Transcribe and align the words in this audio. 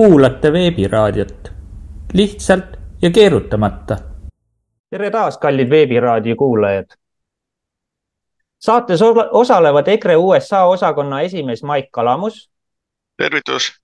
kuulate 0.00 0.52
veebiraadiot 0.52 1.52
lihtsalt 2.12 2.64
ja 3.02 3.10
keerutamata. 3.10 3.96
tere 4.90 5.10
taas, 5.10 5.38
kallid 5.38 5.70
veebiraadio 5.70 6.36
kuulajad. 6.36 6.86
saates 8.58 9.00
osalevad 9.30 9.88
EKRE 9.88 10.16
USA 10.16 10.64
osakonna 10.64 11.20
esimees 11.20 11.62
Maik 11.62 11.90
Kalamus. 11.90 12.50
tervitus. 13.16 13.80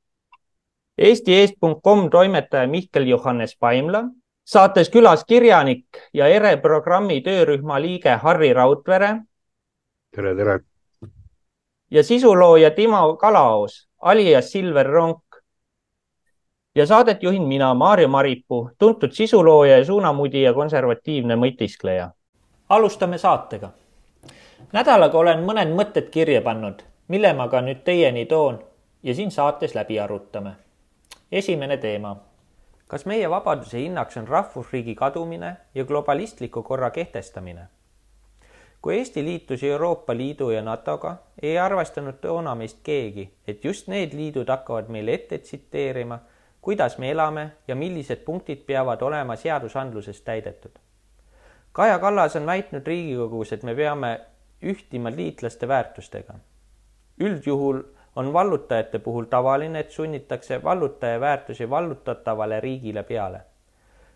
Eesti.com 0.99 2.11
toimetaja 2.11 2.69
Mihkel 2.69 3.07
Johannes 3.07 3.57
Paimla, 3.61 4.05
saates 4.45 4.91
külas 4.91 5.25
kirjanik 5.25 5.87
ja 6.15 6.27
ERE 6.27 6.57
programmi 6.57 7.21
töörühma 7.21 7.81
liige 7.81 8.17
Harri 8.23 8.53
Raudvere. 8.53 9.17
tere, 10.17 10.35
tere. 10.37 10.61
ja 11.91 12.03
sisulooja 12.03 12.71
Timo 12.71 13.17
Kalaos, 13.17 13.89
alias 14.01 14.53
Silver 14.53 14.87
Ronk 14.87 15.26
ja 16.77 16.87
saadet 16.87 17.23
juhin 17.23 17.43
mina, 17.43 17.75
Maarjo 17.75 18.09
Maripuu, 18.09 18.71
tuntud 18.79 19.11
sisulooja 19.11 19.79
ja 19.79 19.85
suunamudija, 19.85 20.53
konservatiivne 20.55 21.37
mõtiskleja. 21.37 22.11
alustame 22.69 23.19
saatega. 23.19 23.71
nädalaga 24.73 25.19
olen 25.19 25.45
mõned 25.45 25.73
mõtted 25.79 26.11
kirja 26.11 26.43
pannud, 26.43 26.83
mille 27.09 27.33
ma 27.33 27.49
ka 27.49 27.61
nüüd 27.61 27.81
teieni 27.85 28.27
toon 28.27 28.59
ja 29.03 29.15
siin 29.15 29.31
saates 29.31 29.75
läbi 29.75 30.01
arutame. 30.01 30.53
esimene 31.33 31.77
teema. 31.77 32.17
kas 32.87 33.07
meie 33.07 33.31
vabaduse 33.31 33.79
hinnaks 33.79 34.17
on 34.17 34.29
rahvusriigi 34.29 34.95
kadumine 34.95 35.57
ja 35.75 35.85
globalistliku 35.85 36.63
korra 36.63 36.91
kehtestamine? 36.91 37.67
kui 38.83 38.99
Eesti 38.99 39.25
liitus 39.25 39.63
Euroopa 39.63 40.17
Liidu 40.17 40.51
ja 40.51 40.63
NATO-ga, 40.63 41.17
ei 41.43 41.59
arvestanud 41.59 42.15
toona 42.21 42.55
meist 42.55 42.79
keegi, 42.83 43.31
et 43.49 43.65
just 43.65 43.89
need 43.89 44.13
liidud 44.13 44.49
hakkavad 44.49 44.89
meile 44.89 45.15
ette 45.15 45.39
tsiteerima 45.39 46.19
kuidas 46.67 46.99
me 46.99 47.11
elame 47.11 47.51
ja 47.69 47.77
millised 47.79 48.25
punktid 48.27 48.65
peavad 48.67 49.03
olema 49.03 49.37
seadusandluses 49.37 50.21
täidetud. 50.27 50.71
Kaja 51.73 51.99
Kallas 51.99 52.37
on 52.37 52.47
väitnud 52.47 52.87
Riigikogus, 52.87 53.53
et 53.53 53.63
me 53.63 53.75
peame 53.75 54.09
ühtima 54.63 55.13
liitlaste 55.17 55.69
väärtustega. 55.69 56.35
üldjuhul 57.21 57.83
on 58.17 58.33
vallutajate 58.33 58.99
puhul 58.99 59.25
tavaline, 59.25 59.79
et 59.79 59.91
sunnitakse 59.91 60.63
vallutaja 60.63 61.21
väärtusi 61.21 61.71
vallutatavale 61.71 62.61
riigile 62.61 63.03
peale. 63.03 63.41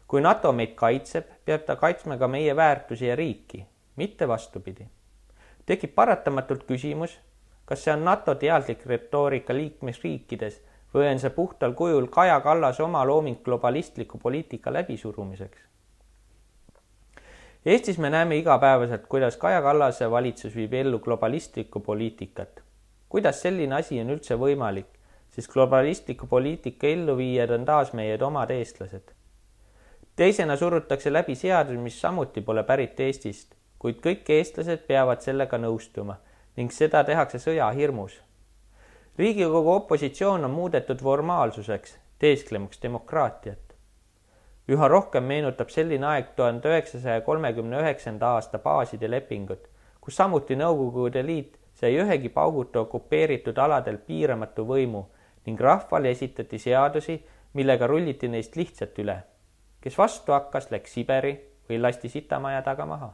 kui 0.08 0.20
NATO 0.20 0.52
meid 0.52 0.74
kaitseb, 0.74 1.26
peab 1.44 1.62
ta 1.66 1.76
kaitsma 1.76 2.16
ka 2.16 2.28
meie 2.28 2.56
väärtusi 2.56 3.06
ja 3.06 3.16
riiki, 3.16 3.66
mitte 3.96 4.28
vastupidi. 4.28 4.88
tekib 5.66 5.94
paratamatult 5.94 6.64
küsimus, 6.64 7.20
kas 7.64 7.84
see 7.84 7.94
on 7.94 8.04
NATO 8.04 8.34
teadlik 8.34 8.86
retoorika 8.86 9.54
liikmesriikides 9.54 10.60
või 10.94 11.08
on 11.10 11.18
see 11.22 11.30
puhtal 11.30 11.74
kujul 11.78 12.06
Kaja 12.10 12.40
Kallase 12.40 12.82
oma 12.82 13.04
looming 13.06 13.42
globalistliku 13.44 14.18
poliitika 14.18 14.72
läbisurumiseks? 14.72 15.60
Eestis 17.66 17.98
me 17.98 18.10
näeme 18.10 18.36
igapäevaselt, 18.36 19.06
kuidas 19.06 19.36
Kaja 19.36 19.62
Kallase 19.62 20.10
valitsus 20.10 20.56
viib 20.56 20.72
ellu 20.72 20.98
globalistlikku 20.98 21.80
poliitikat. 21.80 22.62
kuidas 23.08 23.42
selline 23.42 23.74
asi 23.74 24.00
on 24.00 24.10
üldse 24.10 24.34
võimalik, 24.38 24.86
sest 25.30 25.52
globalistliku 25.52 26.26
poliitika 26.26 26.86
elluviijad 26.86 27.50
on 27.50 27.64
taas 27.64 27.92
meie 27.92 28.18
omad 28.24 28.50
eestlased. 28.50 29.12
teisena 30.16 30.56
surutakse 30.56 31.12
läbi 31.12 31.34
seadus, 31.34 31.76
mis 31.76 32.00
samuti 32.00 32.40
pole 32.40 32.62
pärit 32.62 33.00
Eestist, 33.00 33.54
kuid 33.78 34.00
kõik 34.00 34.24
eestlased 34.28 34.86
peavad 34.86 35.20
sellega 35.20 35.58
nõustuma 35.58 36.16
ning 36.56 36.72
seda 36.72 37.04
tehakse 37.04 37.38
sõjahirmus 37.38 38.20
riigikogu 39.18 39.72
opositsioon 39.72 40.44
on 40.44 40.50
muudetud 40.50 40.98
formaalsuseks, 40.98 41.98
teesklemaks 42.18 42.82
demokraatiat. 42.82 43.58
üha 44.68 44.88
rohkem 44.88 45.24
meenutab 45.24 45.68
selline 45.68 46.06
aeg 46.06 46.28
tuhande 46.36 46.68
üheksasaja 46.68 47.20
kolmekümne 47.20 47.80
üheksanda 47.80 48.28
aasta 48.34 48.58
baaside 48.58 49.10
lepingut, 49.10 49.66
kus 50.00 50.16
samuti 50.16 50.56
Nõukogude 50.56 51.24
Liit 51.26 51.58
sai 51.74 51.96
ühegi 51.96 52.28
pauguta 52.28 52.80
okupeeritud 52.80 53.58
aladel 53.58 53.98
piiramatu 53.98 54.66
võimu 54.68 55.02
ning 55.46 55.60
rahvale 55.60 56.10
esitati 56.10 56.58
seadusi, 56.58 57.18
millega 57.52 57.86
rulliti 57.86 58.28
neist 58.28 58.56
lihtsalt 58.56 58.98
üle. 58.98 59.22
kes 59.80 59.98
vastu 59.98 60.32
hakkas, 60.32 60.70
läks 60.70 60.92
Siberi 60.92 61.34
või 61.68 61.82
lasti 61.82 62.08
sitamaja 62.08 62.62
taga 62.62 62.86
maha. 62.86 63.12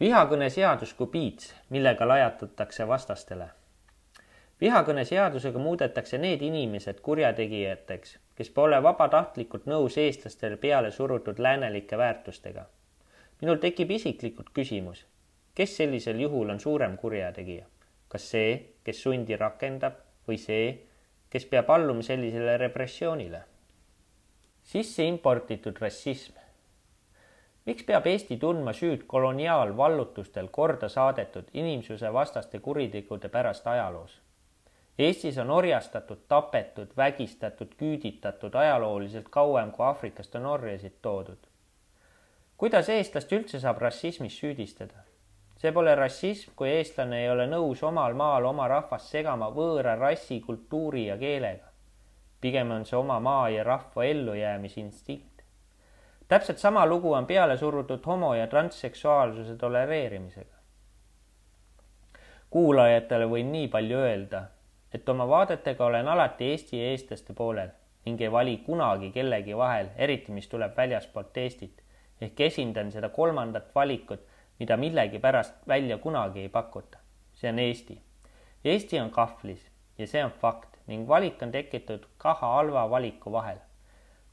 vihakõneseadus 0.00 0.94
kui 0.94 1.06
piits, 1.06 1.54
millega 1.68 2.08
lajatatakse 2.08 2.88
vastastele 2.88 3.59
vihakõneseadusega 4.60 5.58
muudetakse 5.58 6.18
need 6.18 6.42
inimesed 6.44 7.00
kurjategijateks, 7.00 8.18
kes 8.36 8.50
pole 8.56 8.82
vabatahtlikult 8.82 9.64
nõus 9.70 9.96
eestlastele 9.98 10.58
peale 10.60 10.90
surutud 10.90 11.38
läänelike 11.38 11.98
väärtustega. 11.98 12.66
minul 13.40 13.56
tekib 13.56 13.90
isiklikult 13.90 14.50
küsimus, 14.54 15.06
kes 15.54 15.76
sellisel 15.76 16.20
juhul 16.20 16.50
on 16.50 16.60
suurem 16.60 16.96
kurjategija, 16.96 17.66
kas 18.08 18.30
see, 18.30 18.52
kes 18.84 19.02
sundi 19.02 19.36
rakendab 19.36 19.96
või 20.28 20.36
see, 20.36 20.78
kes 21.30 21.46
peab 21.46 21.70
alluma 21.70 22.02
sellisele 22.02 22.56
repressioonile? 22.56 23.42
sisse 24.62 25.04
importitud 25.04 25.78
rassism. 25.80 26.34
miks 27.66 27.82
peab 27.82 28.06
Eesti 28.06 28.36
tundma 28.36 28.72
süüd 28.72 29.06
koloniaalvallutustel 29.06 30.48
korda 30.48 30.88
saadetud 30.88 31.48
inimsusevastaste 31.52 32.58
kuritegude 32.58 33.28
pärast 33.28 33.66
ajaloos? 33.66 34.20
Eestis 35.00 35.38
on 35.38 35.50
orjastatud, 35.50 36.18
tapetud, 36.28 36.90
vägistatud, 36.96 37.70
küüditatud 37.80 38.54
ajalooliselt 38.54 39.30
kauem, 39.32 39.70
kui 39.72 39.84
Aafrikast 39.86 40.34
on 40.36 40.46
orjasid 40.46 40.98
toodud. 41.02 41.46
kuidas 42.60 42.88
eestlast 42.92 43.32
üldse 43.32 43.60
saab 43.62 43.80
rassismis 43.80 44.36
süüdistada? 44.42 45.06
see 45.62 45.72
pole 45.72 45.94
rassism, 45.94 46.52
kui 46.56 46.68
eestlane 46.74 47.22
ei 47.22 47.30
ole 47.30 47.46
nõus 47.48 47.80
omal 47.92 48.14
maal 48.14 48.50
oma 48.50 48.68
rahvast 48.68 49.08
segama 49.16 49.48
võõra 49.56 49.96
rassi, 50.02 50.40
kultuuri 50.40 51.06
ja 51.06 51.16
keelega. 51.16 51.72
pigem 52.40 52.76
on 52.76 52.84
see 52.84 53.00
oma 53.00 53.18
maa 53.20 53.48
ja 53.48 53.64
rahva 53.64 54.04
ellujäämisinstinkt. 54.04 55.42
täpselt 56.28 56.58
sama 56.58 56.86
lugu 56.86 57.12
on 57.12 57.26
peale 57.26 57.56
surutud 57.56 58.04
homo- 58.06 58.34
ja 58.34 58.46
transseksuaalsuse 58.46 59.56
tolereerimisega. 59.56 60.56
kuulajatele 62.50 63.24
võin 63.24 63.52
nii 63.52 63.68
palju 63.68 63.98
öelda 63.98 64.46
et 64.94 65.08
oma 65.08 65.28
vaadetega 65.28 65.84
olen 65.86 66.08
alati 66.08 66.50
Eesti 66.50 66.78
ja 66.80 66.88
eestlaste 66.90 67.32
poolel 67.32 67.68
ning 68.06 68.20
ei 68.20 68.32
vali 68.32 68.56
kunagi 68.66 69.10
kellegi 69.12 69.56
vahel, 69.56 69.90
eriti 69.96 70.32
mis 70.32 70.48
tuleb 70.48 70.76
väljaspoolt 70.76 71.36
Eestit. 71.36 71.82
ehk 72.20 72.40
esindan 72.40 72.90
seda 72.92 73.08
kolmandat 73.08 73.74
valikut, 73.74 74.20
mida 74.58 74.76
millegipärast 74.76 75.54
välja 75.68 75.98
kunagi 75.98 76.40
ei 76.40 76.48
pakuta. 76.48 76.98
see 77.34 77.50
on 77.50 77.58
Eesti. 77.58 78.00
Eesti 78.64 79.00
on 79.00 79.10
kahvlis 79.10 79.70
ja 79.98 80.06
see 80.06 80.24
on 80.24 80.30
fakt 80.30 80.76
ning 80.86 81.08
valik 81.08 81.42
on 81.42 81.52
tekitatud 81.52 82.08
kahe 82.18 82.40
halva 82.40 82.90
valiku 82.90 83.32
vahel. 83.32 83.58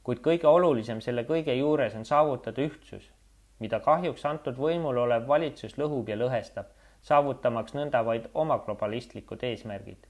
kuid 0.02 0.18
kõige 0.18 0.46
olulisem 0.46 1.00
selle 1.00 1.22
kõige 1.22 1.54
juures 1.54 1.94
on 1.94 2.04
saavutada 2.04 2.62
ühtsus, 2.62 3.10
mida 3.58 3.80
kahjuks 3.80 4.26
antud 4.26 4.56
võimul 4.56 5.04
olev 5.06 5.28
valitsus 5.28 5.78
lõhub 5.78 6.08
ja 6.08 6.16
lõhestab, 6.16 6.66
saavutamaks 7.02 7.74
nõnda 7.74 8.04
vaid 8.04 8.30
oma 8.34 8.58
globalistlikud 8.58 9.42
eesmärgid 9.42 10.07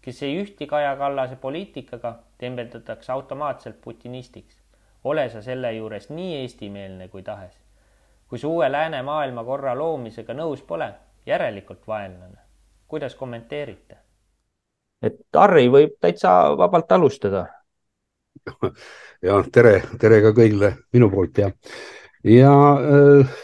kes 0.00 0.22
ei 0.22 0.38
ühti 0.42 0.66
Kaja 0.66 0.96
Kallase 0.96 1.36
poliitikaga, 1.36 2.18
tembeldatakse 2.38 3.12
automaatselt 3.12 3.80
putinistiks. 3.80 4.56
ole 5.04 5.28
sa 5.28 5.42
selle 5.42 5.72
juures 5.72 6.10
nii 6.10 6.36
eestimeelne 6.40 7.08
kui 7.08 7.22
tahes. 7.22 7.60
kui 8.28 8.38
sa 8.38 8.48
uue 8.48 8.72
lääne 8.72 9.02
maailmakorra 9.02 9.78
loomisega 9.78 10.34
nõus 10.34 10.62
pole, 10.62 10.94
järelikult 11.26 11.86
vaenlane. 11.86 12.38
kuidas 12.88 13.14
kommenteerite? 13.14 13.96
et 15.02 15.18
Harri 15.36 15.68
võib 15.68 15.94
täitsa 16.00 16.30
vabalt 16.58 16.92
alustada. 16.92 17.46
ja 19.26 19.38
tere, 19.52 19.80
tere 20.00 20.20
ka 20.22 20.32
kõigile 20.36 20.72
minu 20.94 21.10
poolt 21.10 21.38
ja, 21.38 21.50
ja 22.24 22.54
äh, 22.78 23.38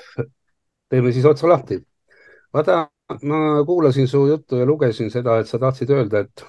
teeme 0.91 1.13
siis 1.13 1.27
otsa 1.27 1.49
lahti. 1.49 1.81
vaata, 2.55 2.89
ma 3.09 3.65
kuulasin 3.67 4.09
su 4.09 4.27
juttu 4.27 4.57
ja 4.57 4.67
lugesin 4.67 5.11
seda, 5.11 5.39
et 5.39 5.49
sa 5.49 5.59
tahtsid 5.59 5.91
öelda, 5.91 6.25
et, 6.25 6.45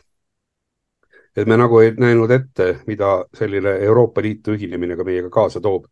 et 1.36 1.48
me 1.48 1.58
nagu 1.58 1.80
ei 1.80 1.92
näinud 2.00 2.32
ette, 2.32 2.80
mida 2.88 3.26
selline 3.34 3.78
Euroopa 3.90 4.22
Liitu 4.22 4.56
ühinemine 4.56 4.96
ka 4.96 5.04
meiega 5.04 5.30
kaasa 5.30 5.62
toob. 5.62 5.90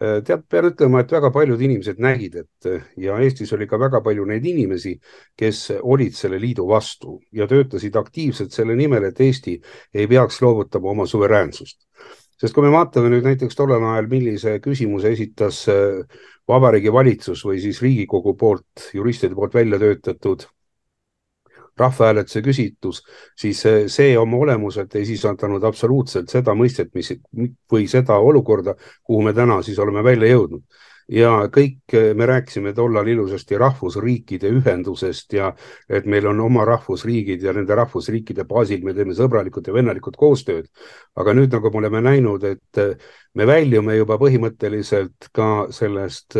tead, 0.00 0.46
pean 0.48 0.64
ütlema, 0.64 1.02
et 1.02 1.10
väga 1.12 1.28
paljud 1.30 1.60
inimesed 1.60 1.98
nägid 2.00 2.36
ette 2.40 2.70
ja 2.96 3.18
Eestis 3.20 3.50
oli 3.52 3.66
ka 3.68 3.76
väga 3.78 4.00
palju 4.00 4.24
neid 4.24 4.46
inimesi, 4.48 4.94
kes 5.36 5.58
olid 5.82 6.16
selle 6.16 6.38
liidu 6.40 6.64
vastu 6.68 7.18
ja 7.32 7.46
töötasid 7.46 7.96
aktiivselt 8.00 8.56
selle 8.56 8.76
nimel, 8.76 9.04
et 9.04 9.20
Eesti 9.20 9.58
ei 9.94 10.06
peaks 10.08 10.40
loovutama 10.42 10.94
oma 10.94 11.06
suveräänsust 11.06 11.84
sest 12.40 12.54
kui 12.56 12.64
me 12.64 12.72
vaatame 12.72 13.10
nüüd 13.12 13.26
näiteks 13.26 13.58
tollel 13.58 13.84
ajal, 13.84 14.08
millise 14.10 14.58
küsimuse 14.64 15.12
esitas 15.12 15.64
Vabariigi 16.48 16.92
Valitsus 16.92 17.44
või 17.46 17.60
siis 17.62 17.82
Riigikogu 17.82 18.34
poolt, 18.36 18.88
juristide 18.96 19.36
poolt 19.36 19.54
välja 19.54 19.78
töötatud 19.78 20.46
rahvahääletuse 21.80 22.42
küsitlus, 22.44 22.98
siis 23.38 23.62
see 23.88 24.10
oma 24.18 24.36
olemuselt 24.44 24.94
ei 24.98 25.06
sisaldanud 25.08 25.64
absoluutselt 25.64 26.28
seda 26.28 26.52
mõistet, 26.58 26.90
mis 26.94 27.14
või 27.72 27.86
seda 27.88 28.18
olukorda, 28.20 28.74
kuhu 29.04 29.22
me 29.24 29.32
täna 29.36 29.62
siis 29.64 29.78
oleme 29.80 30.04
välja 30.04 30.28
jõudnud 30.34 30.64
ja 31.10 31.30
kõik 31.50 31.94
me 32.14 32.26
rääkisime 32.26 32.72
tollal 32.74 33.08
ilusasti 33.10 33.58
rahvusriikide 33.58 34.50
ühendusest 34.60 35.32
ja 35.34 35.50
et 35.88 36.06
meil 36.06 36.28
on 36.30 36.40
oma 36.44 36.64
rahvusriigid 36.68 37.42
ja 37.42 37.54
nende 37.56 37.74
rahvusriikide 37.74 38.44
baasil 38.48 38.84
me 38.86 38.94
teeme 38.94 39.16
sõbralikult 39.18 39.66
ja 39.66 39.74
vennelikult 39.74 40.16
koostööd. 40.16 40.68
aga 41.16 41.34
nüüd, 41.34 41.50
nagu 41.52 41.70
me 41.70 41.78
oleme 41.78 42.00
näinud, 42.00 42.44
et 42.44 42.78
me 43.34 43.46
väljume 43.46 43.96
juba 43.96 44.16
põhimõtteliselt 44.18 45.28
ka 45.34 45.66
sellest 45.74 46.36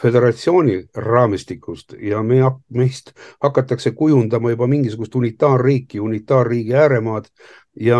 föderatsiooni 0.00 0.78
raamistikust 0.96 1.94
ja 2.00 2.22
me, 2.22 2.40
meist 2.68 3.12
hakatakse 3.44 3.92
kujundama 3.92 4.50
juba 4.50 4.66
mingisugust 4.66 5.14
unitaarriiki, 5.14 6.00
unitaarriigi 6.00 6.74
ääremaad 6.74 7.28
ja 7.76 7.98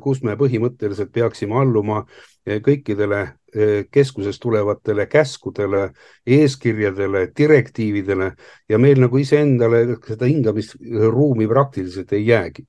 kus 0.00 0.22
me 0.22 0.36
põhimõtteliselt 0.38 1.12
peaksime 1.12 1.56
alluma 1.58 2.04
kõikidele 2.46 3.20
eh, 3.54 3.86
keskusest 3.90 4.40
tulevatele 4.42 5.06
käskudele, 5.06 5.90
eeskirjadele, 6.26 7.26
direktiividele 7.38 8.30
ja 8.68 8.78
meil 8.78 9.00
nagu 9.02 9.18
iseendale 9.18 9.82
seda 10.06 10.28
hingamisruumi 10.30 11.48
praktiliselt 11.48 12.12
ei 12.12 12.26
jäägi. 12.26 12.66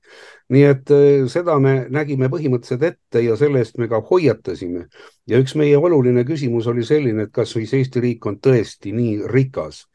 nii 0.48 0.62
et 0.64 0.90
eh, 0.90 1.26
seda 1.28 1.58
me 1.58 1.86
nägime 1.90 2.28
põhimõtteliselt 2.28 2.82
ette 2.82 3.22
ja 3.22 3.36
selle 3.36 3.62
eest 3.62 3.78
me 3.78 3.88
ka 3.88 4.00
hoiatasime. 4.10 4.86
ja 5.26 5.38
üks 5.38 5.54
meie 5.54 5.76
oluline 5.76 6.24
küsimus 6.24 6.66
oli 6.66 6.84
selline, 6.84 7.22
et 7.22 7.32
kas 7.32 7.52
siis 7.52 7.74
Eesti 7.74 8.00
riik 8.00 8.26
on 8.26 8.38
tõesti 8.38 8.92
nii 8.92 9.28
rikas 9.30 9.86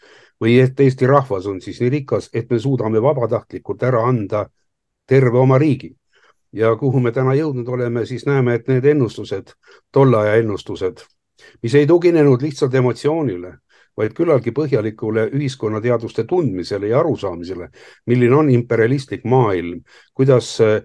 või 0.41 0.59
et 0.59 0.79
Eesti 0.79 1.07
rahvas 1.07 1.45
on 1.45 1.59
siis 1.61 1.81
nii 1.81 1.89
rikas, 1.89 2.29
et 2.33 2.49
me 2.49 2.59
suudame 2.59 3.01
vabatahtlikult 3.01 3.83
ära 3.83 4.07
anda 4.07 4.47
terve 5.07 5.37
oma 5.37 5.57
riigi 5.57 5.91
ja 6.53 6.75
kuhu 6.79 7.01
me 7.01 7.11
täna 7.11 7.33
jõudnud 7.37 7.67
oleme, 7.67 8.05
siis 8.05 8.25
näeme, 8.29 8.55
et 8.59 8.67
need 8.69 8.85
ennustused, 8.85 9.53
tolle 9.91 10.17
aja 10.21 10.39
ennustused, 10.41 11.03
mis 11.63 11.75
ei 11.75 11.87
tuginenud 11.89 12.41
lihtsalt 12.41 12.75
emotsioonile, 12.75 13.55
vaid 13.97 14.13
küllaltki 14.17 14.53
põhjalikule 14.55 15.27
ühiskonnateaduste 15.33 16.25
tundmisele 16.29 16.89
ja 16.89 16.99
arusaamisele, 17.01 17.69
milline 18.09 18.35
on 18.35 18.49
imperialistlik 18.49 19.25
maailm, 19.29 19.83
kuidas 20.13 20.55
äh, 20.61 20.81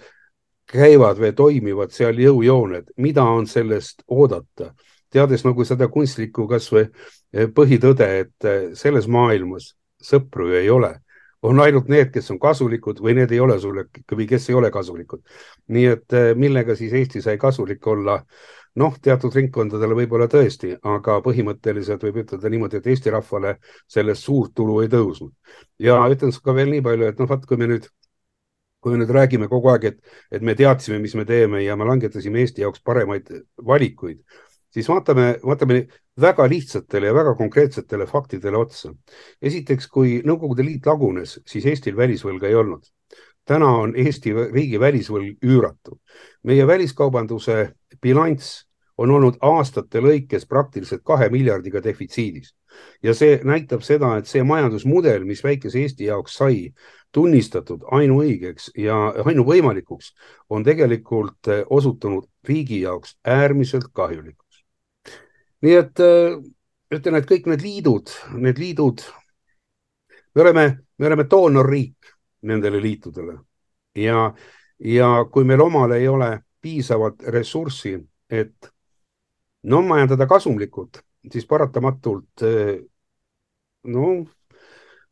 käivad 0.68 1.20
või 1.20 1.32
toimivad 1.36 1.92
seal 1.96 2.20
jõujooned, 2.20 2.92
mida 2.96 3.24
on 3.24 3.48
sellest 3.48 4.04
oodata, 4.08 4.74
teades 5.12 5.44
nagu 5.44 5.64
seda 5.64 5.88
kunstlikku 5.92 6.48
kasvõi 6.48 6.84
äh, 6.88 7.48
põhitõde, 7.54 8.08
et 8.24 8.48
äh, 8.48 8.70
selles 8.76 9.08
maailmas 9.08 9.74
sõpru 10.04 10.52
ei 10.54 10.68
ole 10.70 10.98
on 11.42 11.60
ainult 11.60 11.88
need, 11.88 12.10
kes 12.14 12.30
on 12.34 12.38
kasulikud 12.42 13.00
või 13.02 13.14
need 13.18 13.32
ei 13.32 13.40
ole 13.40 13.58
sulle 13.62 13.84
või 14.12 14.26
kes 14.28 14.48
ei 14.50 14.56
ole 14.58 14.70
kasulikud. 14.74 15.22
nii 15.68 15.84
et 15.86 16.12
eh, 16.12 16.30
millega 16.34 16.76
siis 16.76 16.92
Eesti 16.92 17.22
sai 17.22 17.38
kasulik 17.38 17.86
olla? 17.86 18.22
noh, 18.78 18.94
teatud 19.02 19.34
ringkondadele 19.34 19.94
võib-olla 19.98 20.28
tõesti, 20.30 20.76
aga 20.86 21.16
põhimõtteliselt 21.24 22.02
võib 22.04 22.20
ütelda 22.22 22.50
niimoodi, 22.52 22.78
et 22.78 22.86
Eesti 22.86 23.10
rahvale 23.10 23.56
sellest 23.90 24.22
suurt 24.22 24.52
tulu 24.54 24.80
ei 24.82 24.90
tõusnud. 24.92 25.32
ja 25.78 25.98
ütlen 26.10 26.34
ka 26.44 26.54
veel 26.54 26.70
nii 26.70 26.82
palju, 26.82 27.08
et 27.08 27.18
noh, 27.18 27.28
vaat 27.30 27.46
kui 27.46 27.56
me 27.56 27.66
nüüd 27.70 27.88
kui 28.80 28.92
me 28.94 29.00
nüüd 29.00 29.10
räägime 29.10 29.48
kogu 29.50 29.72
aeg, 29.72 29.84
et, 29.90 30.12
et 30.30 30.42
me 30.42 30.54
teadsime, 30.54 31.00
mis 31.02 31.14
me 31.18 31.24
teeme 31.26 31.64
ja 31.64 31.74
me 31.76 31.86
langetasime 31.88 32.44
Eesti 32.44 32.62
jaoks 32.62 32.82
paremaid 32.86 33.32
valikuid, 33.66 34.20
siis 34.70 34.88
vaatame, 34.88 35.38
vaatame 35.44 35.86
väga 36.20 36.48
lihtsatele 36.48 37.06
ja 37.06 37.14
väga 37.14 37.34
konkreetsetele 37.34 38.06
faktidele 38.06 38.56
otsa. 38.56 38.94
esiteks, 39.42 39.88
kui 39.88 40.20
Nõukogude 40.24 40.64
Liit 40.64 40.86
lagunes, 40.86 41.40
siis 41.46 41.66
Eestil 41.66 41.96
välisvõlga 41.96 42.48
ei 42.48 42.54
olnud. 42.54 42.84
täna 43.44 43.68
on 43.80 43.96
Eesti 43.96 44.32
riigi 44.52 44.80
välisvõlg 44.80 45.38
üüratu. 45.44 46.00
meie 46.42 46.66
väliskaubanduse 46.66 47.74
bilanss 48.02 48.66
on 48.98 49.10
olnud 49.10 49.36
aastate 49.40 50.00
lõikes 50.00 50.46
praktiliselt 50.48 51.02
kahe 51.04 51.28
miljardiga 51.28 51.82
defitsiidis 51.82 52.54
ja 53.02 53.14
see 53.14 53.40
näitab 53.44 53.82
seda, 53.82 54.16
et 54.18 54.26
see 54.26 54.42
majandusmudel, 54.42 55.24
mis 55.24 55.44
väikese 55.44 55.80
Eesti 55.80 56.04
jaoks 56.04 56.34
sai 56.34 56.74
tunnistatud 57.12 57.86
ainuõigeks 57.90 58.70
ja 58.76 58.96
ainuvõimalikuks, 59.24 60.12
on 60.50 60.64
tegelikult 60.64 61.48
osutunud 61.70 62.28
riigi 62.48 62.82
jaoks 62.82 63.16
äärmiselt 63.24 63.88
kahjulikuks 63.92 64.47
nii 65.62 65.74
et 65.78 66.02
äh, 66.04 66.36
ütlen, 66.94 67.18
et 67.18 67.28
kõik 67.28 67.48
need 67.50 67.64
liidud, 67.64 68.12
need 68.38 68.60
liidud, 68.60 69.02
me 70.34 70.44
oleme, 70.44 70.66
me 70.98 71.10
oleme 71.10 71.26
doonorriik 71.30 72.14
nendele 72.48 72.80
liitudele. 72.82 73.38
Ja, 73.98 74.28
ja 74.78 75.08
kui 75.32 75.46
meil 75.48 75.62
omal 75.64 75.96
ei 75.96 76.08
ole 76.08 76.30
piisavalt 76.62 77.24
ressurssi, 77.34 77.96
et 78.30 78.70
no 79.68 79.82
majandada 79.82 80.28
kasumlikult, 80.30 81.02
siis 81.32 81.46
paratamatult 81.46 82.46
äh, 82.46 82.76
no 83.88 84.10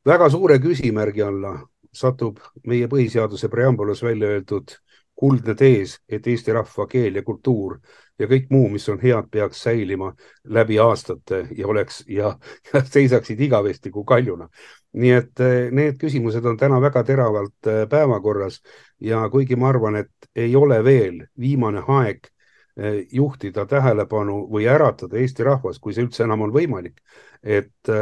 väga 0.06 0.28
suure 0.30 0.58
küsimärgi 0.62 1.24
alla 1.24 1.56
satub 1.96 2.40
meie 2.68 2.88
põhiseaduse 2.90 3.48
preambulas 3.50 4.02
välja 4.04 4.28
öeldud 4.36 4.76
kuldne 5.16 5.54
tees, 5.56 5.96
et 6.08 6.26
eesti 6.28 6.52
rahva 6.52 6.86
keel 6.90 7.16
ja 7.16 7.22
kultuur 7.24 7.78
ja 8.18 8.28
kõik 8.28 8.50
muu, 8.52 8.68
mis 8.72 8.86
on 8.92 9.00
head, 9.00 9.28
peaks 9.32 9.62
säilima 9.64 10.12
läbi 10.44 10.78
aastate 10.80 11.46
ja 11.56 11.68
oleks 11.68 12.02
ja, 12.08 12.34
ja 12.72 12.82
seisaksid 12.84 13.40
igavesti 13.40 13.90
kui 13.90 14.04
kaljuna. 14.06 14.48
nii 14.96 15.12
et 15.12 15.40
eh, 15.44 15.70
need 15.72 15.98
küsimused 16.00 16.44
on 16.48 16.56
täna 16.56 16.80
väga 16.80 17.02
teravalt 17.04 17.68
eh, 17.68 17.82
päevakorras 17.88 18.60
ja 19.00 19.28
kuigi 19.30 19.56
ma 19.56 19.68
arvan, 19.68 19.96
et 19.96 20.30
ei 20.34 20.56
ole 20.56 20.82
veel 20.84 21.26
viimane 21.40 21.82
aeg 21.88 22.28
eh, 22.76 23.06
juhtida 23.12 23.66
tähelepanu 23.66 24.46
või 24.52 24.68
äratada 24.68 25.16
Eesti 25.20 25.44
rahvas, 25.44 25.78
kui 25.78 25.94
see 25.94 26.04
üldse 26.04 26.24
enam 26.24 26.46
on 26.48 26.52
võimalik, 26.52 27.00
et, 27.42 27.92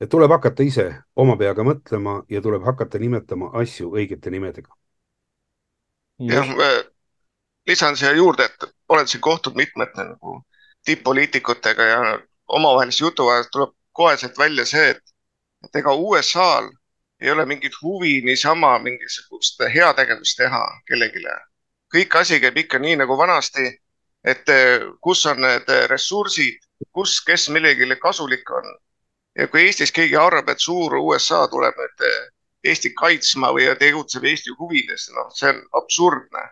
et 0.00 0.10
tuleb 0.10 0.32
hakata 0.36 0.62
ise 0.62 0.88
oma 1.16 1.36
peaga 1.36 1.64
mõtlema 1.64 2.22
ja 2.28 2.40
tuleb 2.40 2.64
hakata 2.64 2.98
nimetama 2.98 3.52
asju 3.60 3.92
õigete 3.96 4.30
nimedega 4.30 4.72
jah, 6.18 6.48
lisan 7.66 7.96
siia 7.96 8.12
juurde, 8.12 8.44
et 8.44 8.64
olen 8.88 9.08
siin 9.08 9.20
kohtunud 9.20 9.56
mitmete 9.56 10.04
nagu 10.04 10.40
tipp-poliitikutega 10.86 11.82
ja 11.82 12.18
omavahelise 12.48 13.04
jutu 13.04 13.28
ajal 13.28 13.44
tuleb 13.52 13.74
koheselt 13.92 14.38
välja 14.38 14.66
see, 14.66 14.90
et, 14.90 15.02
et 15.64 15.80
ega 15.82 15.94
USA-l 15.94 16.70
ei 17.20 17.30
ole 17.30 17.46
mingit 17.46 17.72
huvi 17.82 18.20
niisama 18.20 18.78
mingisugust 18.78 19.60
heategevust 19.74 20.36
teha 20.36 20.62
kellelegi. 20.88 21.24
kõik 21.94 22.16
asi 22.20 22.40
käib 22.40 22.56
ikka 22.56 22.78
nii 22.78 22.96
nagu 22.96 23.16
vanasti, 23.18 23.66
et 24.24 24.48
kus 25.00 25.26
on 25.26 25.40
need 25.40 25.70
ressursid, 25.88 26.58
kus, 26.92 27.20
kes 27.24 27.48
millegile 27.48 27.96
kasulik 27.96 28.50
on. 28.50 28.64
ja 29.38 29.48
kui 29.48 29.66
Eestis 29.66 29.92
keegi 29.92 30.16
arvab, 30.16 30.48
et 30.48 30.60
suur 30.60 30.96
USA 30.98 31.46
tuleb 31.48 31.74
nüüd 31.82 32.04
Eestit 32.70 32.94
kaitsma 32.98 33.52
või 33.54 33.66
tegutseb 33.80 34.24
Eesti 34.24 34.54
huvides, 34.58 35.08
noh, 35.14 35.30
see 35.34 35.50
on 35.52 35.60
absurdne. 35.80 36.44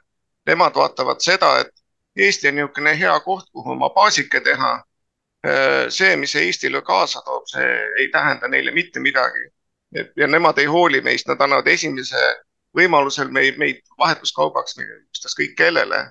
Nemad 0.46 0.76
vaatavad 0.76 1.22
seda, 1.24 1.50
et 1.64 1.72
Eesti 2.16 2.48
on 2.48 2.58
niisugune 2.58 2.94
hea 2.98 3.14
koht, 3.20 3.48
kuhu 3.52 3.74
oma 3.74 3.90
baasike 3.94 4.40
teha. 4.40 4.72
Äh, 5.46 5.86
see, 5.88 6.16
mis 6.16 6.34
Eestile 6.40 6.82
kaasa 6.82 7.22
toob, 7.24 7.46
see 7.50 7.68
ei 8.00 8.08
tähenda 8.12 8.48
neile 8.48 8.70
mitte 8.70 9.00
midagi. 9.00 9.50
ja 10.16 10.26
nemad 10.26 10.58
ei 10.58 10.64
hooli 10.66 11.00
meist, 11.00 11.28
nad 11.30 11.40
annavad 11.40 11.68
esimese 11.70 12.18
võimalusel 12.76 13.28
meid, 13.30 13.58
meid 13.58 13.76
vahetuskaubaks, 13.98 14.74
ükstaskõik 14.78 15.54
kellele. 15.56 16.10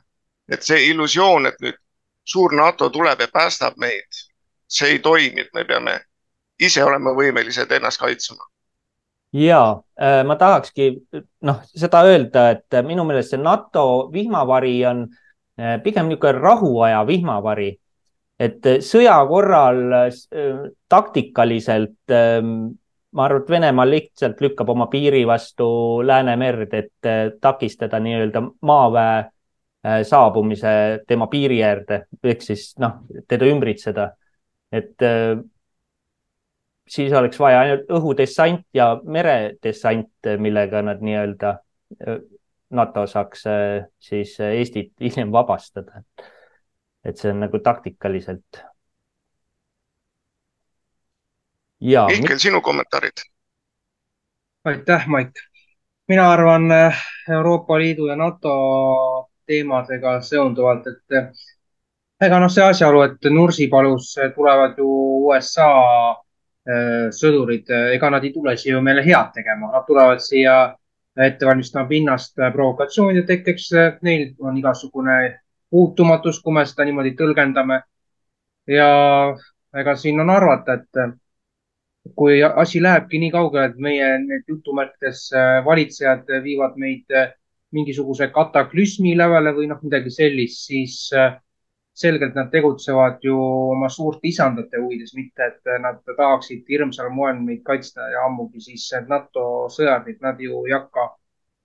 et 0.51 0.63
see 0.63 0.85
illusioon, 0.87 1.45
et 1.47 1.59
nüüd 1.61 1.75
suur 2.23 2.55
NATO 2.55 2.89
tuleb 2.89 3.19
ja 3.19 3.27
päästab 3.27 3.77
meid, 3.77 4.23
see 4.67 4.95
ei 4.95 4.99
toimi, 4.99 5.41
et 5.41 5.53
me 5.53 5.63
peame 5.65 5.99
ise 6.59 6.83
olema 6.83 7.11
võimelised 7.15 7.71
ennast 7.71 7.99
kaitsma 7.99 8.52
ja 9.33 9.81
äh, 10.01 10.23
ma 10.25 10.35
tahakski 10.35 10.89
noh, 11.41 11.61
seda 11.65 12.03
öelda, 12.05 12.49
et 12.53 12.77
minu 12.85 13.05
meelest 13.07 13.33
see 13.33 13.41
NATO 13.41 14.09
vihmavari 14.13 14.75
on 14.89 15.07
äh, 15.57 15.79
pigem 15.83 16.11
niisugune 16.11 16.39
rahuaja 16.39 17.01
vihmavari, 17.07 17.71
et 18.39 18.69
äh, 18.69 18.79
sõja 18.85 19.17
korral 19.29 19.83
taktikaliselt 20.89 22.13
ähm, 22.13 22.73
ma 23.13 23.27
arvan, 23.27 23.43
et 23.43 23.53
Venemaa 23.55 23.89
lihtsalt 23.89 24.41
lükkab 24.41 24.69
oma 24.73 24.87
piiri 24.89 25.23
vastu 25.29 25.67
Läänemerd, 26.05 26.73
et 26.73 27.37
takistada 27.41 27.99
nii-öelda 28.01 28.41
maaväe 28.65 30.03
saabumise 30.07 31.03
tema 31.07 31.27
piiri 31.27 31.57
äärde 31.61 32.05
ehk 32.23 32.41
siis 32.41 32.71
noh, 32.79 33.01
teda 33.27 33.45
ümbritseda. 33.51 34.13
et 34.71 35.03
siis 36.87 37.13
oleks 37.13 37.39
vaja 37.39 37.59
ainult 37.63 37.91
õhudessant 37.91 38.65
ja 38.73 38.93
meredessant, 39.03 40.31
millega 40.39 40.81
nad 40.85 41.01
nii-öelda, 41.01 41.57
NATO 42.73 43.07
saaks 43.07 43.47
äh, 43.47 43.85
siis 43.99 44.39
Eestit 44.39 44.93
hiljem 45.03 45.31
vabastada. 45.31 46.03
et 47.03 47.17
see 47.19 47.31
on 47.33 47.41
nagu 47.43 47.59
taktikaliselt. 47.59 48.63
Mihkel, 51.83 52.39
sinu 52.39 52.61
kommentaarid? 52.61 53.25
aitäh, 54.65 55.07
Mait. 55.07 55.31
mina 56.07 56.31
arvan 56.31 56.71
äh, 56.71 57.01
Euroopa 57.29 57.79
Liidu 57.79 58.07
ja 58.07 58.15
NATO 58.15 58.53
teemadega 59.45 60.21
seonduvalt, 60.21 60.87
et 60.87 61.17
äh, 61.17 61.27
ega 62.21 62.39
noh, 62.39 62.51
see 62.51 62.63
asjaolu, 62.63 63.01
et 63.01 63.29
Nursipalus 63.29 64.15
tulevad 64.35 64.79
ju 64.79 64.87
USA 65.27 65.67
sõdurid, 66.63 67.67
ega 67.93 68.09
nad 68.09 68.23
ei 68.23 68.31
tule 68.31 68.55
siia 68.57 68.77
ju 68.77 68.81
meile 68.81 69.03
head 69.03 69.33
tegema, 69.35 69.71
nad 69.73 69.83
tulevad 69.87 70.21
siia 70.23 70.53
ette 71.19 71.45
valmistama 71.45 71.87
pinnast 71.89 72.37
provokatsioonide 72.39 73.25
tekkeks. 73.27 73.69
Neil 74.01 74.29
on 74.39 74.57
igasugune 74.57 75.17
puutumatus, 75.69 76.39
kui 76.41 76.53
me 76.55 76.65
seda 76.65 76.85
niimoodi 76.87 77.15
tõlgendame. 77.19 77.81
ja 78.67 78.87
ega 79.75 79.95
siin 79.99 80.19
on 80.23 80.29
arvata, 80.29 80.77
et 80.79 81.15
kui 82.15 82.37
asi 82.43 82.81
lähebki 82.81 83.19
nii 83.19 83.31
kaugele, 83.31 83.65
et 83.71 83.79
meie 83.79 84.09
need 84.23 84.43
jutumärkides 84.47 85.29
valitsejad 85.65 86.29
viivad 86.43 86.77
meid 86.79 87.11
mingisuguse 87.73 88.29
kataklüsmi 88.31 89.17
lävele 89.17 89.53
või 89.57 89.67
noh, 89.71 89.79
midagi 89.83 90.11
sellist, 90.13 90.67
siis 90.67 90.97
selgelt 91.93 92.35
nad 92.35 92.49
tegutsevad 92.51 93.19
ju 93.21 93.35
oma 93.71 93.89
suurte 93.89 94.27
isandate 94.27 94.79
huvides, 94.81 95.13
mitte 95.15 95.45
et 95.45 95.73
nad 95.81 95.99
tahaksid 96.17 96.65
hirmsal 96.69 97.11
moel 97.13 97.41
meid 97.41 97.61
kaitsta 97.65 98.07
ja 98.09 98.25
ammugi 98.25 98.61
siis 98.61 98.87
NATO 99.07 99.67
sõjardid, 99.69 100.17
nad 100.21 100.39
ju 100.41 100.63
ei 100.67 100.73
hakka 100.73 101.11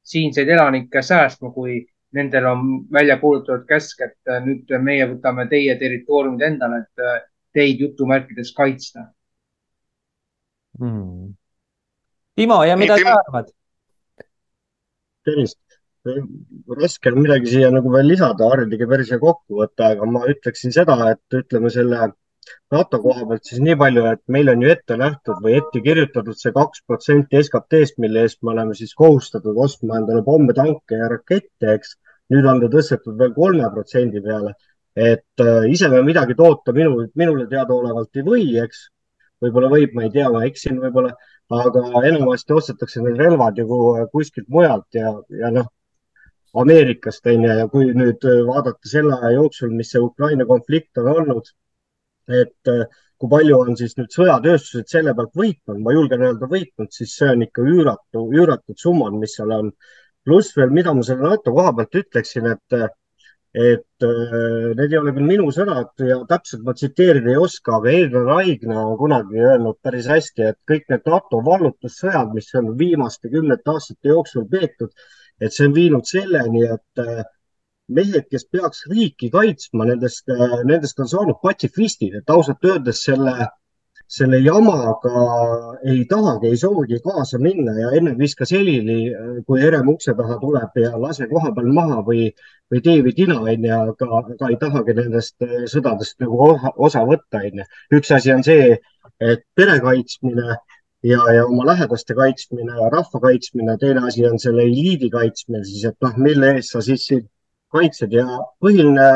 siinseid 0.04 0.48
elanikke 0.48 1.02
säästma, 1.02 1.50
kui 1.52 1.80
nendel 2.12 2.46
on 2.48 2.66
välja 2.92 3.18
kuulutatud 3.20 3.66
käsk, 3.68 4.00
et 4.04 4.32
nüüd 4.44 4.72
meie 4.84 5.08
võtame 5.08 5.48
teie 5.48 5.76
territooriumid 5.80 6.44
endale, 6.44 6.82
et 6.84 7.28
teid 7.56 7.80
jutumärkides 7.80 8.52
kaitsta. 8.56 9.08
Hmm.. 10.78 11.34
Timo 12.36 12.62
ja 12.64 12.76
mida 12.76 12.96
sa 13.00 13.16
arvad? 13.24 13.48
tervist 15.24 15.58
raske 16.78 17.12
on 17.12 17.20
midagi 17.22 17.52
siia 17.54 17.70
nagu 17.74 17.92
veel 17.92 18.08
lisada, 18.12 18.48
Harri 18.52 18.68
tegi 18.70 18.88
päris 18.90 19.12
hea 19.12 19.20
kokkuvõtte, 19.22 19.92
aga 19.92 20.08
ma 20.14 20.24
ütleksin 20.32 20.74
seda, 20.74 20.96
et 21.12 21.38
ütleme 21.40 21.70
selle 21.74 22.08
NATO 22.72 23.00
koha 23.04 23.24
pealt 23.28 23.48
siis 23.48 23.60
nii 23.64 23.76
palju, 23.80 24.04
et 24.12 24.22
meil 24.34 24.50
on 24.52 24.62
ju 24.64 24.70
ette 24.72 24.96
nähtud 25.00 25.40
või 25.44 25.56
ette 25.60 25.82
kirjutatud 25.84 26.38
see 26.40 26.52
kaks 26.56 26.84
protsenti 26.88 27.40
SKT-st, 27.44 27.98
mille 28.04 28.24
eest 28.24 28.40
me 28.42 28.54
oleme 28.54 28.76
siis 28.78 28.94
kohustatud 29.02 29.58
ostma 29.64 29.98
endale 30.00 30.24
pomme, 30.24 30.56
tanke 30.56 31.00
ja 31.02 31.08
rakette, 31.12 31.74
eks. 31.74 31.96
nüüd 32.32 32.48
on 32.48 32.60
ta 32.60 32.68
tõstetud 32.72 33.16
veel 33.20 33.32
kolme 33.36 33.68
protsendi 33.74 34.20
peale, 34.24 34.52
et 35.08 35.44
äh, 35.44 35.64
ise 35.72 35.88
me 35.92 36.02
midagi 36.04 36.36
toota 36.36 36.74
minu, 36.76 37.06
minule 37.22 37.48
teadaolevalt 37.52 38.20
ei 38.20 38.26
või, 38.26 38.44
eks. 38.64 38.84
võib-olla 39.44 39.72
võib, 39.72 39.96
ma 39.96 40.04
ei 40.06 40.14
tea, 40.16 40.28
ma 40.32 40.44
eksin 40.48 40.80
võib-olla, 40.84 41.14
aga 41.56 42.04
enamasti 42.04 42.52
ostetakse 42.52 43.00
need 43.04 43.20
relvad 43.20 43.60
ju 43.60 43.80
kuskilt 44.12 44.48
mujalt 44.52 45.00
ja, 45.00 45.14
ja 45.40 45.52
noh 45.54 45.72
Ameerikast, 46.56 47.26
on 47.26 47.44
ju, 47.44 47.56
ja 47.60 47.66
kui 47.72 47.90
nüüd 47.96 48.24
äh, 48.24 48.40
vaadata 48.48 48.88
selle 48.88 49.18
aja 49.18 49.34
jooksul, 49.36 49.74
mis 49.76 49.92
see 49.92 50.00
Ukraina 50.00 50.46
konflikt 50.48 51.00
on 51.02 51.10
olnud, 51.12 51.50
et 52.28 52.72
äh, 52.72 52.86
kui 53.18 53.30
palju 53.32 53.58
on 53.58 53.76
siis 53.76 53.96
nüüd 53.98 54.14
sõjatööstused 54.14 54.88
selle 54.90 55.14
pealt 55.18 55.34
võitnud, 55.36 55.80
ma 55.84 55.94
julgen 55.96 56.22
öelda 56.24 56.48
võitnud, 56.50 56.90
siis 56.94 57.16
see 57.18 57.28
on 57.34 57.42
ikka 57.44 57.64
üüratu, 57.66 58.24
üüratud 58.32 58.78
summad, 58.80 59.18
mis 59.20 59.36
seal 59.38 59.54
on. 59.58 59.72
pluss 60.28 60.52
veel, 60.56 60.72
mida 60.76 60.92
ma 60.92 61.02
selle 61.06 61.24
NATO 61.24 61.52
koha 61.56 61.70
pealt 61.76 61.94
ütleksin, 61.96 62.48
et, 62.50 62.74
et 63.56 64.04
äh, 64.08 64.72
need 64.76 64.92
ei 64.92 64.98
ole 64.98 65.14
küll 65.16 65.28
minu 65.28 65.46
sõnad 65.56 66.04
ja 66.04 66.18
täpselt 66.28 66.64
ma 66.66 66.74
tsiteerida 66.76 67.32
ei 67.32 67.38
oska, 67.40 67.78
aga 67.78 67.92
Edgar 67.92 68.26
Raigna 68.28 68.82
on 68.82 68.98
kunagi 69.00 69.40
öelnud 69.40 69.78
päris 69.82 70.08
hästi, 70.10 70.50
et 70.50 70.58
kõik 70.68 70.84
need 70.92 71.08
NATO 71.08 71.40
vallutussõjad, 71.46 72.34
mis 72.36 72.52
on 72.60 72.74
viimaste 72.78 73.32
kümnete 73.32 73.72
aastate 73.72 74.12
jooksul 74.12 74.44
peetud 74.52 74.92
et 75.40 75.54
see 75.54 75.68
on 75.68 75.74
viinud 75.76 76.08
selleni, 76.08 76.64
et 76.66 77.02
äh, 77.04 77.22
mehed, 77.88 78.26
kes 78.30 78.44
peaks 78.52 78.84
riiki 78.90 79.30
kaitsma, 79.32 79.86
nendest, 79.88 80.26
äh, 80.32 80.58
nendest 80.68 81.00
on 81.00 81.08
saanud 81.10 81.40
patsifistid, 81.42 82.18
et 82.20 82.34
ausalt 82.34 82.64
öeldes 82.66 83.02
selle, 83.06 83.48
selle 84.08 84.40
jamaga 84.40 85.22
ei 85.84 86.04
tahagi, 86.10 86.52
ei 86.52 86.60
soovigi 86.60 87.00
kaasa 87.04 87.40
minna 87.42 87.74
ja 87.76 87.90
enne 87.96 88.14
viskas 88.18 88.52
helili, 88.56 89.00
äh, 89.12 89.32
kui 89.46 89.62
Herem 89.62 89.90
ukse 89.94 90.14
taha 90.18 90.38
tuleb 90.42 90.80
ja 90.82 90.94
lase 91.00 91.28
koha 91.30 91.52
peal 91.56 91.72
maha 91.80 92.02
või, 92.06 92.28
või 92.72 92.84
tee 92.84 93.02
või 93.06 93.14
tina, 93.16 93.40
onju, 93.40 93.74
aga, 93.78 94.10
aga 94.22 94.52
ei 94.52 94.60
tahagi 94.60 94.96
nendest 95.00 95.50
sõdadest 95.74 96.18
nagu 96.24 96.54
osa, 96.76 97.04
võtta, 97.08 97.44
onju. 97.44 97.68
üks 98.00 98.14
asi 98.16 98.34
on 98.34 98.44
see, 98.46 98.74
et 99.18 99.46
pere 99.56 99.80
kaitsmine 99.82 100.58
ja, 101.02 101.20
ja 101.34 101.46
oma 101.46 101.66
lähedaste 101.66 102.14
kaitsmine 102.14 102.72
ja 102.80 102.90
rahva 102.90 103.20
kaitsmine, 103.20 103.76
teine 103.78 104.06
asi 104.06 104.26
on 104.26 104.38
selle 104.38 104.64
eliidi 104.66 105.10
kaitsmine 105.10 105.64
siis, 105.64 105.84
et 105.90 105.96
noh, 106.04 106.16
mille 106.16 106.54
eest 106.56 106.74
sa 106.74 106.82
siis 106.84 107.08
kaitsed. 107.74 108.12
Ja 108.12 108.26
põhiline 108.62 109.08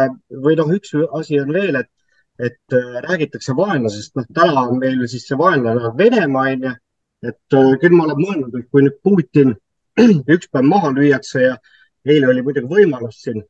või 0.44 0.56
noh, 0.60 0.70
üks 0.76 0.94
asi 1.18 1.40
on 1.40 1.52
veel, 1.54 1.80
et, 1.82 1.90
et 2.38 2.76
äh, 2.76 2.98
räägitakse 3.08 3.56
vaenlasest, 3.56 4.14
noh, 4.18 4.28
täna 4.34 4.66
on 4.68 4.80
meil 4.82 5.02
siis 5.08 5.26
see 5.28 5.38
vaenlane 5.38 5.88
on 5.90 5.98
Venemaa, 5.98 6.50
onju. 6.56 6.74
et 7.22 7.56
äh, 7.58 7.72
küll 7.82 7.96
ma 7.96 8.08
olen 8.08 8.20
mõelnud, 8.20 8.58
et 8.58 8.68
kui 8.70 8.84
nüüd 8.86 8.98
Putin 9.04 9.54
üks 10.34 10.50
päev 10.52 10.68
maha 10.68 10.92
lüüakse 10.94 11.46
ja 11.48 11.56
eile 12.08 12.30
oli 12.32 12.42
muidugi 12.42 12.70
võimalus 12.70 13.20
siin 13.22 13.42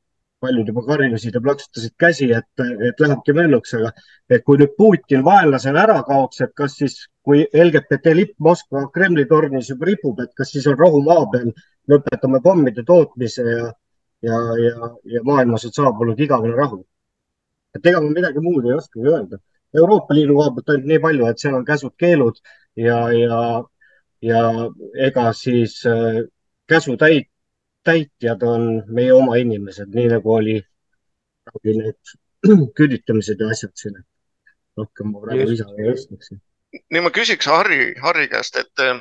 paljud 0.42 0.68
juba 0.68 0.82
karjusid 0.88 1.36
ja 1.36 1.40
plaksutasid 1.40 1.94
käsi, 1.98 2.28
et, 2.34 2.64
et 2.88 3.00
lähebki 3.00 3.34
mölluks, 3.36 3.76
aga 3.78 3.92
et 4.28 4.42
kui 4.44 4.58
nüüd 4.58 4.74
Putin 4.78 5.22
vaenlasena 5.24 5.84
ära 5.86 6.00
kaoks, 6.06 6.42
et 6.42 6.52
kas 6.58 6.74
siis, 6.80 6.96
kui 7.22 7.44
LGBT 7.64 8.14
lipp 8.18 8.34
Moskva 8.42 8.88
Kremli 8.94 9.24
tornis 9.30 9.70
juba 9.70 9.86
ripub, 9.86 10.20
et 10.20 10.32
kas 10.38 10.50
siis 10.54 10.66
on 10.70 10.78
rahu 10.78 11.02
maa 11.06 11.26
peal, 11.32 11.52
lõpetame 11.90 12.40
pommide 12.42 12.84
tootmise 12.86 13.44
ja, 13.46 13.68
ja, 14.26 14.40
ja, 14.64 14.90
ja 15.14 15.22
maailmas 15.26 15.66
on 15.68 15.74
saabunud 15.78 16.20
igavene 16.20 16.56
rahu. 16.58 16.84
et 17.74 17.86
ega 17.86 18.00
ma 18.04 18.10
midagi 18.12 18.40
muud 18.44 18.66
ei 18.68 18.74
oskagi 18.76 19.08
öelda. 19.08 19.38
Euroopa 19.72 20.14
Liidu 20.14 20.34
koha 20.36 20.50
pealt 20.52 20.72
ainult 20.74 20.88
nii 20.90 21.00
palju, 21.00 21.26
et 21.26 21.38
seal 21.40 21.54
on 21.56 21.64
käsud-keelud 21.64 22.40
ja, 22.76 22.98
ja, 23.16 23.38
ja 24.20 24.42
ega 25.06 25.30
siis 25.32 25.78
äh, 25.88 26.20
käsutäit 26.68 27.30
täitjad 27.84 28.42
on 28.42 28.66
meie 28.86 29.12
oma 29.12 29.38
inimesed, 29.40 29.90
nii 29.94 30.10
nagu 30.12 30.34
oli 30.34 30.58
need 31.80 32.14
küüditamised 32.76 33.40
ja 33.40 33.52
asjad 33.54 33.74
siin. 33.74 34.00
rohkem 34.76 35.10
ma 35.12 35.20
praegu 35.20 35.48
lisada 35.50 35.74
ei 35.78 35.90
oskaks. 35.92 36.32
Nii 36.72 37.00
ma 37.04 37.10
küsiks 37.10 37.46
Harri, 37.46 37.94
Harri 38.00 38.28
käest, 38.28 38.56
et 38.56 38.84
eh, 38.84 39.00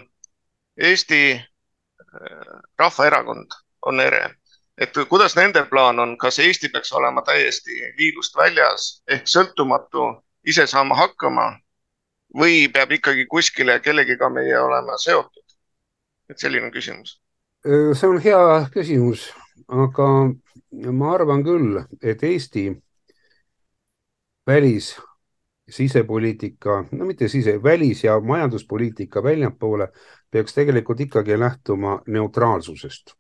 Eesti 0.77 1.21
eh, 1.31 2.53
Rahvaerakond 2.79 3.57
on 3.87 3.99
ere, 3.99 4.23
et 4.77 4.95
kuidas 5.09 5.35
nende 5.35 5.63
plaan 5.69 5.99
on, 5.99 6.17
kas 6.17 6.39
Eesti 6.39 6.69
peaks 6.69 6.91
olema 6.93 7.23
täiesti 7.27 7.93
liidust 7.97 8.37
väljas 8.37 8.91
ehk 9.07 9.27
sõltumatu, 9.27 10.11
ise 10.47 10.67
saama 10.67 10.95
hakkama 10.97 11.51
või 12.37 12.67
peab 12.73 12.91
ikkagi 12.95 13.25
kuskile 13.29 13.79
kellegiga 13.79 14.29
meie 14.29 14.59
olema 14.59 14.97
seotud? 14.97 15.43
et 16.31 16.39
selline 16.39 16.69
küsimus. 16.71 17.17
Äh, 17.67 17.91
see 17.91 18.07
on 18.07 18.21
hea 18.23 18.67
küsimus, 18.71 19.25
aga 19.67 20.07
ma 20.71 21.09
arvan 21.11 21.43
küll, 21.43 21.81
et 21.99 22.23
Eesti 22.23 22.69
välis, 24.47 24.93
sisepoliitika, 25.71 26.83
no 26.91 27.05
mitte 27.07 27.27
sise, 27.31 27.55
välis 27.63 28.03
ja 28.03 28.19
majanduspoliitika 28.19 29.23
väljapoole 29.23 29.87
peaks 30.31 30.53
tegelikult 30.53 30.99
ikkagi 31.07 31.39
lähtuma 31.39 32.01
neutraalsusest 32.07 33.15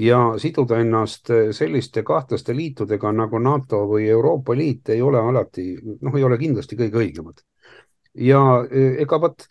ja 0.00 0.18
siduda 0.38 0.78
ennast 0.80 1.30
selliste 1.52 2.02
kahtlaste 2.02 2.54
liitudega 2.56 3.12
nagu 3.12 3.38
NATO 3.38 3.82
või 3.90 4.08
Euroopa 4.08 4.56
Liit 4.56 4.88
ei 4.94 5.02
ole 5.02 5.20
alati, 5.20 5.74
noh, 6.00 6.16
ei 6.16 6.24
ole 6.24 6.38
kindlasti 6.38 6.78
kõige 6.78 7.02
õigemad. 7.04 7.42
ja 8.14 8.40
e, 8.70 9.02
ega 9.02 9.20
vot 9.20 9.46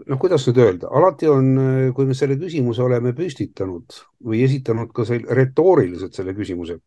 noh, 0.00 0.18
kuidas 0.18 0.46
nüüd 0.48 0.58
öelda, 0.62 0.88
alati 0.96 1.28
on, 1.28 1.50
kui 1.96 2.06
me 2.08 2.16
selle 2.16 2.38
küsimuse 2.40 2.82
oleme 2.84 3.12
püstitanud 3.16 3.98
või 4.24 4.42
esitanud 4.46 4.92
ka 4.94 5.04
selle, 5.08 5.28
retooriliselt 5.36 6.16
selle 6.16 6.34
küsimuse, 6.36 6.78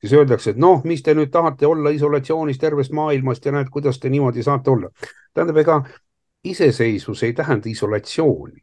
siis 0.00 0.14
öeldakse, 0.16 0.52
et 0.54 0.60
noh, 0.60 0.82
mis 0.84 1.02
te 1.04 1.14
nüüd 1.16 1.32
tahate 1.32 1.68
olla 1.68 1.92
isolatsioonis 1.96 2.60
tervest 2.60 2.92
maailmast 2.96 3.46
ja 3.46 3.54
näed, 3.56 3.70
kuidas 3.72 4.00
te 4.00 4.12
niimoodi 4.12 4.44
saate 4.44 4.70
olla. 4.70 4.90
tähendab, 5.34 5.62
ega 5.62 5.78
iseseisvus 6.44 7.22
ei 7.22 7.32
tähenda 7.32 7.70
isolatsiooni. 7.70 8.60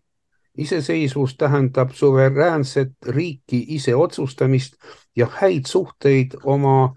iseseisvus 0.57 1.35
tähendab 1.37 1.91
suveräänset 1.93 2.93
riiki 3.07 3.65
ise 3.75 3.95
otsustamist 3.95 4.73
ja 5.15 5.27
häid 5.41 5.65
suhteid 5.65 6.33
oma 6.43 6.95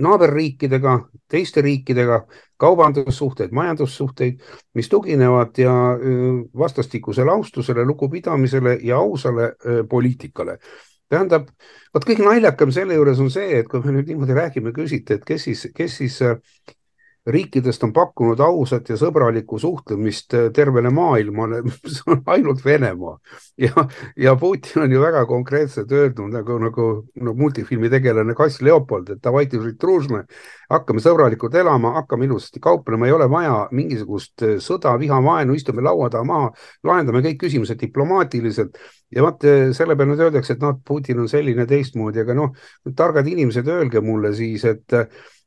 naaberriikidega, 0.00 1.08
teiste 1.28 1.62
riikidega, 1.62 2.24
kaubandussuhteid, 2.60 3.54
majandussuhteid, 3.56 4.40
mis 4.76 4.88
tuginevad 4.92 5.58
ja 5.58 5.74
vastastikusele 6.58 7.32
austusele, 7.32 7.84
lugupidamisele 7.88 8.78
ja 8.82 9.00
ausale 9.00 9.54
poliitikale. 9.88 10.58
tähendab, 11.10 11.48
vot 11.94 12.04
kõige 12.06 12.22
naljakam 12.22 12.70
selle 12.70 12.94
juures 12.94 13.18
on 13.18 13.32
see, 13.34 13.56
et 13.58 13.68
kui 13.68 13.82
me 13.82 13.96
nüüd 13.96 14.12
niimoodi 14.12 14.36
räägime, 14.36 14.70
küsite, 14.72 15.16
et 15.18 15.24
kes 15.26 15.48
siis, 15.48 15.64
kes 15.74 15.96
siis 15.98 16.20
riikidest 17.25 17.83
on 17.83 17.93
pakkunud 17.93 18.39
ausat 18.39 18.89
ja 18.89 18.97
sõbralikku 18.99 19.57
suhtlemist 19.59 20.35
äh, 20.37 20.49
tervele 20.53 20.91
maailmale, 20.93 21.63
see 21.95 22.03
on 22.13 22.21
ainult 22.29 22.61
Venemaa. 22.65 23.17
ja, 23.65 23.87
ja 24.17 24.35
Putin 24.39 24.83
on 24.83 24.93
ju 24.93 25.01
väga 25.01 25.25
konkreetselt 25.25 25.91
öeldud 25.91 26.33
nagu, 26.33 26.59
nagu 26.61 26.87
no, 27.21 27.33
multifilmi 27.33 27.89
tegelane 27.89 28.35
Kass 28.37 28.61
Leopold, 28.61 29.09
et 29.15 29.23
davайте 29.23 29.57
hakkame 30.69 31.01
sõbralikult 31.01 31.55
elama, 31.57 31.95
hakkame 31.99 32.25
ilusasti 32.25 32.61
kauplema, 32.61 33.07
ei 33.07 33.17
ole 33.17 33.29
vaja 33.29 33.57
mingisugust 33.73 34.45
äh, 34.45 34.57
sõda, 34.61 34.93
viha, 35.01 35.21
vaenu, 35.25 35.57
istume 35.57 35.81
laua 35.81 36.11
taha 36.13 36.29
maha, 36.29 36.51
lahendame 36.85 37.25
kõik 37.25 37.41
küsimused 37.47 37.81
diplomaatiliselt 37.81 38.77
ja 39.15 39.25
vaat 39.25 39.41
selle 39.73 39.95
peale 39.95 40.11
nüüd 40.11 40.27
öeldakse, 40.27 40.53
et 40.53 40.61
noh, 40.61 40.77
Putin 40.85 41.23
on 41.23 41.29
selline 41.31 41.65
teistmoodi, 41.69 42.21
aga 42.21 42.37
noh, 42.37 42.53
targad 42.97 43.25
inimesed, 43.29 43.65
öelge 43.65 44.01
mulle 44.05 44.33
siis, 44.35 44.65
et 44.69 44.93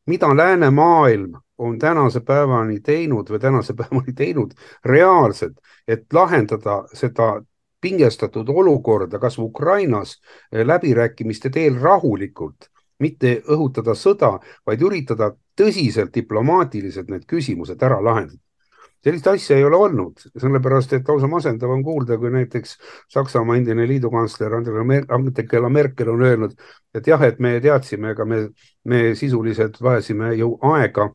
mida 0.06 0.38
läänemaailm 0.38 1.34
on 1.58 1.80
tänase 1.80 2.20
päevani 2.20 2.80
teinud 2.80 3.30
või 3.30 3.40
tänase 3.40 3.74
päevani 3.80 4.14
teinud 4.14 4.54
reaalselt, 4.86 5.58
et 5.88 6.06
lahendada 6.14 6.84
seda 6.94 7.42
pingestatud 7.82 8.50
olukorda, 8.50 9.20
kas 9.20 9.38
Ukrainas 9.40 10.22
eh, 10.52 10.66
läbirääkimiste 10.66 11.50
teel 11.50 11.80
rahulikult, 11.82 12.70
mitte 13.00 13.42
õhutada 13.52 13.96
sõda, 13.96 14.38
vaid 14.66 14.82
üritada 14.82 15.34
tõsiselt 15.60 16.14
diplomaatiliselt 16.16 17.10
need 17.12 17.26
küsimused 17.28 17.84
ära 17.84 18.00
lahendada 18.04 18.40
sellist 19.04 19.28
asja 19.28 19.58
ei 19.58 19.66
ole 19.68 19.80
olnud, 19.80 20.22
sellepärast 20.40 20.94
et 20.98 21.10
lausa 21.10 21.28
masendav 21.32 21.72
on 21.74 21.84
kuulda, 21.84 22.18
kui 22.18 22.32
näiteks 22.34 22.78
Saksamaa 23.14 23.58
endine 23.60 23.88
liidukantsler 23.88 24.56
Angela 24.60 25.70
Merkel 25.70 26.14
on 26.14 26.24
öelnud, 26.24 26.56
et 26.96 27.08
jah, 27.08 27.22
et 27.28 27.40
me 27.40 27.58
teadsime, 27.64 28.14
aga 28.16 28.26
me, 28.26 28.48
me 28.86 29.04
sisuliselt 29.20 29.82
vajasime 29.82 30.34
ju 30.40 30.56
aega 30.74 31.10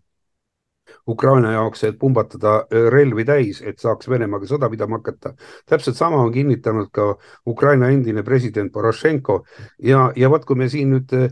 Ukraina 1.08 1.52
jaoks, 1.52 1.84
et 1.84 1.98
pumbatada 2.00 2.54
äh, 2.60 2.88
relvi 2.92 3.24
täis, 3.28 3.60
et 3.64 3.80
saaks 3.80 4.08
Venemaaga 4.08 4.48
sõda 4.48 4.68
pidama 4.72 4.98
hakata. 5.00 5.34
täpselt 5.66 5.96
sama 5.96 6.20
on 6.22 6.32
kinnitanud 6.32 6.90
ka 6.92 7.14
Ukraina 7.46 7.90
endine 7.92 8.22
president 8.24 8.72
Porošenko 8.72 9.42
ja, 9.82 10.10
ja 10.16 10.30
vot, 10.30 10.44
kui 10.44 10.56
me 10.56 10.68
siin 10.68 10.92
nüüd 10.94 11.12
äh, 11.16 11.28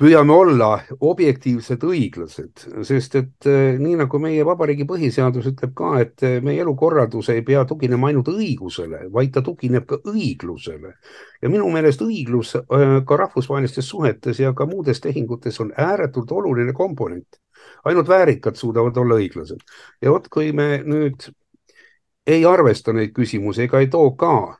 püüame 0.00 0.32
olla 0.32 0.68
objektiivsed, 1.04 1.82
õiglased, 1.84 2.62
sest 2.88 3.16
et 3.20 3.48
eh, 3.48 3.76
nii 3.80 3.98
nagu 4.00 4.20
meie 4.22 4.44
vabariigi 4.48 4.86
põhiseadus 4.88 5.50
ütleb 5.50 5.74
ka, 5.76 5.90
et 6.00 6.24
eh, 6.24 6.38
meie 6.44 6.62
elukorraldus 6.64 7.28
ei 7.34 7.42
pea 7.44 7.66
tuginema 7.68 8.08
ainult 8.08 8.30
õigusele, 8.32 9.02
vaid 9.12 9.34
ta 9.34 9.42
tugineb 9.44 9.84
ka 9.90 10.00
õiglusele. 10.08 10.94
ja 11.42 11.52
minu 11.52 11.68
meelest 11.74 12.00
õiglus 12.04 12.54
eh, 12.56 12.94
ka 13.06 13.20
rahvusvahelistes 13.24 13.88
suhetes 13.92 14.40
ja 14.40 14.54
ka 14.56 14.66
muudes 14.66 15.00
tehingutes 15.04 15.60
on 15.60 15.74
ääretult 15.76 16.32
oluline 16.32 16.72
komponent. 16.72 17.40
ainult 17.84 18.08
väärikad 18.08 18.56
suudavad 18.56 18.96
olla 18.96 19.20
õiglased 19.20 19.60
ja 20.00 20.10
vot, 20.10 20.28
kui 20.28 20.52
me 20.52 20.80
nüüd 20.84 21.28
ei 22.26 22.44
arvesta 22.44 22.92
neid 22.92 23.12
küsimusi 23.12 23.66
ega 23.68 23.80
ei 23.80 23.88
too 23.92 24.14
ka 24.16 24.59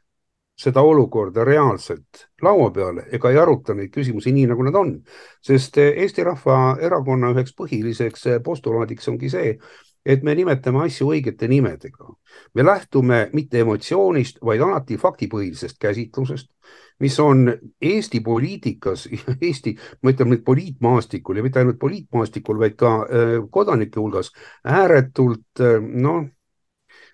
seda 0.60 0.82
olukorda 0.84 1.44
reaalselt 1.44 2.26
laua 2.42 2.70
peale 2.70 3.06
ega 3.16 3.30
ei 3.32 3.38
aruta 3.40 3.74
neid 3.76 3.92
küsimusi 3.94 4.32
nii, 4.36 4.48
nagu 4.50 4.64
nad 4.66 4.76
on. 4.76 4.96
sest 5.44 5.78
eh, 5.80 5.94
Eesti 6.04 6.24
Rahvaerakonna 6.26 7.32
üheks 7.34 7.54
põhiliseks 7.56 8.26
eh, 8.28 8.42
postulaadiks 8.44 9.08
ongi 9.12 9.30
see, 9.32 9.54
et 10.04 10.24
me 10.24 10.34
nimetame 10.36 10.84
asju 10.86 11.10
õigete 11.14 11.48
nimedega. 11.48 12.12
me 12.54 12.64
lähtume 12.64 13.20
mitte 13.32 13.60
emotsioonist, 13.64 14.40
vaid 14.44 14.60
alati 14.64 14.96
faktipõhisest 15.00 15.78
käsitlusest, 15.80 16.50
mis 17.00 17.16
on 17.20 17.48
Eesti 17.80 18.20
poliitikas, 18.20 19.06
Eesti, 19.48 19.76
ma 20.02 20.12
ütlen 20.12 20.34
nüüd 20.34 20.44
poliitmaastikul 20.44 21.40
ja 21.40 21.46
mitte 21.46 21.62
ainult 21.62 21.80
poliitmaastikul, 21.80 22.60
vaid 22.60 22.76
ka 22.80 22.92
eh, 23.08 23.38
kodanike 23.50 24.00
hulgas 24.00 24.32
ääretult 24.64 25.64
noh 25.80 26.28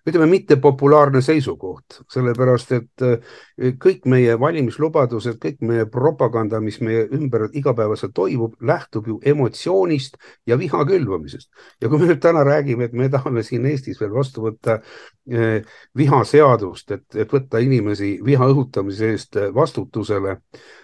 ütleme, 0.07 0.27
mittepopulaarne 0.31 1.21
seisukoht, 1.25 2.01
sellepärast 2.13 2.73
et 2.77 3.05
eh, 3.05 3.37
kõik 3.83 4.07
meie 4.11 4.37
valimislubadused, 4.41 5.39
kõik 5.43 5.63
meie 5.67 5.87
propaganda, 5.91 6.61
mis 6.63 6.79
meie 6.85 7.07
ümber 7.17 7.49
igapäevaselt 7.53 8.15
toimub, 8.15 8.57
lähtub 8.61 9.11
ju 9.11 9.19
emotsioonist 9.25 10.19
ja 10.47 10.59
viha 10.59 10.85
külvamisest. 10.87 11.51
ja 11.83 11.89
kui 11.89 11.99
me 11.99 12.11
nüüd 12.11 12.23
täna 12.23 12.45
räägime, 12.47 12.87
et 12.87 12.93
me 12.93 13.09
tahame 13.13 13.43
siin 13.47 13.67
Eestis 13.67 14.01
veel 14.01 14.15
vastu 14.15 14.47
võtta 14.47 14.81
eh, 15.31 15.63
vihaseadust, 15.97 16.91
et, 16.91 17.07
et 17.15 17.33
võtta 17.33 17.63
inimesi 17.63 18.17
viha 18.25 18.51
õhutamise 18.53 19.11
eest 19.15 19.41
vastutusele, 19.55 20.41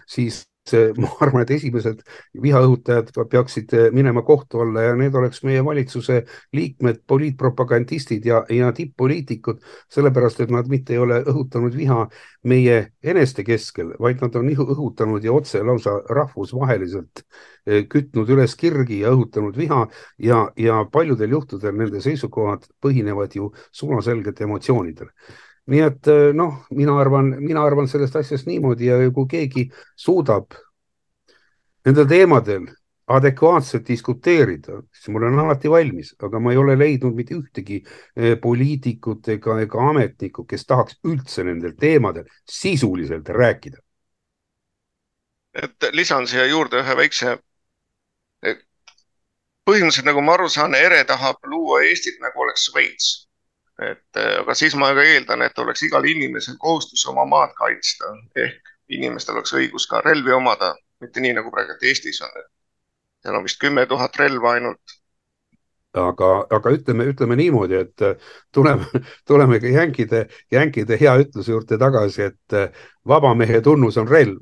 siis 0.06 0.42
ma 1.02 1.08
arvan, 1.20 1.42
et 1.42 1.50
esimesed 1.56 2.02
vihaõhutajad 2.42 3.10
peaksid 3.30 3.74
minema 3.94 4.22
kohtu 4.26 4.62
alla 4.62 4.86
ja 4.86 4.94
need 4.98 5.14
oleks 5.18 5.42
meie 5.46 5.64
valitsuse 5.64 6.22
liikmed, 6.54 7.02
poliitpropagandistid 7.10 8.26
ja, 8.26 8.42
ja 8.50 8.70
tipp-poliitikud, 8.76 9.62
sellepärast 9.92 10.44
et 10.44 10.54
nad 10.54 10.70
mitte 10.70 10.94
ei 10.94 11.02
ole 11.02 11.22
õhutanud 11.26 11.74
viha 11.76 12.06
meie 12.48 12.78
eneste 13.02 13.44
keskel, 13.46 13.94
vaid 14.00 14.22
nad 14.22 14.38
on 14.38 14.50
õhutanud 14.54 15.24
ja 15.24 15.34
otse 15.34 15.62
lausa 15.66 15.98
rahvusvaheliselt 16.08 17.24
eh, 17.66 17.86
kütnud 17.90 18.30
üles 18.30 18.54
kirgi 18.58 19.02
ja 19.02 19.12
õhutanud 19.14 19.58
viha 19.58 19.86
ja, 20.18 20.44
ja 20.56 20.82
paljudel 20.92 21.38
juhtudel 21.38 21.74
nende 21.76 22.02
seisukohad 22.04 22.70
põhinevad 22.82 23.34
ju 23.34 23.50
suunaselgelt 23.74 24.46
emotsioonidel 24.46 25.10
nii 25.70 25.82
et 25.86 26.10
eh, 26.10 26.28
noh, 26.34 26.62
mina 26.74 26.94
arvan, 26.98 27.32
mina 27.40 27.62
arvan 27.64 27.88
sellest 27.90 28.16
asjast 28.18 28.48
niimoodi 28.50 28.88
ja 28.88 28.98
kui 29.14 29.28
keegi 29.30 29.68
suudab 29.96 30.56
nendel 31.86 32.08
teemadel 32.10 32.66
adekvaatselt 33.12 33.86
diskuteerida, 33.88 34.78
siis 34.94 35.10
ma 35.12 35.20
olen 35.20 35.38
alati 35.42 35.70
valmis, 35.70 36.12
aga 36.22 36.40
ma 36.40 36.52
ei 36.52 36.58
ole 36.58 36.76
leidnud 36.78 37.14
mitte 37.14 37.34
ühtegi 37.36 37.80
eh, 37.82 38.34
poliitikut 38.40 39.28
ega, 39.36 39.58
ega 39.62 39.88
ametnikku, 39.90 40.46
kes 40.48 40.66
tahaks 40.66 40.98
üldse 41.06 41.44
nendel 41.46 41.74
teemadel 41.78 42.28
sisuliselt 42.48 43.28
rääkida. 43.28 43.78
et 45.52 45.84
lisan 45.92 46.26
siia 46.26 46.46
juurde 46.48 46.80
ühe 46.80 46.96
väikse. 46.96 47.38
põhimõtteliselt, 49.68 50.06
nagu 50.06 50.22
ma 50.24 50.32
aru 50.34 50.48
saan, 50.48 50.74
ERE 50.74 51.04
tahab 51.04 51.44
luua 51.46 51.82
Eestit 51.86 52.18
nagu 52.20 52.40
oleks 52.42 52.64
Šveits 52.70 53.10
et 53.90 54.20
äh, 54.20 54.38
aga 54.40 54.54
siis 54.54 54.74
ma 54.78 54.92
ka 54.94 55.04
eeldan, 55.04 55.42
et 55.42 55.58
oleks 55.58 55.82
igal 55.88 56.04
inimesel 56.08 56.56
kohustus 56.60 57.04
oma 57.10 57.24
maad 57.28 57.54
kaitsta 57.58 58.14
ehk 58.36 58.72
inimestel 58.92 59.38
oleks 59.38 59.54
õigus 59.56 59.86
ka 59.88 60.02
relvi 60.04 60.34
omada, 60.36 60.74
mitte 61.00 61.22
nii 61.22 61.36
nagu 61.38 61.50
praegu 61.50 61.78
Eestis 61.82 62.20
on. 62.22 62.42
seal 63.22 63.38
on 63.38 63.44
vist 63.46 63.60
kümme 63.62 63.86
tuhat 63.86 64.16
relva 64.18 64.56
ainult. 64.56 64.98
aga, 65.94 66.30
aga 66.50 66.70
ütleme, 66.72 67.04
ütleme 67.12 67.36
niimoodi, 67.36 67.80
et 67.86 68.02
äh, 68.02 68.16
tuleme, 68.52 68.86
tuleme 69.28 69.60
ka 69.60 69.66
jänkide, 69.66 70.26
jänkide 70.52 70.98
hea 71.00 71.16
ütluse 71.24 71.52
juurde 71.52 71.78
tagasi, 71.78 72.30
et 72.32 72.56
äh, 72.56 72.86
vaba 73.08 73.34
mehe 73.34 73.60
tunnus 73.60 73.98
on 74.00 74.08
relv 74.08 74.40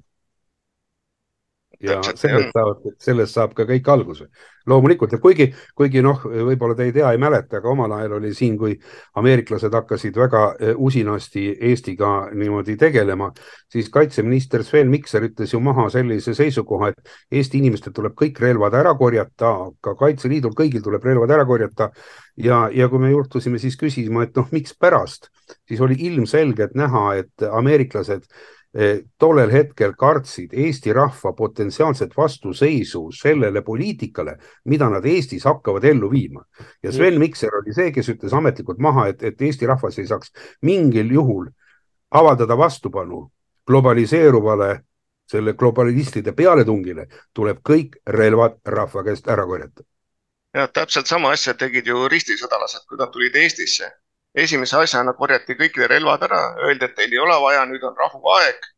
ja 1.81 2.01
sellest 2.15 2.53
saab, 2.55 2.89
sellest 3.01 3.37
saab 3.37 3.53
ka 3.57 3.65
kõik 3.69 3.89
alguse. 3.93 4.29
loomulikult 4.71 5.13
ja 5.13 5.19
kuigi, 5.19 5.47
kuigi 5.75 6.03
noh, 6.05 6.21
võib-olla 6.23 6.75
te 6.77 6.85
ei 6.85 6.93
tea, 6.93 7.09
ei 7.11 7.19
mäleta, 7.19 7.59
aga 7.59 7.71
omal 7.73 7.95
ajal 7.97 8.19
oli 8.19 8.35
siin, 8.37 8.59
kui 8.61 8.75
ameeriklased 9.19 9.73
hakkasid 9.75 10.19
väga 10.21 10.43
eh, 10.61 10.75
usinasti 10.77 11.47
Eestiga 11.71 12.29
niimoodi 12.37 12.77
tegelema, 12.79 13.31
siis 13.73 13.89
kaitseminister 13.91 14.63
Sven 14.65 14.93
Mikser 14.93 15.25
ütles 15.27 15.57
ju 15.57 15.63
maha 15.65 15.89
sellise 15.91 16.37
seisukoha, 16.37 16.93
et 16.93 17.41
Eesti 17.41 17.59
inimestel 17.59 17.97
tuleb 17.97 18.15
kõik 18.21 18.39
relvad 18.45 18.77
ära 18.77 18.95
korjata, 18.95 19.57
ka 19.81 19.97
Kaitseliidul 20.05 20.55
kõigil 20.55 20.85
tuleb 20.85 21.09
relvad 21.09 21.35
ära 21.35 21.49
korjata 21.49 21.91
ja, 22.37 22.69
ja 22.73 22.89
kui 22.93 23.01
me 23.01 23.11
juhtusime 23.11 23.59
siis 23.59 23.81
küsima, 23.81 24.29
et 24.29 24.37
noh, 24.37 24.47
mikspärast, 24.53 25.33
siis 25.67 25.81
oli 25.81 25.97
ilmselgelt 26.07 26.77
näha, 26.79 27.15
et 27.25 27.49
ameeriklased 27.51 28.29
Eh, 28.29 28.59
tollel 29.19 29.51
hetkel 29.51 29.93
kartsid 29.99 30.53
Eesti 30.55 30.93
rahva 30.93 31.33
potentsiaalset 31.33 32.13
vastuseisu 32.17 33.09
sellele 33.13 33.63
poliitikale, 33.63 34.37
mida 34.65 34.89
nad 34.91 35.05
Eestis 35.05 35.45
hakkavad 35.45 35.85
ellu 35.85 36.11
viima. 36.11 36.45
ja 36.83 36.93
Sven 36.93 37.19
Mikser 37.19 37.51
oli 37.63 37.75
see, 37.75 37.91
kes 37.93 38.09
ütles 38.09 38.33
ametlikult 38.33 38.79
maha, 38.79 39.09
et, 39.09 39.23
et 39.23 39.43
Eesti 39.43 39.67
rahvas 39.67 39.99
ei 39.99 40.07
saaks 40.07 40.31
mingil 40.63 41.11
juhul 41.11 41.49
avaldada 42.11 42.59
vastupanu 42.59 43.31
globaliseeruvale, 43.67 44.81
selle 45.31 45.53
globalistide 45.55 46.33
pealetungile, 46.33 47.07
tuleb 47.35 47.59
kõik 47.69 48.01
relvad 48.07 48.59
rahva 48.67 49.05
käest 49.05 49.29
ära 49.29 49.47
korjata. 49.47 49.83
ja 50.55 50.69
täpselt 50.69 51.07
sama 51.07 51.31
asja 51.31 51.55
tegid 51.55 51.87
ju 51.87 52.09
ristisõdalased, 52.09 52.87
kui 52.89 52.99
nad 52.99 53.11
tulid 53.11 53.37
Eestisse 53.37 53.91
esimese 54.35 54.77
asjana 54.77 55.13
korjati 55.19 55.57
kõikide 55.59 55.89
relvad 55.91 56.23
ära, 56.23 56.43
öeldi, 56.67 56.87
et 56.87 56.95
teil 56.95 57.13
ei 57.13 57.19
ole 57.19 57.41
vaja, 57.43 57.65
nüüd 57.67 57.83
on 57.83 57.97
rahuaeg. 57.99 58.71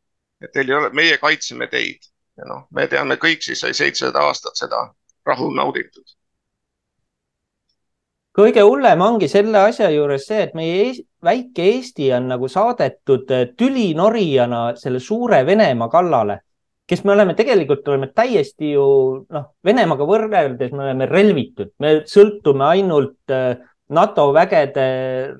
et 0.43 0.51
teil 0.51 0.69
ei 0.69 0.75
ole, 0.75 0.89
meie 0.91 1.17
kaitseme 1.17 1.67
teid 1.71 2.03
ja 2.37 2.49
noh, 2.49 2.65
me 2.73 2.87
teame 2.91 3.17
kõik, 3.21 3.43
siis 3.45 3.61
sai 3.63 3.73
seitsesada 3.77 4.25
aastat 4.27 4.59
seda 4.59 4.81
rahu 5.25 5.51
nauditud. 5.55 6.05
kõige 8.33 8.63
hullem 8.65 9.01
ongi 9.05 9.27
selle 9.29 9.59
asja 9.69 9.91
juures 9.93 10.25
see, 10.27 10.41
et 10.47 10.55
meie 10.57 10.79
Eest, 10.87 11.05
väike 11.23 11.67
Eesti 11.75 12.09
on 12.17 12.31
nagu 12.31 12.49
saadetud 12.49 13.29
tülinorijana 13.57 14.63
selle 14.79 14.99
suure 14.99 15.43
Venemaa 15.45 15.89
kallale, 15.89 16.39
kes 16.89 17.03
me 17.05 17.13
oleme, 17.13 17.35
tegelikult 17.37 17.87
oleme 17.87 18.09
täiesti 18.15 18.73
ju 18.73 18.87
noh, 19.29 19.45
Venemaaga 19.65 20.07
võrreldes 20.09 20.73
me 20.73 20.87
oleme 20.87 21.05
relvitud, 21.11 21.75
me 21.79 21.93
sõltume 22.09 22.65
ainult 22.73 23.31
äh, 23.31 23.61
NATO 23.93 24.27
vägede 24.33 24.87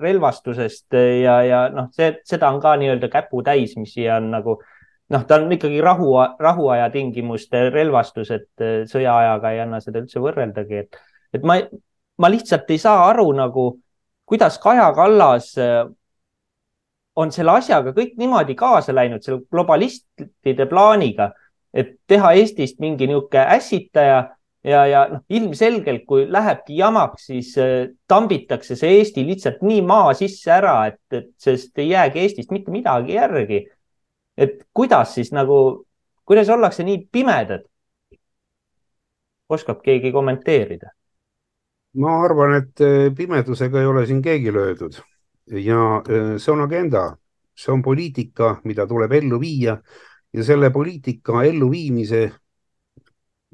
relvastusest 0.00 0.94
ja, 0.96 1.40
ja 1.44 1.64
noh, 1.74 1.90
see, 1.94 2.14
seda 2.26 2.50
on 2.54 2.60
ka 2.62 2.76
nii-öelda 2.80 3.10
käputäis, 3.12 3.76
mis 3.80 3.94
siia 3.96 4.18
on 4.20 4.30
nagu 4.34 4.58
noh, 5.12 5.24
ta 5.28 5.38
on 5.40 5.52
ikkagi 5.52 5.80
rahu, 5.84 6.12
rahuaja 6.40 6.88
tingimuste 6.94 7.68
relvastus, 7.74 8.30
et 8.34 8.64
äh, 8.64 8.84
sõjaajaga 8.90 9.52
ei 9.54 9.64
anna 9.64 9.80
seda 9.84 10.02
üldse 10.02 10.22
võrreldagi, 10.22 10.84
et, 10.84 11.00
et 11.36 11.44
ma, 11.46 11.58
ma 12.18 12.30
lihtsalt 12.32 12.70
ei 12.72 12.80
saa 12.82 13.08
aru 13.10 13.28
nagu, 13.36 13.68
kuidas 14.28 14.58
Kaja 14.62 14.88
Kallas 14.96 15.52
äh, 15.60 15.84
on 17.16 17.32
selle 17.34 17.58
asjaga 17.60 17.94
kõik 17.94 18.16
niimoodi 18.18 18.56
kaasa 18.58 18.94
läinud, 18.94 19.22
selle 19.22 19.44
globalistide 19.50 20.66
plaaniga, 20.70 21.30
et 21.74 21.96
teha 22.10 22.32
Eestist 22.38 22.80
mingi 22.82 23.06
niisugune 23.10 23.44
ässitaja 23.56 24.18
ja, 24.64 24.84
ja 24.88 25.04
noh, 25.12 25.22
ilmselgelt, 25.28 26.04
kui 26.08 26.26
lähebki 26.32 26.78
jamaks, 26.78 27.28
siis 27.30 27.52
äh, 27.60 27.90
tambitakse 28.08 28.76
see 28.78 28.98
Eesti 28.98 29.24
lihtsalt 29.26 29.62
nii 29.66 29.82
maa 29.86 30.14
sisse 30.16 30.52
ära, 30.56 30.76
et, 30.90 31.00
et 31.12 31.30
sest 31.40 31.78
ei 31.82 31.90
jäägi 31.92 32.24
Eestist 32.24 32.54
mitte 32.54 32.74
midagi 32.74 33.18
järgi. 33.18 33.64
et 34.36 34.64
kuidas 34.74 35.14
siis 35.14 35.30
nagu, 35.32 35.86
kuidas 36.26 36.48
ollakse 36.50 36.84
nii 36.84 37.06
pimedad? 37.12 37.64
oskab 39.48 39.82
keegi 39.84 40.12
kommenteerida? 40.12 40.94
ma 42.00 42.20
arvan, 42.24 42.56
et 42.62 42.80
äh, 42.80 43.10
pimedusega 43.16 43.80
ei 43.80 43.86
ole 43.86 44.06
siin 44.06 44.22
keegi 44.22 44.52
löödud 44.52 44.98
ja 45.46 46.00
äh, 46.00 46.34
see 46.38 46.52
on 46.52 46.64
agenda, 46.64 47.12
see 47.54 47.72
on 47.72 47.82
poliitika, 47.82 48.56
mida 48.64 48.86
tuleb 48.86 49.12
ellu 49.12 49.38
viia 49.40 49.76
ja 50.34 50.44
selle 50.44 50.70
poliitika 50.70 51.44
elluviimise 51.44 52.24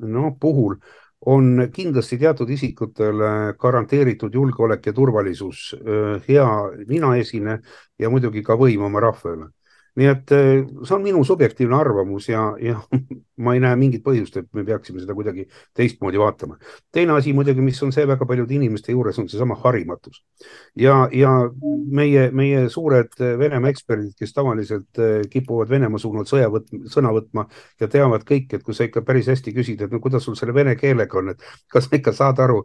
no, 0.03 0.35
puhul 0.41 0.77
on 1.27 1.67
kindlasti 1.73 2.17
teatud 2.19 2.49
isikutele 2.51 3.55
garanteeritud 3.61 4.35
julgeolek 4.35 4.87
ja 4.89 4.93
turvalisus, 4.97 5.75
hea 6.29 6.47
ninaesine 6.89 7.59
ja 8.01 8.11
muidugi 8.11 8.43
ka 8.43 8.57
võim 8.57 8.87
oma 8.89 9.03
rahva 9.05 9.35
üle. 9.35 9.51
Nii 10.01 10.07
et 10.09 10.33
see 10.33 10.95
on 10.97 11.03
minu 11.05 11.21
subjektiivne 11.27 11.77
arvamus 11.77 12.31
ja, 12.31 12.55
ja 12.63 12.79
ma 13.41 13.55
ei 13.57 13.63
näe 13.63 13.77
mingit 13.81 14.05
põhjust, 14.05 14.37
et 14.41 14.49
me 14.57 14.65
peaksime 14.67 15.01
seda 15.03 15.15
kuidagi 15.17 15.47
teistmoodi 15.77 16.21
vaatama. 16.21 16.59
teine 16.93 17.17
asi 17.17 17.33
muidugi, 17.37 17.63
mis 17.65 17.83
on 17.83 17.93
see 17.93 18.07
väga 18.09 18.27
paljude 18.27 18.55
inimeste 18.55 18.93
juures, 18.93 19.19
on 19.19 19.29
seesama 19.29 19.57
harimatus. 19.65 20.23
ja, 20.77 21.09
ja 21.13 21.33
meie, 21.91 22.31
meie 22.31 22.69
suured 22.69 23.17
Venemaa 23.19 23.71
eksperdid, 23.71 24.15
kes 24.19 24.35
tavaliselt 24.37 25.01
äh, 25.01 25.21
kipuvad 25.31 25.71
Venemaa 25.71 25.99
suunal 25.99 26.27
sõja 26.29 26.51
võt-, 26.53 26.71
sõna 26.93 27.13
võtma 27.17 27.47
ja 27.81 27.89
teavad 27.89 28.25
kõik, 28.29 28.53
et 28.55 28.65
kui 28.67 28.77
sa 28.77 28.87
ikka 28.89 29.03
päris 29.07 29.31
hästi 29.33 29.55
küsid, 29.57 29.85
et 29.85 29.93
no 29.93 30.01
kuidas 30.01 30.25
sul 30.27 30.37
selle 30.39 30.55
vene 30.55 30.77
keelega 30.77 31.19
on, 31.19 31.33
et 31.35 31.49
kas 31.73 31.89
sa 31.89 31.97
ikka 31.97 32.15
saad 32.17 32.41
aru, 32.45 32.63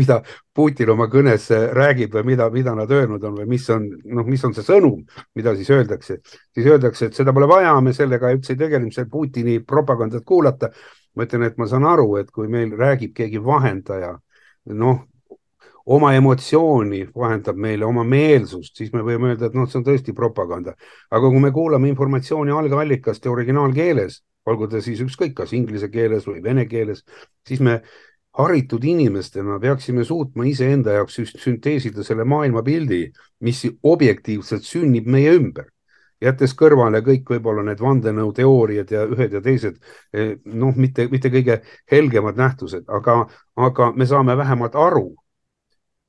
mida 0.00 0.22
Putin 0.54 0.92
oma 0.94 1.08
kõnes 1.10 1.48
räägib 1.74 2.14
või 2.14 2.28
mida, 2.32 2.48
mida 2.54 2.74
nad 2.78 2.90
öelnud 2.94 3.24
on 3.26 3.38
või 3.40 3.48
mis 3.56 3.66
on, 3.74 3.88
noh, 4.14 4.26
mis 4.26 4.44
on 4.46 4.54
see 4.54 4.66
sõnum, 4.66 5.00
mida 5.34 5.54
siis 5.58 5.70
öeldakse, 5.74 6.20
siis 6.54 6.68
öeldakse, 6.70 7.08
et 7.08 7.18
seda 7.18 7.34
pole 7.34 7.48
vaja, 7.50 7.74
me 7.82 7.92
sellega 7.96 8.30
üldse 8.34 8.54
ei 8.54 8.60
tegelenud, 8.60 8.94
see 8.94 9.08
Putini 9.10 9.58
propagandat 10.14 10.24
kuulata. 10.24 10.70
ma 11.14 11.22
ütlen, 11.22 11.44
et 11.46 11.58
ma 11.58 11.66
saan 11.70 11.84
aru, 11.86 12.16
et 12.18 12.30
kui 12.34 12.48
meil 12.50 12.72
räägib 12.74 13.12
keegi 13.14 13.38
vahendaja, 13.38 14.16
noh, 14.66 15.04
oma 15.86 16.08
emotsiooni 16.14 17.04
vahendab 17.14 17.54
meile 17.54 17.84
oma 17.86 18.02
meelsust, 18.02 18.74
siis 18.74 18.90
me 18.92 18.98
võime 19.06 19.30
öelda, 19.30 19.46
et 19.46 19.54
noh, 19.54 19.68
see 19.70 19.78
on 19.78 19.84
tõesti 19.84 20.12
propaganda. 20.12 20.74
aga 21.10 21.30
kui 21.30 21.38
me 21.38 21.52
kuulame 21.52 21.88
informatsiooni 21.88 22.50
algallikast 22.50 23.24
ja 23.24 23.30
originaalkeeles, 23.30 24.24
olgu 24.46 24.66
ta 24.66 24.80
siis 24.82 25.00
ükskõik, 25.06 25.34
kas 25.34 25.52
inglise 25.52 25.88
keeles 25.88 26.26
või 26.26 26.42
vene 26.42 26.66
keeles, 26.66 27.04
siis 27.46 27.60
me 27.60 27.80
haritud 28.34 28.82
inimestena 28.82 29.60
peaksime 29.60 30.02
suutma 30.04 30.48
iseenda 30.50 30.98
jaoks 30.98 31.20
sünteesida 31.38 32.02
selle 32.02 32.24
maailmapildi, 32.24 33.12
mis 33.40 33.62
objektiivselt 33.86 34.66
sünnib 34.66 35.06
meie 35.06 35.30
ümber 35.38 35.70
jättes 36.22 36.54
kõrvale 36.58 37.00
kõik 37.04 37.28
võib-olla 37.30 37.64
need 37.66 37.82
vandenõuteooriad 37.82 38.94
ja 38.94 39.04
ühed 39.10 39.34
ja 39.34 39.42
teised, 39.44 39.76
eh, 40.12 40.36
noh, 40.44 40.74
mitte, 40.76 41.08
mitte 41.10 41.30
kõige 41.32 41.60
helgemad 41.90 42.38
nähtused, 42.38 42.88
aga, 42.88 43.26
aga 43.56 43.92
me 43.92 44.06
saame 44.06 44.36
vähemalt 44.36 44.74
aru, 44.74 45.14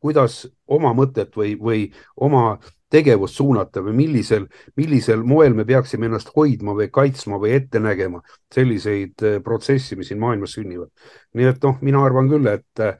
kuidas 0.06 0.46
oma 0.68 0.94
mõtet 0.94 1.34
või, 1.36 1.56
või 1.60 1.86
oma 2.16 2.60
tegevust 2.90 3.36
suunata 3.36 3.82
või 3.82 3.96
millisel, 4.06 4.46
millisel 4.78 5.24
moel 5.26 5.56
me 5.58 5.66
peaksime 5.66 6.06
ennast 6.06 6.30
hoidma 6.36 6.76
või 6.78 6.90
kaitsma 6.94 7.40
või 7.42 7.56
ette 7.58 7.80
nägema 7.80 8.22
selliseid 8.54 9.24
eh, 9.26 9.40
protsesse, 9.44 9.96
mis 9.96 10.12
siin 10.12 10.20
maailmas 10.22 10.58
sünnivad. 10.58 10.92
nii 11.34 11.48
et 11.52 11.64
noh, 11.64 11.80
mina 11.82 12.04
arvan 12.06 12.30
küll, 12.30 12.48
et 12.48 12.84
äh, 12.84 13.00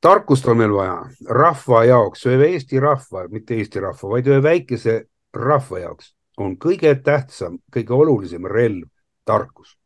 tarkust 0.00 0.48
on 0.48 0.60
meil 0.60 0.72
vaja 0.74 0.98
rahva 1.28 1.84
jaoks, 1.84 2.26
ühe 2.26 2.52
Eesti 2.54 2.80
rahva, 2.80 3.26
mitte 3.32 3.56
Eesti 3.56 3.80
rahva, 3.80 4.12
vaid 4.14 4.28
ühe 4.30 4.42
väikese 4.42 5.00
rahva 5.34 5.78
jaoks 5.78 6.14
on 6.40 6.56
kõige 6.56 6.94
tähtsam, 7.04 7.58
kõige 7.72 7.94
olulisem 7.94 8.46
relv 8.46 8.88
tarkus. 9.24 9.76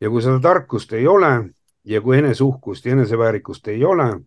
ja 0.00 0.10
kui 0.10 0.22
seda 0.22 0.40
tarkust 0.40 0.92
ei 0.92 1.06
ole 1.06 1.50
ja 1.84 2.00
kui 2.00 2.18
eneseuhkust 2.18 2.86
ja 2.86 2.92
eneseväärikust 2.92 3.68
ei 3.68 3.84
ole, 3.84 4.20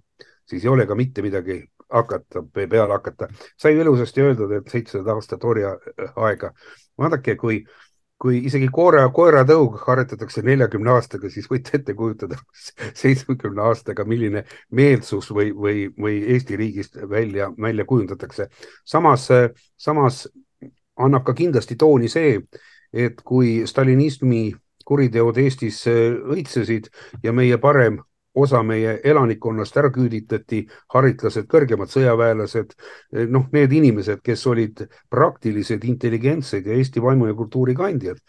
siis 0.45 0.63
ei 0.63 0.69
ole 0.69 0.86
ka 0.86 0.95
mitte 0.95 1.21
midagi 1.21 1.62
hakata, 1.91 2.43
peale 2.54 2.93
hakata. 2.93 3.28
sai 3.58 3.78
ilusasti 3.78 4.21
öeldud, 4.21 4.52
et 4.52 4.67
seitsesada 4.67 5.13
aastat 5.13 5.43
orjaaega. 5.43 6.54
vaadake, 6.97 7.36
kui, 7.36 7.63
kui 8.22 8.38
isegi 8.46 8.68
koera, 8.74 9.08
koeratõug 9.14 9.80
harjutatakse 9.82 10.44
neljakümne 10.46 10.92
aastaga, 10.94 11.30
siis 11.34 11.48
võite 11.50 11.80
ette 11.80 11.96
kujutada 11.98 12.38
seitsmekümne 13.02 13.64
aastaga, 13.66 14.06
milline 14.06 14.44
meelsus 14.78 15.32
või, 15.34 15.50
või, 15.56 15.88
või 15.98 16.20
Eesti 16.36 16.60
riigist 16.60 17.00
välja, 17.10 17.50
välja 17.58 17.86
kujundatakse. 17.90 18.50
samas, 18.86 19.28
samas 19.78 20.28
annab 20.98 21.26
ka 21.26 21.34
kindlasti 21.34 21.76
tooni 21.76 22.10
see, 22.10 22.38
et 22.94 23.22
kui 23.26 23.62
stalinismi 23.66 24.52
kuriteod 24.86 25.38
Eestis 25.42 25.84
õitsesid 25.88 26.92
ja 27.24 27.34
meie 27.34 27.58
parem 27.58 28.02
osa 28.36 28.63
meie 28.63 29.00
elanikkonnast 29.04 29.78
ära 29.78 29.89
küüditati, 29.91 30.62
haritlased, 30.94 31.48
kõrgemad 31.52 31.91
sõjaväelased, 31.91 32.76
äh, 32.76 33.28
noh, 33.28 33.48
need 33.52 33.74
inimesed, 33.76 34.22
kes 34.24 34.46
olid 34.48 34.86
praktilised, 35.10 35.84
intelligentsed 35.84 36.67
ja 36.67 36.78
Eesti 36.78 37.04
vaimu 37.04 37.28
ja 37.28 37.36
kultuuri 37.36 37.76
kandjad, 37.76 38.22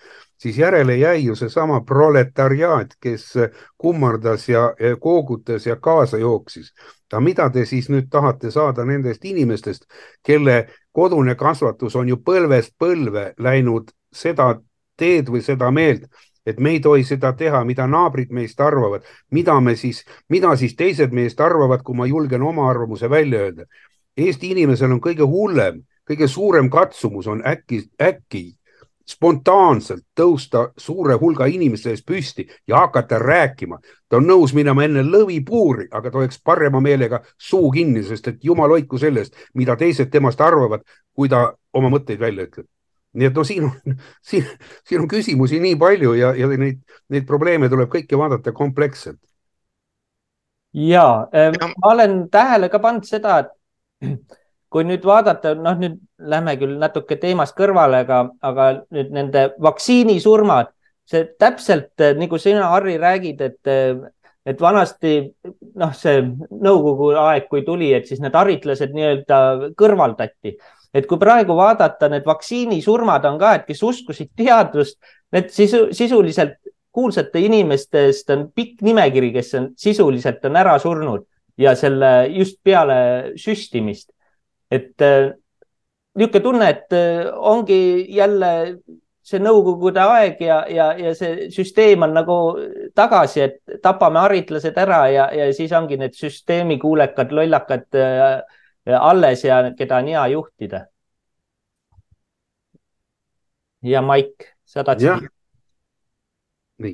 siis 0.42 0.58
järele 0.58 0.96
jäi 0.96 1.24
ju 1.24 1.36
seesama 1.38 1.80
proletariaat, 1.86 2.96
kes 3.00 3.32
kummardas 3.78 4.48
ja 4.48 4.72
koogutas 5.00 5.66
ja 5.66 5.76
kaasa 5.76 6.18
jooksis. 6.18 6.72
aga 7.12 7.20
mida 7.20 7.50
te 7.50 7.66
siis 7.68 7.90
nüüd 7.92 8.06
tahate 8.10 8.50
saada 8.50 8.84
nendest 8.88 9.24
inimestest, 9.24 9.84
kelle 10.24 10.68
kodune 10.92 11.34
kasvatus 11.34 11.96
on 11.96 12.08
ju 12.08 12.16
põlvest 12.16 12.72
põlve 12.78 13.34
läinud 13.38 13.90
seda 14.12 14.54
teed 14.96 15.28
või 15.28 15.42
seda 15.44 15.70
meelt, 15.70 16.06
et 16.46 16.59
me 16.61 16.70
ei 16.70 16.81
tohi 16.81 17.05
seda 17.05 17.33
teha, 17.38 17.64
mida 17.64 17.87
naabrid 17.87 18.33
meist 18.35 18.61
arvavad, 18.61 19.05
mida 19.31 19.61
me 19.61 19.76
siis, 19.76 20.02
mida 20.28 20.57
siis 20.57 20.74
teised 20.76 21.12
meist 21.12 21.40
arvavad, 21.40 21.83
kui 21.83 21.96
ma 21.96 22.07
julgen 22.07 22.42
oma 22.42 22.68
arvamuse 22.70 23.11
välja 23.11 23.46
öelda. 23.46 23.68
Eesti 24.16 24.50
inimesel 24.52 24.92
on 24.92 25.00
kõige 25.00 25.24
hullem, 25.28 25.83
kõige 26.09 26.28
suurem 26.28 26.68
katsumus 26.70 27.26
on 27.26 27.42
äkki, 27.46 27.85
äkki 28.02 28.50
spontaanselt 29.09 30.05
tõusta 30.18 30.68
suure 30.78 31.16
hulga 31.20 31.46
inimeste 31.50 31.90
ees 31.90 32.02
püsti 32.07 32.46
ja 32.68 32.83
hakata 32.85 33.18
rääkima. 33.18 33.78
ta 34.09 34.16
on 34.16 34.26
nõus 34.26 34.55
minema 34.55 34.85
enne 34.85 35.02
lõvipuuri, 35.02 35.88
aga 35.90 36.11
ta 36.11 36.18
hoiaks 36.18 36.40
parema 36.44 36.81
meelega 36.81 37.22
suu 37.38 37.70
kinni, 37.70 38.02
sest 38.02 38.28
et 38.28 38.44
jumal 38.44 38.70
hoidku 38.70 38.98
sellest, 38.98 39.35
mida 39.55 39.76
teised 39.76 40.11
temast 40.11 40.40
arvavad, 40.40 40.83
kui 41.14 41.28
ta 41.28 41.52
oma 41.72 41.88
mõtteid 41.88 42.20
välja 42.20 42.46
ütleb. 42.46 42.66
Nii 43.14 43.29
et 43.29 43.37
no 43.37 43.44
siin 43.44 43.66
on, 43.68 43.96
siin, 44.29 44.46
siin 44.88 45.05
on 45.05 45.09
küsimusi 45.11 45.61
nii 45.62 45.77
palju 45.81 46.14
ja, 46.18 46.33
ja 46.38 46.48
neid, 46.53 46.83
neid 47.12 47.27
probleeme 47.29 47.70
tuleb 47.72 47.90
kõiki 47.92 48.18
vaadata 48.18 48.55
kompleksselt. 48.57 49.20
ja 50.72 51.07
ma 51.33 51.92
olen 51.92 52.22
tähele 52.33 52.70
ka 52.72 52.81
pannud 52.81 53.09
seda, 53.09 53.42
et 53.42 53.53
kui 54.72 54.87
nüüd 54.88 55.05
vaadata, 55.05 55.53
noh, 55.59 55.77
nüüd 55.79 55.98
lähme 56.33 56.57
küll 56.61 56.79
natuke 56.81 57.18
teemast 57.20 57.55
kõrvale, 57.59 58.03
aga, 58.07 58.22
aga 58.40 58.68
nüüd 58.94 59.12
nende 59.12 59.51
vaktsiinisurmad, 59.62 60.72
see 61.09 61.27
täpselt 61.40 62.05
nagu 62.16 62.40
sina, 62.40 62.70
Harri, 62.72 62.96
räägid, 63.01 63.42
et, 63.44 63.72
et 64.48 64.62
vanasti 64.62 65.16
noh, 65.79 65.92
see 65.96 66.22
nõukogu 66.25 67.12
aeg, 67.20 67.51
kui 67.51 67.66
tuli, 67.66 67.92
et 67.96 68.09
siis 68.09 68.22
need 68.25 68.37
haritlased 68.38 68.94
nii-öelda 68.96 69.42
kõrvaldati. 69.79 70.57
Et 70.94 71.07
kui 71.09 71.18
praegu 71.18 71.57
vaadata, 71.57 72.09
need 72.12 72.26
vaktsiinisurmad 72.28 73.24
on 73.31 73.38
ka, 73.40 73.55
et 73.57 73.68
kes 73.68 73.83
uskusid 73.88 74.33
teadust, 74.37 74.98
need 75.33 75.48
sisu, 75.52 75.87
sisuliselt 75.96 76.59
kuulsate 76.92 77.40
inimestest 77.40 78.31
on 78.35 78.48
pikk 78.55 78.83
nimekiri, 78.85 79.33
kes 79.33 79.55
on 79.57 79.70
sisuliselt 79.81 80.44
on 80.44 80.59
ära 80.61 80.76
surnud 80.81 81.24
ja 81.61 81.74
selle 81.76 82.12
just 82.33 82.61
peale 82.64 83.33
süstimist. 83.40 84.11
Et 84.72 85.00
äh, 85.05 85.33
niisugune 86.16 86.44
tunne, 86.44 86.68
et 86.68 86.96
äh, 86.96 87.31
ongi 87.33 87.81
jälle 88.12 88.52
see 89.22 89.38
nõukogude 89.38 90.02
aeg 90.02 90.40
ja, 90.42 90.62
ja, 90.68 90.88
ja 90.98 91.12
see 91.14 91.48
süsteem 91.55 92.02
on 92.05 92.16
nagu 92.16 92.38
tagasi, 92.98 93.44
et 93.46 93.83
tapame 93.85 94.18
haritlased 94.24 94.78
ära 94.83 95.05
ja, 95.12 95.28
ja 95.33 95.46
siis 95.55 95.72
ongi 95.78 95.96
need 96.00 96.16
süsteemikuulekad 96.18 97.33
lollakad 97.33 98.00
äh, 98.00 98.42
alles 98.86 99.44
ja 99.44 99.62
keda 99.78 99.96
on 100.02 100.06
hea 100.06 100.26
juhtida. 100.34 100.86
ja 103.82 104.02
Maik, 104.02 104.54
sa 104.64 104.84
tahtsid? 104.84 105.28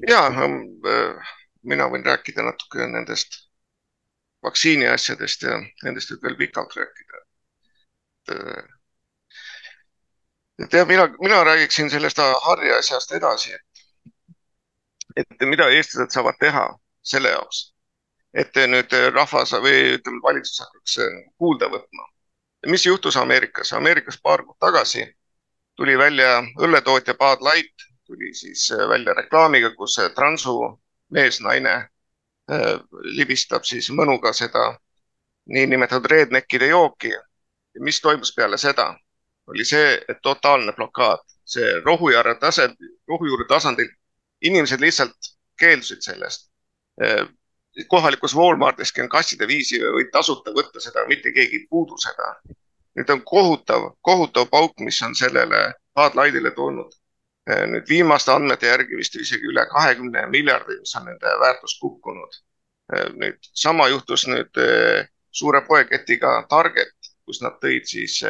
ja, 0.09 0.23
äh, 0.29 1.35
mina 1.63 1.89
võin 1.89 2.05
rääkida 2.05 2.43
natuke 2.43 2.87
nendest 2.87 3.49
vaktsiini 4.43 4.89
asjadest 4.89 5.43
ja 5.43 5.59
nendest 5.85 6.11
võib 6.13 6.23
veel 6.23 6.37
pikalt 6.37 6.77
rääkida. 6.77 7.23
et 8.29 8.37
et 10.59 10.73
jah, 10.73 10.87
mina, 10.87 11.09
mina 11.21 11.45
räägiksin 11.45 11.91
sellest 11.91 12.19
Harri 12.19 12.73
asjast 12.73 13.13
edasi, 13.13 13.53
et, 15.17 15.27
et 15.31 15.49
mida 15.49 15.69
eestlased 15.71 16.11
saavad 16.11 16.39
teha 16.41 16.65
selle 17.03 17.31
jaoks, 17.31 17.61
et 18.35 18.57
nüüd 18.69 18.93
rahvas 19.15 19.53
või 19.53 19.95
ütleme, 19.97 20.21
valitsus 20.23 20.61
hakkaks 20.61 20.99
kuulda 21.39 21.69
võtma. 21.73 22.09
mis 22.67 22.87
juhtus 22.87 23.17
Ameerikas? 23.17 23.73
Ameerikas 23.73 24.21
paar 24.23 24.45
kuud 24.45 24.59
tagasi 24.61 25.05
tuli 25.77 25.99
välja 25.99 26.43
õlletootja 26.59 27.15
Bud 27.15 27.45
Light, 27.47 27.87
tuli 28.07 28.35
siis 28.35 28.71
välja 28.89 29.15
reklaamiga, 29.15 29.71
kus 29.77 29.97
transu 30.15 30.81
mees, 31.11 31.41
naine 31.41 31.75
äh, 32.51 32.81
libistab 33.03 33.65
siis 33.65 33.91
mõnuga 33.91 34.33
seda 34.33 34.73
niinimetatud 35.49 36.11
redneckide 36.11 36.67
jooki. 36.67 37.13
mis 37.81 38.01
toimus 38.01 38.35
peale 38.35 38.59
seda? 38.59 38.97
oli 39.47 39.65
see, 39.65 39.95
et 40.09 40.19
totaalne 40.23 40.73
blokaad, 40.77 41.23
see 41.45 41.81
rohujuure 41.85 42.35
tase, 42.41 42.69
rohujuure 43.09 43.47
tasandil, 43.49 43.89
inimesed 44.45 44.81
lihtsalt 44.81 45.31
keeldusid 45.59 46.03
sellest. 46.05 46.51
Kohalikus 47.87 48.37
Walmartiski 48.37 49.03
on 49.03 49.09
kasside 49.09 49.47
viisi, 49.47 49.79
võid 49.81 50.11
tasuta 50.13 50.51
võtta 50.55 50.81
seda, 50.81 51.05
mitte 51.07 51.33
keegi 51.33 51.61
ei 51.63 51.67
puudu 51.71 51.99
seda. 51.99 52.35
nüüd 52.99 53.11
on 53.15 53.21
kohutav, 53.23 53.93
kohutav 54.03 54.49
pauk, 54.51 54.81
mis 54.81 55.03
on 55.03 55.15
sellele 55.15 55.75
Lightile 56.15 56.51
tulnud. 56.51 56.93
nüüd 57.49 57.89
viimaste 57.89 58.33
andmete 58.33 58.67
järgi 58.67 58.97
vist 58.97 59.15
isegi 59.17 59.47
üle 59.47 59.67
kahekümne 59.71 60.27
miljardi, 60.27 60.81
mis 60.81 60.95
on 60.97 61.05
nende 61.05 61.39
väärtus 61.41 61.79
kukkunud. 61.81 62.33
nüüd 63.15 63.39
sama 63.55 63.89
juhtus 63.89 64.27
nüüd 64.27 64.61
suure 65.31 65.61
poeketiga 65.69 66.45
Target, 66.49 66.95
kus 67.27 67.43
nad 67.43 67.59
tõid 67.63 67.87
siis 67.87 68.23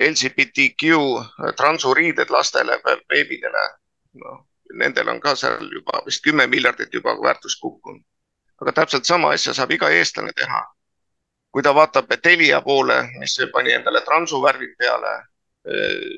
LGBTQ 0.00 1.54
transuriided 1.56 2.30
lastele, 2.30 2.80
beebidele. 3.08 3.64
noh, 4.14 4.46
nendel 4.74 5.08
on 5.08 5.20
ka 5.20 5.34
seal 5.36 5.70
juba 5.72 6.02
vist 6.06 6.22
kümme 6.24 6.46
miljardit 6.46 6.94
juba 6.94 7.16
väärtus 7.22 7.56
kukkunud. 7.60 8.04
Aga 8.60 8.72
täpselt 8.72 9.04
sama 9.04 9.32
asja 9.34 9.54
saab 9.54 9.70
iga 9.70 9.90
eestlane 9.90 10.32
teha. 10.36 10.64
kui 11.52 11.62
ta 11.62 11.74
vaatab 11.74 12.10
Telia 12.22 12.60
poole, 12.60 12.96
mis 13.18 13.38
pani 13.52 13.72
endale 13.72 14.00
transuvärvid 14.00 14.76
peale. 14.78 15.14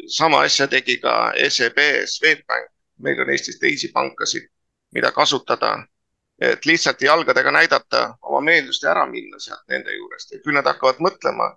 sama 0.08 0.42
asja 0.42 0.66
tegi 0.68 0.98
ka 1.00 1.32
SEB, 1.48 1.78
Swedbank. 2.06 2.70
meil 2.98 3.20
on 3.20 3.30
Eestis 3.30 3.58
teisi 3.58 3.92
pankasid, 3.94 4.48
mida 4.94 5.12
kasutada 5.12 5.86
et 6.40 6.66
lihtsalt 6.66 7.02
jalgadega 7.02 7.50
näidata 7.50 8.14
oma 8.22 8.40
meelsust 8.40 8.82
ja 8.82 8.90
ära 8.90 9.06
minna 9.06 9.38
sealt 9.38 9.62
nende 9.68 9.94
juurest 9.94 10.32
ja 10.32 10.38
küll 10.38 10.54
nad 10.54 10.66
hakkavad 10.66 11.00
mõtlema 11.02 11.48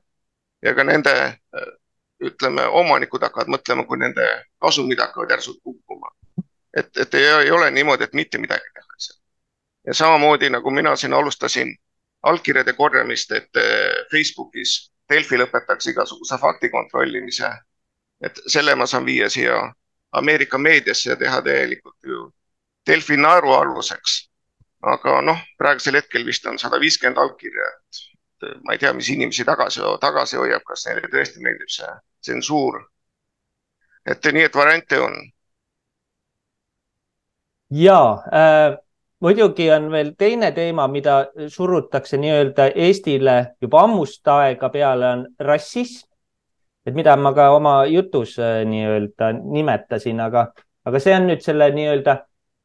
ja 0.62 0.74
ka 0.76 0.84
nende 0.84 1.14
ütleme, 2.22 2.66
omanikud 2.68 3.24
hakkavad 3.26 3.50
mõtlema, 3.50 3.86
kui 3.90 4.00
nende 4.02 4.26
kasumid 4.62 5.00
hakkavad 5.02 5.34
järsult 5.36 5.62
kukkuma. 5.64 6.12
et, 6.78 6.90
et 6.98 7.14
ei, 7.14 7.26
ei 7.46 7.52
ole 7.52 7.72
niimoodi, 7.72 8.04
et 8.04 8.14
mitte 8.14 8.38
midagi 8.38 8.64
tehakse. 8.74 8.81
Ja 9.88 9.94
samamoodi 9.94 10.50
nagu 10.50 10.72
mina 10.72 10.96
siin 10.96 11.14
alustasin 11.14 11.76
allkirjade 12.24 12.74
korjamist, 12.74 13.32
et 13.32 13.56
eh, 13.58 14.06
Facebookis 14.12 14.92
Delfi 15.10 15.38
lõpetaks 15.38 15.90
igasuguse 15.92 16.38
fakti 16.38 16.70
kontrollimise. 16.70 17.50
et 18.22 18.38
selle 18.48 18.76
ma 18.76 18.86
saan 18.86 19.06
viia 19.06 19.30
siia 19.30 19.56
Ameerika 20.12 20.58
meediasse 20.58 21.10
ja 21.10 21.16
teha 21.16 21.42
täielikult 21.42 21.98
ju 22.04 22.32
Delfi 22.88 23.18
naerualuseks. 23.18 24.30
aga 24.82 25.22
noh, 25.22 25.42
praegusel 25.58 25.96
hetkel 25.96 26.26
vist 26.26 26.46
on 26.46 26.60
sada 26.60 26.80
viiskümmend 26.80 27.18
allkirja, 27.18 27.68
et 27.68 28.64
ma 28.66 28.74
ei 28.74 28.80
tea, 28.82 28.94
mis 28.94 29.10
inimesi 29.10 29.46
tagasi, 29.46 29.82
tagasi 30.02 30.38
hoiab, 30.38 30.64
kas 30.66 30.86
neile 30.88 31.10
tõesti 31.12 31.44
meeldib 31.44 31.70
see 31.70 31.92
tsensuur. 32.22 32.80
et 34.06 34.26
nii, 34.34 34.44
et 34.44 34.56
variante 34.56 35.00
on. 35.00 35.20
ja 37.70 38.00
äh, 38.34 38.78
muidugi 39.22 39.70
on 39.72 39.90
veel 39.92 40.14
teine 40.18 40.52
teema, 40.52 40.88
mida 40.88 41.28
surutakse 41.48 42.18
nii-öelda 42.18 42.72
Eestile 42.76 43.36
juba 43.62 43.84
ammust 43.86 44.28
aega 44.28 44.70
peale, 44.70 45.08
on 45.08 45.28
rassism. 45.40 46.08
et 46.86 46.96
mida 46.98 47.16
ma 47.16 47.34
ka 47.34 47.52
oma 47.54 47.86
jutus 47.86 48.40
äh, 48.40 48.64
nii-öelda 48.66 49.32
nimetasin, 49.38 50.20
aga, 50.20 50.48
aga 50.86 51.00
see 51.00 51.14
on 51.16 51.28
nüüd 51.30 51.44
selle 51.46 51.70
nii-öelda 51.76 52.16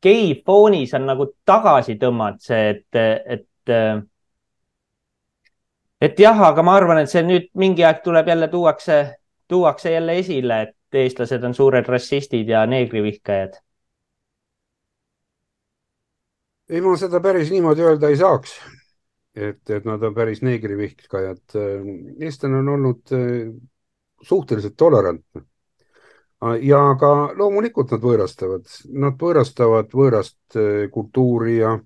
gei 0.03 0.31
foonis 0.47 0.95
on 0.97 1.05
nagu 1.07 1.27
tagasi 1.45 1.99
tõmmanud 2.01 2.40
see, 2.40 2.71
et, 2.71 3.01
et 3.37 3.73
äh, 3.73 4.01
et 6.01 6.19
jah, 6.21 6.40
aga 6.49 6.62
ma 6.62 6.77
arvan, 6.81 7.03
et 7.03 7.12
see 7.12 7.23
nüüd 7.25 7.53
mingi 7.55 7.85
aeg 7.85 8.01
tuleb 8.05 8.29
jälle 8.29 8.49
tuuakse 8.49 8.99
tuuakse 9.49 9.92
jälle 9.92 10.19
esile, 10.19 10.62
et 10.62 11.01
eestlased 11.05 11.45
on 11.45 11.55
suured 11.55 11.88
rassistid 11.88 12.49
ja 12.49 12.66
neegrivihkajad? 12.66 13.61
Ei, 16.70 16.81
ma 16.83 16.96
seda 16.98 17.20
päris 17.22 17.50
niimoodi 17.55 17.85
öelda 17.87 18.11
ei 18.11 18.18
saaks. 18.20 18.57
et, 19.37 19.61
et 19.70 19.85
nad 19.85 20.02
on 20.02 20.14
päris 20.14 20.42
neegrivihkajad. 20.42 21.59
eestlane 22.20 22.62
on 22.62 22.68
olnud 22.68 23.12
eh, 23.12 23.52
suhteliselt 24.22 24.76
tolerantne. 24.76 25.42
ja 26.62 26.81
ka 27.00 27.12
loomulikult 27.37 27.90
nad 27.94 28.02
võõrastavad, 28.02 28.66
nad 28.92 29.20
võõrastavad 29.20 29.92
võõrast 29.92 30.59
eh, 30.61 30.88
kultuuri 30.92 31.59
ja 31.59 31.79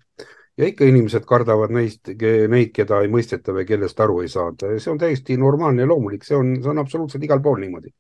ja 0.60 0.66
ikka 0.68 0.84
inimesed 0.84 1.24
kardavad 1.24 1.72
neist, 1.72 2.10
neid, 2.52 2.72
keda 2.76 3.00
ei 3.00 3.08
mõisteta 3.08 3.54
või 3.56 3.64
kellest 3.68 4.00
aru 4.00 4.20
ei 4.24 4.28
saada 4.28 4.74
ja 4.74 4.80
see 4.82 4.92
on 4.92 4.98
täiesti 5.00 5.36
normaalne 5.40 5.86
ja 5.86 5.88
loomulik, 5.88 6.26
see 6.26 6.36
on, 6.36 6.56
see 6.60 6.72
on 6.72 6.82
absoluutselt 6.82 7.24
igal 7.24 7.40
pool 7.40 7.62
niimoodi. 7.62 7.94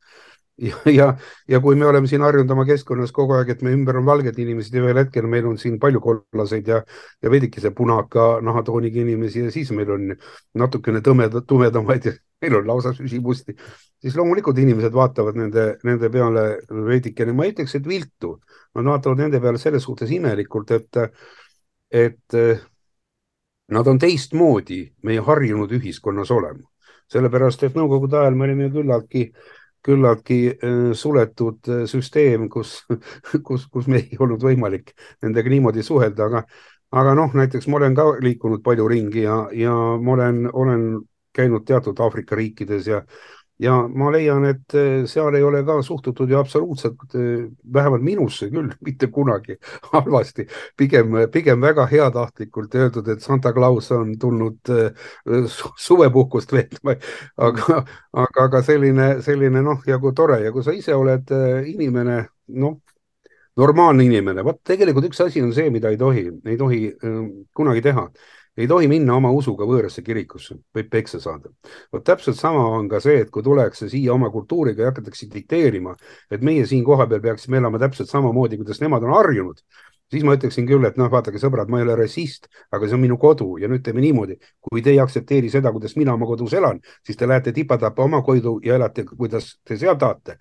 Ja, 0.60 0.76
ja, 0.92 1.06
ja 1.48 1.60
kui 1.60 1.76
me 1.78 1.86
oleme 1.88 2.08
siin 2.10 2.22
harjunud 2.24 2.50
oma 2.52 2.64
keskkonnas 2.68 3.12
kogu 3.16 3.34
aeg, 3.36 3.52
et 3.54 3.62
me 3.66 3.72
ümber 3.74 3.98
on 4.00 4.06
valged 4.06 4.38
inimesed 4.38 4.74
ja 4.76 4.84
ühel 4.84 5.00
hetkel 5.00 5.28
meil 5.30 5.48
on 5.48 5.58
siin 5.60 5.78
palju 5.80 6.02
kollaseid 6.04 6.68
ja, 6.68 6.80
ja 7.22 7.32
veidikese 7.32 7.72
punaka 7.76 8.30
nahatooniga 8.44 9.00
inimesi 9.02 9.44
ja 9.46 9.52
siis 9.54 9.72
meil 9.76 9.92
on 9.96 10.08
natukene 10.60 11.02
tõmeda, 11.04 11.42
tumedamaid 11.46 12.10
ja 12.10 12.14
meil 12.44 12.56
on 12.60 12.68
lausa 12.68 12.94
süsimusti, 12.96 13.56
siis 14.00 14.16
loomulikult 14.16 14.58
inimesed 14.58 14.94
vaatavad 14.96 15.36
nende, 15.36 15.66
nende 15.84 16.10
peale 16.12 16.44
veidikene, 16.88 17.34
ma 17.36 17.46
ei 17.46 17.54
ütleks, 17.54 17.76
et 17.76 17.88
viltu, 17.88 18.36
nad 18.76 18.92
vaatavad 18.94 19.26
nende 19.26 19.40
peale 19.42 19.60
selles 19.60 19.84
suhtes 19.84 20.12
imelikult, 20.16 20.76
et 20.76 21.04
et 21.90 22.34
eh, 22.38 22.60
nad 23.74 23.86
on 23.86 23.98
teistmoodi 23.98 24.84
meie 25.02 25.22
harjunud 25.26 25.72
ühiskonnas 25.74 26.30
olema, 26.30 26.62
sellepärast 27.10 27.64
et 27.66 27.78
nõukogude 27.78 28.20
ajal 28.20 28.38
me 28.38 28.46
olime 28.46 28.68
küllaltki, 28.70 29.24
küllaltki 29.86 30.40
eh, 30.50 30.90
suletud 30.96 31.68
eh, 31.68 31.84
süsteem, 31.90 32.48
kus, 32.52 32.80
kus, 33.46 33.66
kus 33.72 33.88
meil 33.90 34.06
ei 34.06 34.20
olnud 34.20 34.42
võimalik 34.44 34.94
nendega 35.22 35.52
niimoodi 35.52 35.84
suhelda, 35.86 36.28
aga, 36.28 36.44
aga 37.00 37.14
noh, 37.18 37.36
näiteks 37.36 37.68
ma 37.68 37.80
olen 37.80 37.96
ka 37.98 38.06
liikunud 38.24 38.64
palju 38.66 38.88
ringi 38.90 39.24
ja, 39.24 39.42
ja 39.56 39.74
ma 40.00 40.16
olen, 40.16 40.44
olen 40.52 40.86
käinud 41.36 41.64
teatud 41.66 42.00
Aafrika 42.02 42.36
riikides 42.36 42.88
ja 42.90 43.04
ja 43.60 43.74
ma 43.88 44.08
leian, 44.12 44.44
et 44.48 44.74
eh, 44.78 45.04
seal 45.08 45.36
ei 45.36 45.44
ole 45.44 45.60
ka 45.66 45.76
suhtutud 45.84 46.30
ju 46.30 46.38
absoluutselt, 46.38 47.02
eh, 47.14 47.44
vähemalt 47.74 48.04
minusse 48.04 48.48
küll, 48.52 48.70
mitte 48.86 49.10
kunagi 49.12 49.58
halvasti, 49.92 50.46
pigem, 50.76 51.18
pigem 51.32 51.60
väga 51.60 51.86
heatahtlikult 51.90 52.74
öeldud, 52.74 53.08
et 53.12 53.22
Santa 53.24 53.52
Claus 53.56 53.90
on 53.96 54.14
tulnud 54.20 54.72
eh, 54.72 55.56
suvepuhkust 55.76 56.52
veetma. 56.56 56.96
aga, 57.36 57.82
aga, 58.12 58.46
aga 58.46 58.62
selline, 58.64 59.10
selline 59.24 59.62
noh, 59.64 59.82
ja 59.86 59.98
kui 60.00 60.14
tore 60.16 60.40
ja 60.44 60.52
kui 60.52 60.64
sa 60.64 60.72
ise 60.76 60.94
oled 60.96 61.30
inimene, 61.68 62.22
noh, 62.60 62.80
normaalne 63.60 64.06
inimene, 64.06 64.42
vot 64.46 64.60
tegelikult 64.64 65.10
üks 65.10 65.20
asi 65.26 65.42
on 65.44 65.52
see, 65.52 65.68
mida 65.70 65.90
ei 65.92 65.98
tohi, 66.00 66.24
ei 66.48 66.56
tohi 66.56 66.80
kunagi 67.56 67.82
teha 67.84 68.06
ei 68.56 68.68
tohi 68.68 68.88
minna 68.90 69.14
oma 69.16 69.30
usuga 69.34 69.66
võõrasse 69.68 70.02
kirikusse, 70.06 70.56
võib 70.74 70.90
peksa 70.90 71.20
saada. 71.20 71.50
vot 71.92 72.04
täpselt 72.04 72.38
sama 72.38 72.64
on 72.78 72.88
ka 72.88 73.00
see, 73.00 73.20
et 73.24 73.30
kui 73.30 73.42
tullakse 73.42 73.88
siia 73.88 74.14
oma 74.14 74.30
kultuuriga 74.30 74.82
ja 74.82 74.90
hakatakse 74.90 75.28
dikteerima, 75.32 75.94
et 76.30 76.42
meie 76.42 76.66
siin 76.66 76.84
kohapeal 76.84 77.20
peaksime 77.20 77.58
elama 77.58 77.78
täpselt 77.78 78.10
samamoodi, 78.10 78.58
kuidas 78.60 78.80
nemad 78.80 79.06
on 79.06 79.14
harjunud, 79.14 79.62
siis 80.10 80.24
ma 80.26 80.34
ütleksin 80.34 80.66
küll, 80.66 80.84
et 80.88 80.96
noh, 80.98 81.10
vaadake 81.10 81.38
sõbrad, 81.38 81.70
ma 81.70 81.80
ei 81.80 81.86
ole 81.86 81.96
rassist, 82.02 82.48
aga 82.74 82.88
see 82.88 82.98
on 82.98 83.04
minu 83.04 83.18
kodu 83.18 83.52
ja 83.62 83.70
nüüd 83.70 83.84
teeme 83.86 84.02
niimoodi. 84.02 84.38
kui 84.60 84.82
te 84.82 84.90
ei 84.90 84.98
aktsepteeri 85.00 85.50
seda, 85.50 85.72
kuidas 85.72 85.96
mina 85.96 86.14
oma 86.14 86.26
kodus 86.26 86.52
elan, 86.58 86.80
siis 87.06 87.16
te 87.16 87.28
lähete 87.28 87.52
tipa-tapa 87.52 88.02
oma 88.02 88.22
kodu 88.22 88.58
ja 88.64 88.74
elate, 88.74 89.04
kuidas 89.04 89.60
te 89.64 89.78
seal 89.78 89.96
tahate 89.98 90.38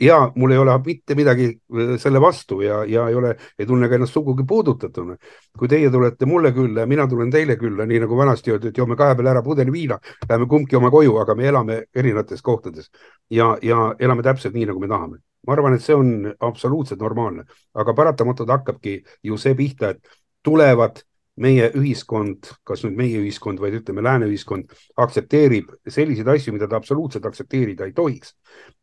ja 0.00 0.32
mul 0.34 0.50
ei 0.50 0.58
ole 0.58 0.74
mitte 0.84 1.14
midagi 1.14 1.46
äh, 1.50 1.94
selle 1.98 2.20
vastu 2.20 2.60
ja, 2.60 2.84
ja 2.84 3.08
ei 3.08 3.14
ole, 3.14 3.34
ei 3.58 3.66
tunne 3.66 3.88
ka 3.88 3.94
ennast 3.94 4.12
sugugi 4.12 4.44
puudutatuna. 4.48 5.16
kui 5.58 5.68
teie 5.68 5.90
tulete 5.90 6.26
mulle 6.26 6.52
külla 6.52 6.80
ja 6.80 6.86
mina 6.86 7.06
tulen 7.08 7.30
teile 7.30 7.56
külla, 7.56 7.86
nii 7.86 8.00
nagu 8.00 8.16
vanasti 8.16 8.50
öeldi, 8.50 8.68
et 8.68 8.78
joome 8.78 8.96
kahe 8.96 9.14
peale 9.14 9.30
ära 9.30 9.42
pudeli 9.42 9.72
viina, 9.72 9.98
läheme 10.28 10.46
kumbki 10.46 10.76
oma 10.76 10.90
koju, 10.90 11.16
aga 11.20 11.34
me 11.34 11.48
elame 11.48 11.82
erinevates 11.94 12.42
kohtades 12.42 12.90
ja, 13.30 13.56
ja 13.62 13.94
elame 13.98 14.22
täpselt 14.22 14.54
nii, 14.54 14.66
nagu 14.70 14.80
me 14.80 14.88
tahame. 14.88 15.20
ma 15.46 15.52
arvan, 15.52 15.74
et 15.74 15.82
see 15.82 15.94
on 15.96 16.34
absoluutselt 16.40 17.00
normaalne, 17.00 17.46
aga 17.74 17.94
paratamatult 17.94 18.50
hakkabki 18.50 18.98
ju 19.24 19.38
see 19.40 19.54
pihta, 19.56 19.94
et 19.94 20.18
tulevad 20.44 21.00
meie 21.40 21.70
ühiskond, 21.76 22.50
kas 22.68 22.84
nüüd 22.84 22.98
meie 22.98 23.20
ühiskond, 23.22 23.60
vaid 23.62 23.78
ütleme, 23.80 24.04
lääne 24.04 24.28
ühiskond 24.30 24.72
aktsepteerib 25.00 25.72
selliseid 25.88 26.28
asju, 26.28 26.54
mida 26.56 26.68
ta 26.68 26.80
absoluutselt 26.80 27.26
aktsepteerida 27.26 27.88
ei 27.88 27.94
tohiks. 27.96 28.34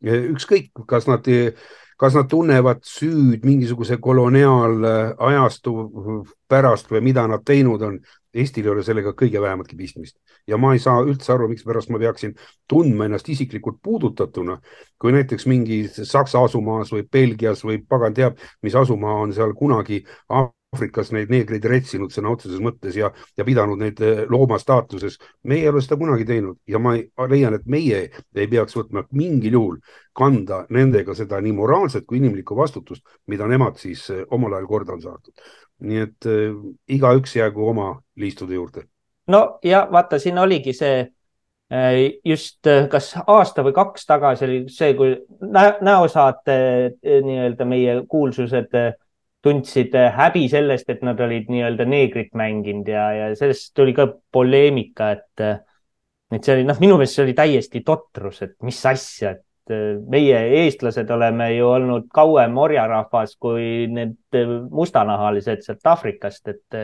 ükskõik, 0.02 0.72
kas 0.86 1.06
nad, 1.06 1.26
kas 1.98 2.14
nad 2.14 2.28
tunnevad 2.30 2.82
süüd 2.86 3.46
mingisuguse 3.46 3.98
koloniaalajastu 4.02 5.74
pärast 6.48 6.90
või 6.90 7.04
mida 7.10 7.26
nad 7.30 7.44
teinud 7.46 7.82
on. 7.82 8.00
Eestil 8.38 8.66
ei 8.66 8.70
ole 8.70 8.82
sellega 8.84 9.14
kõige 9.16 9.40
vähematki 9.40 9.74
pistmist 9.76 10.18
ja 10.46 10.58
ma 10.60 10.74
ei 10.74 10.82
saa 10.82 11.00
üldse 11.00 11.32
aru, 11.32 11.48
mikspärast 11.48 11.90
ma 11.90 11.98
peaksin 11.98 12.34
tundma 12.68 13.06
ennast 13.08 13.28
isiklikult 13.28 13.80
puudutatuna, 13.82 14.58
kui 15.00 15.14
näiteks 15.16 15.46
mingi 15.48 15.80
Saksa 15.88 16.44
asumaas 16.44 16.92
või 16.92 17.06
Belgias 17.12 17.64
või 17.64 17.80
pagan 17.88 18.14
teab, 18.14 18.38
mis 18.62 18.76
asumaa 18.78 19.16
on 19.24 19.32
seal 19.32 19.56
kunagi 19.58 20.02
Aafrikas 20.76 21.08
neid 21.16 21.30
neegreid 21.32 21.64
retsinud 21.64 22.12
sõna 22.12 22.28
otseses 22.34 22.60
mõttes 22.60 22.96
ja, 22.98 23.08
ja 23.40 23.44
pidanud 23.48 23.80
neid 23.80 24.00
eh, 24.04 24.18
looma 24.28 24.58
staatuses. 24.60 25.16
meie 25.48 25.64
ei 25.64 25.70
ole 25.70 25.80
seda 25.80 25.96
kunagi 25.96 26.26
teinud 26.28 26.58
ja 26.68 26.78
ma 26.78 26.92
leian, 27.30 27.56
et 27.56 27.64
meie 27.64 28.02
ei 28.36 28.48
peaks 28.52 28.76
võtma 28.76 29.06
mingil 29.16 29.56
juhul 29.56 29.78
kanda 30.12 30.66
nendega 30.68 31.16
seda 31.16 31.40
nii 31.40 31.54
moraalset 31.56 32.04
kui 32.04 32.20
inimlikku 32.20 32.56
vastutust, 32.56 33.00
mida 33.26 33.48
nemad 33.48 33.80
siis 33.80 34.04
eh, 34.12 34.26
omal 34.30 34.58
ajal 34.58 34.68
korda 34.68 34.92
on 34.98 35.02
saatnud. 35.06 35.48
nii 35.88 36.04
et 36.04 36.26
äh, 36.26 36.60
igaüks 36.90 37.36
jäägu 37.36 37.68
oma 37.70 37.88
liistude 38.16 38.54
juurde. 38.54 38.84
no 39.26 39.58
ja 39.64 39.86
vaata, 39.90 40.18
siin 40.18 40.38
oligi 40.38 40.76
see 40.76 41.06
just 42.24 42.64
kas 42.90 43.14
aasta 43.26 43.62
või 43.64 43.74
kaks 43.76 44.06
tagasi 44.08 44.44
oli 44.44 44.62
see, 44.72 44.94
kui 44.96 45.16
näosaate 45.84 46.54
nii-öelda 47.04 47.64
meie 47.68 48.02
kuulsused 48.08 48.72
tundsid 49.48 49.94
äh, 49.96 50.12
häbi 50.14 50.46
sellest, 50.50 50.88
et 50.92 51.02
nad 51.06 51.18
olid 51.24 51.48
nii-öelda 51.52 51.86
neegrit 51.88 52.34
mänginud 52.38 52.88
ja, 52.90 53.08
ja 53.16 53.28
sellest 53.38 53.72
tuli 53.76 53.94
ka 53.96 54.08
poleemika, 54.32 55.12
et, 55.16 55.44
äh, 55.44 55.60
et 56.34 56.44
see 56.44 56.56
oli, 56.58 56.66
noh, 56.68 56.80
minu 56.82 56.98
meelest 56.98 57.18
see 57.18 57.26
oli 57.26 57.36
täiesti 57.38 57.84
totrus, 57.86 58.42
et 58.44 58.56
mis 58.66 58.80
asja, 58.90 59.34
et 59.38 59.74
äh, 59.74 59.98
meie, 60.10 60.40
eestlased, 60.62 61.10
oleme 61.14 61.50
ju 61.56 61.68
olnud 61.72 62.08
kauem 62.14 62.58
orjarahvas 62.60 63.36
kui 63.40 63.86
need 63.92 64.40
mustanahalised 64.70 65.64
sealt 65.66 65.94
Aafrikast, 65.94 66.52
et 66.52 66.82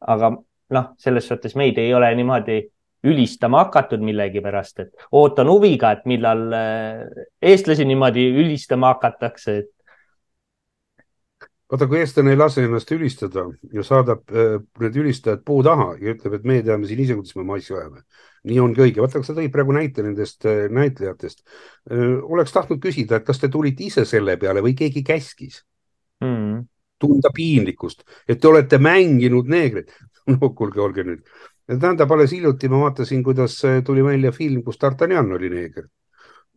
aga 0.00 0.34
noh, 0.76 0.92
selles 1.02 1.26
suhtes 1.28 1.56
meid 1.58 1.78
ei 1.82 1.90
ole 1.94 2.12
niimoodi 2.16 2.62
ülistama 3.10 3.64
hakatud 3.64 4.02
millegipärast, 4.04 4.82
et 4.84 5.06
ootan 5.16 5.48
huviga, 5.48 5.94
et 5.96 6.02
millal 6.08 6.42
eestlasi 7.40 7.86
niimoodi 7.88 8.26
ülistama 8.42 8.92
hakatakse, 8.92 9.54
et 9.62 9.70
vaata, 11.70 11.86
kui 11.86 12.00
eestlane 12.00 12.34
ei 12.34 12.38
lase 12.38 12.64
ennast 12.66 12.90
ülistada 12.94 13.44
ja 13.74 13.84
saadab 13.86 14.32
äh, 14.34 14.56
need 14.82 14.96
ülistajad 15.02 15.44
puu 15.46 15.62
taha 15.66 15.92
ja 16.00 16.14
ütleb, 16.14 16.34
et 16.38 16.48
meie 16.48 16.64
teame 16.66 16.88
siin 16.88 17.02
ise, 17.04 17.16
kuidas 17.18 17.36
me 17.38 17.46
massi 17.46 17.74
ajame. 17.76 18.02
nii 18.50 18.58
ongi 18.64 18.82
õige. 18.86 19.02
vaata, 19.04 19.22
sa 19.26 19.36
tõid 19.36 19.52
praegu 19.54 19.76
näite 19.76 20.04
nendest 20.06 20.46
äh, 20.48 20.66
näitlejatest 20.72 21.44
äh,. 21.44 22.18
oleks 22.22 22.56
tahtnud 22.56 22.82
küsida, 22.82 23.20
et 23.20 23.28
kas 23.28 23.42
te 23.42 23.52
tulite 23.52 23.86
ise 23.86 24.04
selle 24.08 24.36
peale 24.40 24.64
või 24.64 24.74
keegi 24.78 25.04
käskis 25.06 25.62
mm.? 26.24 26.66
tunda 27.00 27.30
piinlikkust, 27.32 28.04
et 28.28 28.40
te 28.40 28.48
olete 28.48 28.76
mänginud 28.76 29.46
neegrit. 29.48 29.94
no 30.34 30.50
kuulge, 30.52 30.82
olge 30.84 31.06
nüüd. 31.06 31.22
tähendab, 31.70 32.10
alles 32.12 32.34
hiljuti 32.34 32.68
ma 32.68 32.82
vaatasin, 32.82 33.22
kuidas 33.24 33.56
äh, 33.64 33.80
tuli 33.86 34.04
välja 34.04 34.34
film, 34.36 34.64
kus 34.66 34.80
D'Artagnan 34.80 35.32
oli 35.38 35.54
neeger 35.54 35.86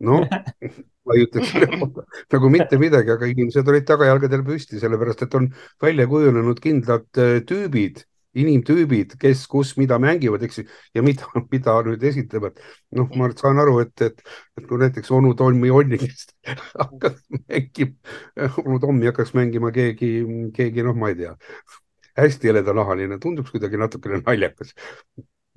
noh, 0.04 0.24
ma 1.04 1.16
ei 1.16 1.26
ütleks 1.26 1.52
nagu 2.34 2.50
mitte 2.52 2.80
midagi, 2.80 3.12
aga 3.14 3.28
inimesed 3.30 3.68
olid 3.70 3.86
tagajalgadel 3.88 4.42
püsti, 4.46 4.80
sellepärast 4.82 5.26
et 5.26 5.38
on 5.38 5.50
välja 5.82 6.08
kujunenud 6.10 6.60
kindlad 6.64 7.06
äh, 7.20 7.38
tüübid, 7.46 8.02
inimtüübid, 8.34 9.14
kes, 9.20 9.44
kus, 9.50 9.74
mida 9.78 9.98
mängivad, 10.02 10.42
eks 10.46 10.60
ju, 10.60 10.64
ja 10.96 11.04
mida, 11.06 11.28
mida 11.52 11.76
nüüd 11.86 12.02
esitlevad. 12.10 12.58
noh, 12.98 13.10
ma 13.18 13.30
saan 13.38 13.60
aru, 13.62 13.78
et, 13.84 13.94
et, 14.02 14.24
et 14.58 14.66
kui 14.68 14.80
näiteks 14.80 15.12
onu 15.14 15.34
Tommi 15.38 15.70
Onnigest 15.70 16.34
hakkas 16.80 17.20
mängima, 17.44 17.94
onu 18.64 18.80
Tommi 18.82 19.10
hakkaks 19.10 19.34
mängima 19.38 19.72
keegi, 19.74 20.14
keegi, 20.56 20.86
noh, 20.86 20.96
ma 20.98 21.12
ei 21.12 21.20
tea, 21.22 21.36
hästi 22.18 22.50
heledanahaline, 22.50 23.20
tunduks 23.22 23.54
kuidagi 23.54 23.78
natukene 23.80 24.22
naljakas 24.24 24.74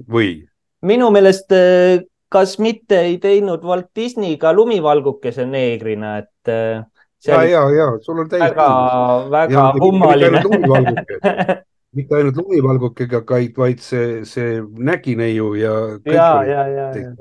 või? 0.10 0.46
minu 0.86 1.10
meelest 1.10 1.54
äh, 1.58 2.04
kas 2.30 2.58
mitte 2.60 3.00
ei 3.00 3.18
teinud 3.24 3.64
Walt 3.64 3.90
Disney 3.96 4.38
ka 4.38 4.54
lumivalgukese 4.54 5.46
neegrina, 5.46 6.18
et 6.18 6.52
äh, 6.52 6.84
ja, 7.28 7.44
ja, 7.44 7.64
ja 7.72 7.88
sul 8.02 8.20
on 8.20 8.30
täiesti 8.30 8.56
väga, 8.56 9.30
väga 9.32 9.74
kummaline. 9.80 10.42
mitte 11.98 12.16
ainult 12.16 12.36
lumivalgukega, 12.36 13.22
vaid, 13.30 13.54
vaid 13.58 13.80
see, 13.82 14.24
see 14.26 14.62
nägineiu 14.62 15.54
ja. 15.58 15.76
ja, 16.06 16.32
ja, 16.44 16.66
ja, 16.68 16.88
ja. 16.98 17.14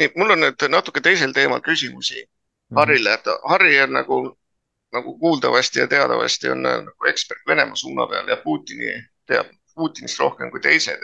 nii, 0.00 0.08
mul 0.16 0.34
on 0.34 0.42
nüüd 0.46 0.64
natuke 0.72 1.04
teisel 1.04 1.34
teemal 1.36 1.62
küsimusi 1.64 2.22
mhm. 2.24 2.78
Harrile, 2.80 3.18
et 3.18 3.28
Harri 3.50 3.76
on 3.84 3.92
nagu, 3.94 4.22
nagu 4.96 5.18
kuuldavasti 5.18 5.84
ja 5.84 5.90
teadavasti 5.90 6.50
on 6.50 6.64
nagu 6.64 7.10
ekspert 7.12 7.44
Venemaa 7.48 7.76
suuna 7.76 8.08
peal 8.10 8.32
ja 8.32 8.40
Putini 8.40 8.96
teab 9.28 9.52
Putinist 9.74 10.18
rohkem 10.22 10.50
kui 10.50 10.62
teised 10.62 11.02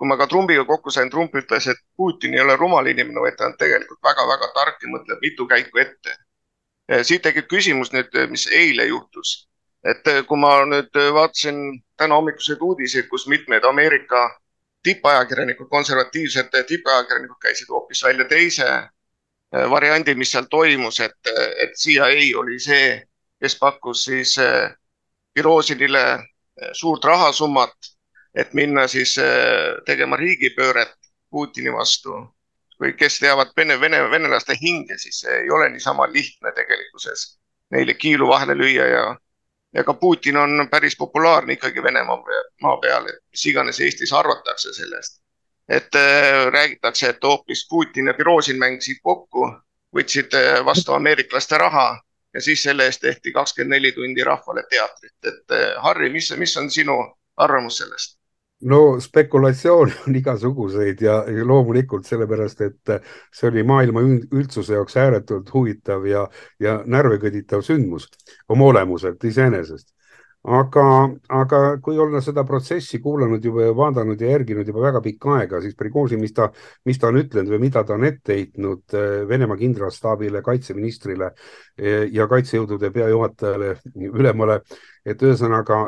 kui 0.00 0.08
ma 0.08 0.16
ka 0.16 0.26
Trumpiga 0.26 0.64
kokku 0.64 0.90
sain, 0.90 1.10
Trump 1.12 1.34
ütles, 1.36 1.66
et 1.68 1.80
Putin 1.96 2.32
ei 2.34 2.40
ole 2.40 2.56
rumal 2.56 2.86
inimene, 2.88 3.20
vaid 3.20 3.36
ta 3.36 3.50
on 3.50 3.56
tegelikult 3.60 4.00
väga-väga 4.06 4.46
tark 4.56 4.80
ja 4.80 4.88
mõtleb 4.88 5.20
mitu 5.20 5.44
käiku 5.46 5.82
ette. 5.82 6.16
siit 7.04 7.22
tekib 7.22 7.46
küsimus 7.46 7.92
nüüd, 7.92 8.16
mis 8.30 8.46
eile 8.48 8.86
juhtus. 8.88 9.46
et 9.84 10.04
kui 10.28 10.38
ma 10.38 10.64
nüüd 10.68 10.96
vaatasin 11.16 11.60
täna 11.96 12.16
hommikuseid 12.16 12.60
uudiseid, 12.60 13.08
kus 13.08 13.26
mitmed 13.28 13.64
Ameerika 13.64 14.24
tippajakirjanikud, 14.82 15.68
konservatiivsed 15.68 16.48
tippajakirjanikud 16.68 17.36
käisid 17.42 17.68
hoopis 17.68 18.02
välja 18.04 18.24
teise 18.24 18.66
eh, 18.66 19.70
variandi, 19.70 20.14
mis 20.14 20.32
seal 20.32 20.48
toimus, 20.50 21.00
et, 21.00 21.32
et 21.62 21.76
CIA 21.76 22.10
oli 22.40 22.58
see, 22.60 23.00
kes 23.40 23.58
pakkus 23.60 24.04
siis 24.08 24.36
Pirozinile 25.34 26.04
eh, 26.14 26.24
eh, 26.62 26.72
suurt 26.72 27.04
rahasummat 27.04 27.92
et 28.34 28.54
minna 28.54 28.86
siis 28.88 29.18
äh, 29.18 29.80
tegema 29.86 30.16
riigipööret 30.16 30.94
Putini 31.30 31.72
vastu 31.72 32.14
või 32.80 32.94
kes 32.98 33.18
teavad 33.20 33.52
vene, 33.56 33.76
vene, 33.80 34.00
venelaste 34.10 34.56
hinge, 34.60 34.98
siis 34.98 35.20
see 35.20 35.42
ei 35.42 35.50
ole 35.50 35.68
niisama 35.70 36.06
lihtne 36.12 36.52
tegelikkuses 36.56 37.26
neile 37.70 37.94
kiilu 37.94 38.28
vahele 38.28 38.54
lüüa 38.54 38.86
ja, 38.86 39.04
ja 39.72 39.84
ka 39.84 39.94
Putin 39.94 40.36
on 40.36 40.68
päris 40.70 40.96
populaarne 40.96 41.52
ikkagi 41.52 41.82
Venemaa 41.82 42.18
maa 42.62 42.76
peal, 42.82 43.06
mis 43.30 43.46
iganes 43.46 43.80
Eestis 43.80 44.12
arvatakse 44.12 44.72
sellest. 44.72 45.20
et 45.68 45.94
äh, 45.94 46.46
räägitakse, 46.52 47.08
et 47.08 47.24
hoopis 47.24 47.66
Putin 47.70 48.06
ja 48.06 48.14
Pirozin 48.14 48.58
mängisid 48.58 48.98
kokku, 49.02 49.52
võtsid 49.94 50.34
äh, 50.34 50.64
vastu 50.64 50.92
ameeriklaste 50.92 51.58
raha 51.58 52.00
ja 52.34 52.40
siis 52.40 52.62
selle 52.62 52.84
eest 52.90 53.00
tehti 53.00 53.32
kakskümmend 53.32 53.76
neli 53.76 53.92
tundi 53.92 54.24
rahvale 54.24 54.64
teatrit, 54.70 55.14
et 55.24 55.54
äh, 55.54 55.76
Harri, 55.82 56.10
mis, 56.10 56.32
mis 56.36 56.56
on 56.56 56.70
sinu 56.70 56.96
arvamus 57.36 57.78
sellest? 57.78 58.19
No 58.60 59.00
spekulatsioone 59.00 59.92
on 60.06 60.16
igasuguseid 60.20 61.04
ja, 61.04 61.20
loomulikult 61.44 62.08
sellepärast, 62.08 62.66
et 62.66 62.96
see 63.32 63.48
oli 63.50 63.64
maailma 63.66 64.02
üldsuse 64.04 64.76
jaoks 64.76 64.98
ääretult 65.00 65.52
huvitav 65.54 66.04
ja, 66.08 66.26
ja 66.60 66.80
närvekõditav 66.86 67.64
sündmus 67.66 68.10
oma 68.48 68.70
olemuselt 68.72 69.24
iseenesest. 69.24 69.94
aga, 70.40 70.82
aga 71.28 71.58
kui 71.84 71.98
olla 72.00 72.22
seda 72.24 72.46
protsessi 72.48 72.98
kuulanud 73.04 73.44
juba 73.44 73.66
ja 73.66 73.74
vaadanud 73.76 74.20
ja 74.20 74.30
järginud 74.30 74.68
juba 74.68 74.80
väga 74.86 75.02
pikka 75.04 75.34
aega, 75.34 75.60
siis 75.60 75.74
Prigožin, 75.76 76.20
mis 76.20 76.32
ta, 76.32 76.46
mis 76.88 76.98
ta 76.98 77.10
on 77.10 77.18
ütlenud 77.20 77.52
või 77.52 77.58
mida 77.66 77.82
ta 77.84 77.92
on 77.92 78.06
ette 78.08 78.38
heitnud 78.38 78.96
eh, 78.96 79.28
Venemaa 79.28 79.60
kindralstaabile, 79.60 80.40
kaitseministrile 80.42 81.28
eh, 81.76 82.08
ja 82.12 82.24
kaitsejõudude 82.28 82.88
peajuhatajale, 82.90 83.74
ülemale, 84.08 84.62
et 85.04 85.20
ühesõnaga 85.22 85.82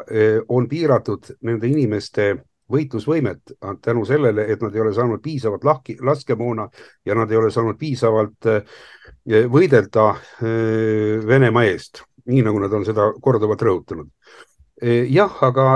on 0.49 0.68
piiratud 0.68 1.32
nende 1.49 1.68
inimeste 1.68 2.34
võitlusvõimet 2.72 3.54
tänu 3.82 4.04
sellele, 4.08 4.46
et 4.52 4.62
nad 4.62 4.74
ei 4.74 4.84
ole 4.84 4.92
saanud 4.96 5.22
piisavalt 5.22 5.64
lahki, 5.64 5.96
laskemoona 6.00 6.68
ja 7.06 7.16
nad 7.18 7.30
ei 7.30 7.40
ole 7.40 7.50
saanud 7.54 7.78
piisavalt 7.80 8.48
eh, 8.50 9.44
võidelda 9.50 10.08
eh, 10.14 11.20
Venemaa 11.26 11.66
eest, 11.70 12.04
nii 12.30 12.44
nagu 12.46 12.62
nad 12.62 12.72
on 12.78 12.86
seda 12.88 13.10
korduvalt 13.20 13.66
rõhutanud. 13.68 14.08
Eh, 14.82 15.06
jah, 15.12 15.36
aga 15.46 15.66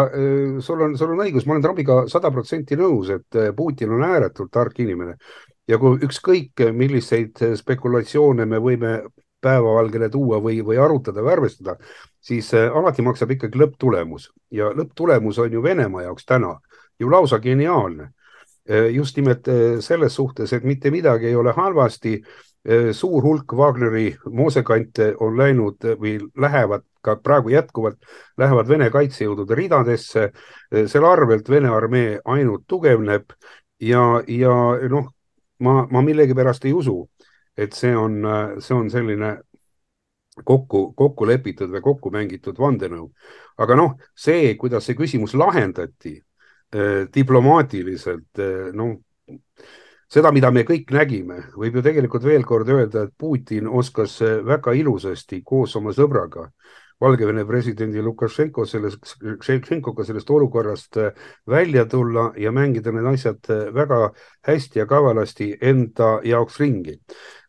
sul 0.64 0.82
on, 0.82 0.96
sul 0.98 1.12
on 1.14 1.26
õigus, 1.26 1.46
ma 1.46 1.54
olen 1.54 1.66
Trumpiga 1.68 2.00
sada 2.10 2.32
protsenti 2.34 2.78
nõus, 2.78 3.12
et 3.14 3.42
Putin 3.56 3.94
on 3.94 4.06
ääretult 4.08 4.50
tark 4.54 4.80
inimene. 4.82 5.18
Ja 5.66 5.80
kui 5.82 5.98
ükskõik 6.06 6.62
milliseid 6.74 7.40
spekulatsioone 7.58 8.44
me 8.46 8.60
võime 8.62 9.00
päevavalgele 9.46 10.08
tuua 10.10 10.40
või, 10.42 10.60
või 10.64 10.78
arutada 10.80 11.22
või 11.22 11.34
arvestada, 11.36 11.76
siis 12.20 12.52
äh, 12.54 12.70
alati 12.76 13.04
maksab 13.06 13.34
ikkagi 13.36 13.60
lõpptulemus. 13.60 14.30
Ja 14.54 14.70
lõpptulemus 14.74 15.40
on 15.42 15.52
ju 15.52 15.62
Venemaa 15.62 16.06
jaoks 16.08 16.26
täna 16.26 16.56
ju 17.00 17.10
lausa 17.10 17.38
geniaalne. 17.40 18.10
Äh, 18.70 18.90
just 18.94 19.16
nimelt 19.16 19.48
äh, 19.48 19.78
selles 19.80 20.14
suhtes, 20.14 20.52
et 20.52 20.64
mitte 20.64 20.90
midagi 20.90 21.26
ei 21.26 21.36
ole 21.36 21.52
halvasti. 21.52 22.22
suur 22.92 23.22
hulk 23.22 23.52
Wagneri 23.54 24.16
moosekante 24.34 25.12
on 25.22 25.36
läinud 25.38 25.84
või 26.00 26.16
lähevad 26.34 26.82
ka 27.00 27.14
praegu 27.22 27.52
jätkuvalt, 27.52 28.00
lähevad 28.38 28.66
Vene 28.68 28.88
kaitsejõudude 28.90 29.54
ridadesse. 29.54 30.32
selle 30.86 31.06
arvelt 31.06 31.48
Vene 31.50 31.68
armee 31.68 32.18
ainult 32.24 32.64
tugevneb 32.66 33.30
ja, 33.80 34.02
ja 34.26 34.54
noh, 34.90 35.06
ma, 35.60 35.86
ma 35.90 36.02
millegipärast 36.02 36.64
ei 36.64 36.72
usu, 36.72 37.04
et 37.56 37.72
see 37.72 37.94
on, 37.96 38.18
see 38.58 38.74
on 38.74 38.90
selline 38.90 39.36
kokku, 40.44 40.92
kokku 40.96 41.26
lepitud 41.26 41.70
või 41.72 41.82
kokku 41.82 42.10
mängitud 42.10 42.58
vandenõu. 42.58 43.10
aga 43.58 43.76
noh, 43.76 43.96
see, 44.14 44.54
kuidas 44.54 44.84
see 44.84 44.96
küsimus 44.96 45.34
lahendati 45.34 46.16
eh, 46.16 46.24
diplomaatiliselt 47.14 48.40
eh,, 48.42 48.72
noh, 48.74 48.96
seda, 50.10 50.32
mida 50.34 50.50
me 50.50 50.64
kõik 50.66 50.90
nägime, 50.94 51.42
võib 51.54 51.78
ju 51.78 51.84
tegelikult 51.86 52.26
veel 52.26 52.44
kord 52.44 52.68
öelda, 52.74 53.06
et 53.06 53.14
Putin 53.18 53.68
oskas 53.68 54.18
väga 54.44 54.74
ilusasti 54.74 55.42
koos 55.46 55.76
oma 55.78 55.94
sõbraga 55.96 56.48
Valgevene 57.00 57.42
presidendi 57.44 58.00
Lukašenko 58.00 58.64
sellest, 58.64 59.18
Ševtšenkoga 59.44 60.04
sellest 60.08 60.30
olukorrast 60.32 60.96
äh, 60.96 61.10
välja 61.48 61.84
tulla 61.84 62.30
ja 62.40 62.52
mängida 62.56 62.92
need 62.92 63.08
asjad 63.10 63.50
äh, 63.52 63.66
väga 63.74 63.98
hästi 64.48 64.80
ja 64.80 64.86
kavalasti 64.88 65.50
enda 65.60 66.20
jaoks 66.24 66.56
ringi. 66.60 66.96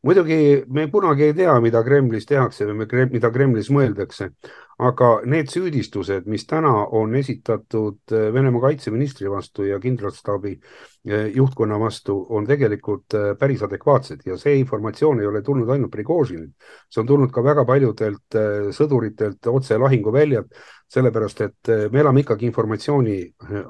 muidugi 0.04 0.64
me 0.68 0.90
kunagi 0.92 1.24
ei 1.24 1.34
tea, 1.34 1.56
mida 1.64 1.84
Kremlis 1.84 2.26
tehakse 2.26 2.68
või 2.68 3.08
mida 3.12 3.32
Kremlis 3.32 3.72
mõeldakse, 3.72 4.34
aga 4.78 5.08
need 5.26 5.50
süüdistused, 5.50 6.28
mis 6.30 6.46
täna 6.46 6.70
on 6.94 7.16
esitatud 7.18 8.14
äh, 8.14 8.28
Venemaa 8.34 8.68
kaitseministri 8.68 9.30
vastu 9.32 9.66
ja 9.66 9.80
kindralstaabi 9.82 10.52
äh, 10.54 11.26
juhtkonna 11.34 11.80
vastu, 11.82 12.18
on 12.30 12.46
tegelikult 12.46 13.14
äh, 13.18 13.32
päris 13.40 13.64
adekvaatsed. 13.66 14.22
Ja 14.26 14.38
see 14.38 14.58
informatsioon 14.62 15.22
ei 15.22 15.28
ole 15.28 15.42
tulnud 15.42 15.70
ainult 15.74 15.92
Prigožinilt, 15.92 16.54
see 16.90 17.02
on 17.02 17.10
tulnud 17.10 17.34
ka 17.34 17.44
väga 17.44 17.66
paljudelt 17.66 18.38
sõduritelt 18.78 19.50
otse 19.50 19.80
lahinguväljalt, 19.82 20.54
sellepärast 20.94 21.42
et 21.42 21.72
me 21.92 22.00
elame 22.00 22.22
ikkagi 22.22 22.46
informatsiooni 22.48 23.18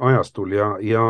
ajastul 0.09 0.51
ja, 0.53 0.67
ja 0.83 1.05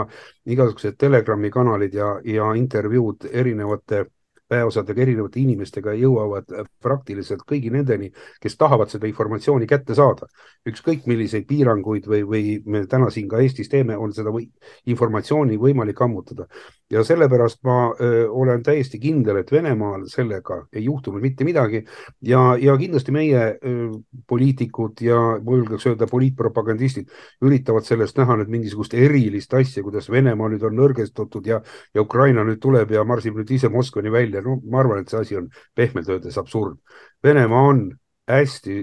igasugused 0.46 0.96
Telegrami 1.00 1.50
kanalid 1.52 1.98
ja, 1.98 2.14
ja 2.24 2.54
intervjuud 2.56 3.28
erinevate 3.32 4.06
väeosadega, 4.52 5.02
erinevate 5.02 5.40
inimestega 5.42 5.94
jõuavad 5.98 6.52
praktiliselt 6.84 7.44
kõigi 7.48 7.72
nendeni, 7.74 8.10
kes 8.42 8.58
tahavad 8.58 8.92
seda 8.92 9.08
informatsiooni 9.08 9.68
kätte 9.68 9.96
saada. 9.96 10.28
ükskõik 10.68 11.06
milliseid 11.08 11.46
piiranguid 11.48 12.08
või, 12.08 12.24
või 12.28 12.44
me 12.66 12.86
täna 12.88 13.10
siin 13.10 13.28
ka 13.30 13.40
Eestis 13.40 13.70
teeme, 13.70 13.98
on 13.98 14.14
seda 14.14 14.32
või, 14.32 14.50
informatsiooni 14.86 15.58
võimalik 15.58 16.02
ammutada. 16.02 16.48
ja 16.90 17.04
sellepärast 17.04 17.60
ma 17.64 17.94
öö, 18.00 18.28
olen 18.30 18.64
täiesti 18.64 19.00
kindel, 19.00 19.38
et 19.38 19.52
Venemaal 19.52 20.06
sellega 20.08 20.62
ei 20.74 20.86
juhtunud 20.86 21.22
mitte 21.22 21.44
midagi 21.44 21.84
ja, 22.22 22.56
ja 22.60 22.78
kindlasti 22.78 23.12
meie 23.12 23.58
öö, 23.60 23.90
poliitikud 24.28 25.02
ja 25.02 25.18
ma 25.44 25.58
julgeks 25.58 25.88
öelda 25.88 26.08
poliitpropagandistid 26.08 27.12
üritavad 27.42 27.84
sellest 27.84 28.18
näha 28.18 28.38
nüüd 28.40 28.52
mingisugust 28.54 28.94
erilist 28.94 29.54
asja, 29.54 29.84
kuidas 29.84 30.10
Venemaa 30.12 30.50
nüüd 30.54 30.64
on 30.64 30.78
nõrgestatud 30.80 31.48
ja, 31.48 31.60
ja 31.94 32.02
Ukraina 32.02 32.46
nüüd 32.48 32.62
tuleb 32.64 32.92
ja 32.96 33.04
marsib 33.04 33.36
nüüd 33.36 33.52
ise 33.52 33.70
Moskvani 33.70 34.12
välja 34.12 34.37
välja, 34.38 34.46
no 34.46 34.62
ma 34.72 34.82
arvan, 34.84 35.02
et 35.02 35.10
see 35.12 35.20
asi 35.20 35.38
on 35.40 35.50
pehmelt 35.76 36.10
öeldes 36.10 36.38
absurd. 36.38 36.78
Venemaa 37.24 37.64
on 37.72 37.84
hästi 38.30 38.80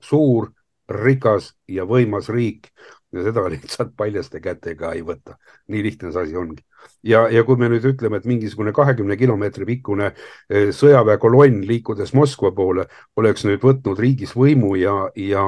suur, 0.00 0.52
rikas 0.88 1.52
ja 1.68 1.84
võimas 1.84 2.30
riik 2.32 2.70
ja 3.12 3.24
seda 3.26 3.44
lihtsalt 3.52 3.94
paljaste 3.96 4.40
kätega 4.40 4.92
ei 4.96 5.02
võta. 5.04 5.36
nii 5.68 5.82
lihtne 5.82 6.12
see 6.12 6.22
asi 6.22 6.36
ongi. 6.36 6.64
Ja, 7.02 7.24
ja 7.32 7.42
kui 7.46 7.58
me 7.60 7.68
nüüd 7.72 7.84
ütleme, 7.90 8.18
et 8.18 8.26
mingisugune 8.28 8.72
kahekümne 8.76 9.16
kilomeetri 9.20 9.66
pikkune 9.68 10.10
eh, 10.12 10.70
sõjaväekolonn 10.74 11.62
liikudes 11.68 12.14
Moskva 12.16 12.50
poole 12.56 12.86
oleks 13.16 13.46
nüüd 13.48 13.62
võtnud 13.64 14.00
riigis 14.00 14.34
võimu 14.36 14.74
ja, 14.80 14.96
ja 15.18 15.44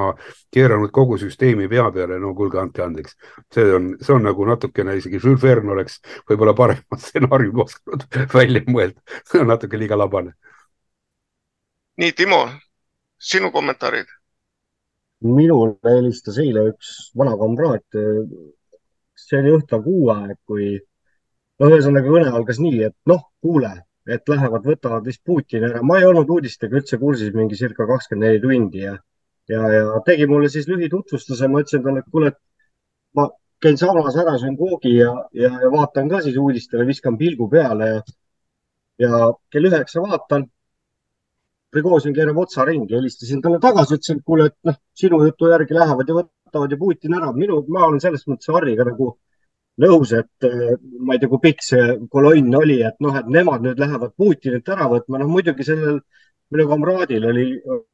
keeranud 0.55 0.93
kogu 0.95 1.19
süsteemi 1.21 1.69
pea 1.71 1.89
peale, 1.95 2.21
no 2.23 2.35
kuulge, 2.39 2.61
andke 2.63 2.85
andeks. 2.85 3.17
see 3.55 3.67
on, 3.77 3.91
see 4.01 4.15
on 4.15 4.25
nagu 4.29 4.47
natukene 4.47 4.97
isegi 5.01 5.21
Jules 5.23 5.43
Verne 5.43 5.75
oleks 5.77 6.01
võib-olla 6.31 6.55
parema 6.57 7.01
stsenaariumi 7.05 7.67
oskanud 7.67 8.07
välja 8.35 8.65
mõelda, 8.69 9.21
see 9.25 9.43
on 9.43 9.53
natuke 9.55 9.79
liiga 9.81 9.99
labane. 9.99 10.35
nii, 12.01 12.17
Timo, 12.17 12.47
sinu 13.19 13.51
kommentaarid 13.53 14.09
minule 15.21 15.77
helistas 15.85 16.39
eile 16.41 16.65
üks 16.73 17.11
vana 17.17 17.37
kamraad. 17.37 17.85
see 19.21 19.39
oli 19.39 19.53
õhtul 19.53 19.83
kuu 19.85 20.09
aeg, 20.15 20.39
kui 20.49 20.79
noh, 21.61 21.71
ühesõnaga 21.71 22.09
kõne 22.09 22.33
algas 22.33 22.61
nii, 22.63 22.83
et 22.89 22.97
noh, 23.11 23.23
kuule, 23.45 23.73
et 24.09 24.33
lähevad, 24.33 24.67
võtavad 24.67 25.07
vist 25.07 25.23
Putini 25.27 25.69
ära. 25.69 25.83
ma 25.87 25.99
ei 26.01 26.07
olnud 26.09 26.31
uudistega 26.37 26.81
üldse 26.81 26.99
kursis 26.99 27.35
mingi 27.35 27.59
circa 27.59 27.87
kakskümmend 27.87 28.27
neli 28.27 28.41
tundi 28.45 28.85
ja, 28.87 28.95
ja, 29.53 29.67
ja 29.75 30.01
tegi 30.07 30.27
mulle 30.31 30.49
siis 30.49 30.69
lühitutvustuse. 30.71 31.49
ma 31.49 31.65
ütlesin 31.65 31.85
talle, 31.85 32.05
et 32.05 32.11
kuule, 32.15 32.33
et 32.33 32.41
ma 33.17 33.29
käin 33.61 33.77
saunas 33.81 34.17
ära, 34.17 34.39
söön 34.39 34.57
koogi 34.57 34.95
ja, 34.97 35.13
ja, 35.37 35.53
ja 35.65 35.71
vaatan 35.73 36.09
ka 36.09 36.23
siis 36.25 36.39
uudistele, 36.41 36.87
viskan 36.89 37.19
pilgu 37.21 37.49
peale 37.53 37.91
ja, 37.91 38.01
ja 39.05 39.21
kell 39.53 39.71
üheksa 39.71 40.03
vaatan 40.07 40.49
Prigožin 41.71 42.15
keerab 42.17 42.39
otsa 42.43 42.65
ringi, 42.67 42.97
helistasin 42.97 43.39
talle 43.45 43.61
tagasi, 43.63 43.95
ütlesin, 43.95 44.19
et 44.19 44.27
kuule, 44.27 44.49
et 44.51 44.57
noh, 44.67 44.75
sinu 44.99 45.21
jutu 45.23 45.53
järgi 45.53 45.77
lähevad 45.77 46.09
ja 46.11 46.17
võtavad 46.17 46.73
ju 46.75 46.79
Putin 46.81 47.15
ära. 47.15 47.29
minu, 47.37 47.61
ma 47.69 47.85
olen 47.87 48.01
selles 48.03 48.25
mõttes 48.27 48.51
Harriga 48.51 48.89
nagu 48.89 49.13
nõus, 49.81 50.13
et 50.17 50.47
eh, 50.49 50.75
ma 51.01 51.15
ei 51.15 51.23
tea, 51.23 51.31
kui 51.31 51.43
pikk 51.43 51.65
see 51.65 51.95
kolonn 52.13 52.57
oli, 52.61 52.81
et 52.87 52.99
noh, 53.05 53.17
et 53.17 53.29
nemad 53.31 53.65
nüüd 53.65 53.81
lähevad 53.81 54.15
Putinit 54.19 54.69
ära 54.75 54.89
võtma. 54.93 55.21
noh, 55.23 55.31
muidugi 55.31 55.67
sellel 55.67 56.01
minu 56.51 56.67
kamraadil 56.71 57.27
oli, 57.31 57.47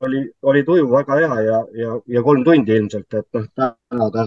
oli, 0.06 0.22
oli 0.50 0.64
tuju 0.64 0.88
väga 0.90 1.18
hea 1.20 1.40
ja, 1.46 1.62
ja, 1.82 1.96
ja 2.16 2.22
kolm 2.24 2.44
tundi 2.44 2.76
ilmselt, 2.76 3.18
et 3.20 3.28
noh, 3.36 3.48
täna 3.54 4.10
ta 4.14 4.26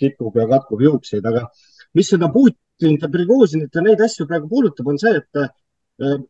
kipub 0.00 0.36
ja 0.38 0.46
katkub 0.50 0.84
juukseid, 0.86 1.26
aga 1.26 1.46
mis 1.96 2.12
seda 2.12 2.30
Putinit 2.32 3.02
ja 3.02 3.10
Prigožinit 3.12 3.74
ja 3.74 3.84
neid 3.84 4.02
asju 4.06 4.28
praegu 4.28 4.50
puudutab, 4.52 4.92
on 4.92 5.00
see, 5.02 5.16
et 5.22 5.42
eh, 5.42 6.20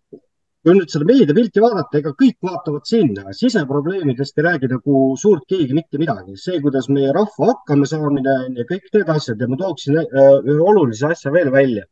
kui 0.67 0.75
nüüd 0.75 0.91
seda 0.91 1.07
meediapilti 1.07 1.63
vaadata, 1.63 2.01
ega 2.01 2.11
kõik 2.19 2.41
vaatavad 2.43 2.89
sinna, 2.91 3.31
siseprobleemidest 3.39 4.41
ei 4.41 4.47
räägi 4.49 4.71
nagu 4.73 5.03
suurt 5.23 5.45
keegi 5.53 5.77
mitte 5.79 6.01
midagi. 6.03 6.35
see, 6.43 6.59
kuidas 6.65 6.89
meie 6.91 7.13
rahva 7.15 7.53
hakkamasaamine 7.53 8.33
on 8.47 8.57
ja 8.59 8.65
kõik 8.67 8.89
need 8.97 9.13
asjad 9.15 9.41
ja 9.41 9.47
ma 9.53 9.61
tooksin 9.61 10.01
äh, 10.01 10.09
ühe 10.43 10.59
olulise 10.73 11.07
asja 11.13 11.31
veel 11.31 11.53
välja. 11.55 11.87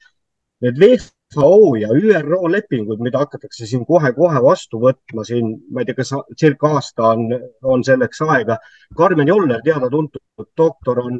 Need 0.64 0.82
WHO 0.82 1.76
ja 1.78 1.88
ÜRO 1.94 2.50
lepingud, 2.50 2.98
mida 3.02 3.22
hakatakse 3.22 3.66
siin 3.66 3.86
kohe-kohe 3.86 4.42
vastu 4.42 4.82
võtma 4.82 5.22
siin, 5.26 5.54
ma 5.70 5.82
ei 5.82 5.88
tea, 5.88 6.00
kas 6.00 6.10
circa 6.40 6.74
aasta 6.74 7.12
on, 7.14 7.24
on 7.62 7.82
selleks 7.86 8.22
aega. 8.26 8.58
Karmen 8.98 9.30
Joller, 9.30 9.62
teada-tuntud 9.62 10.50
doktor, 10.58 10.98
on, 11.06 11.18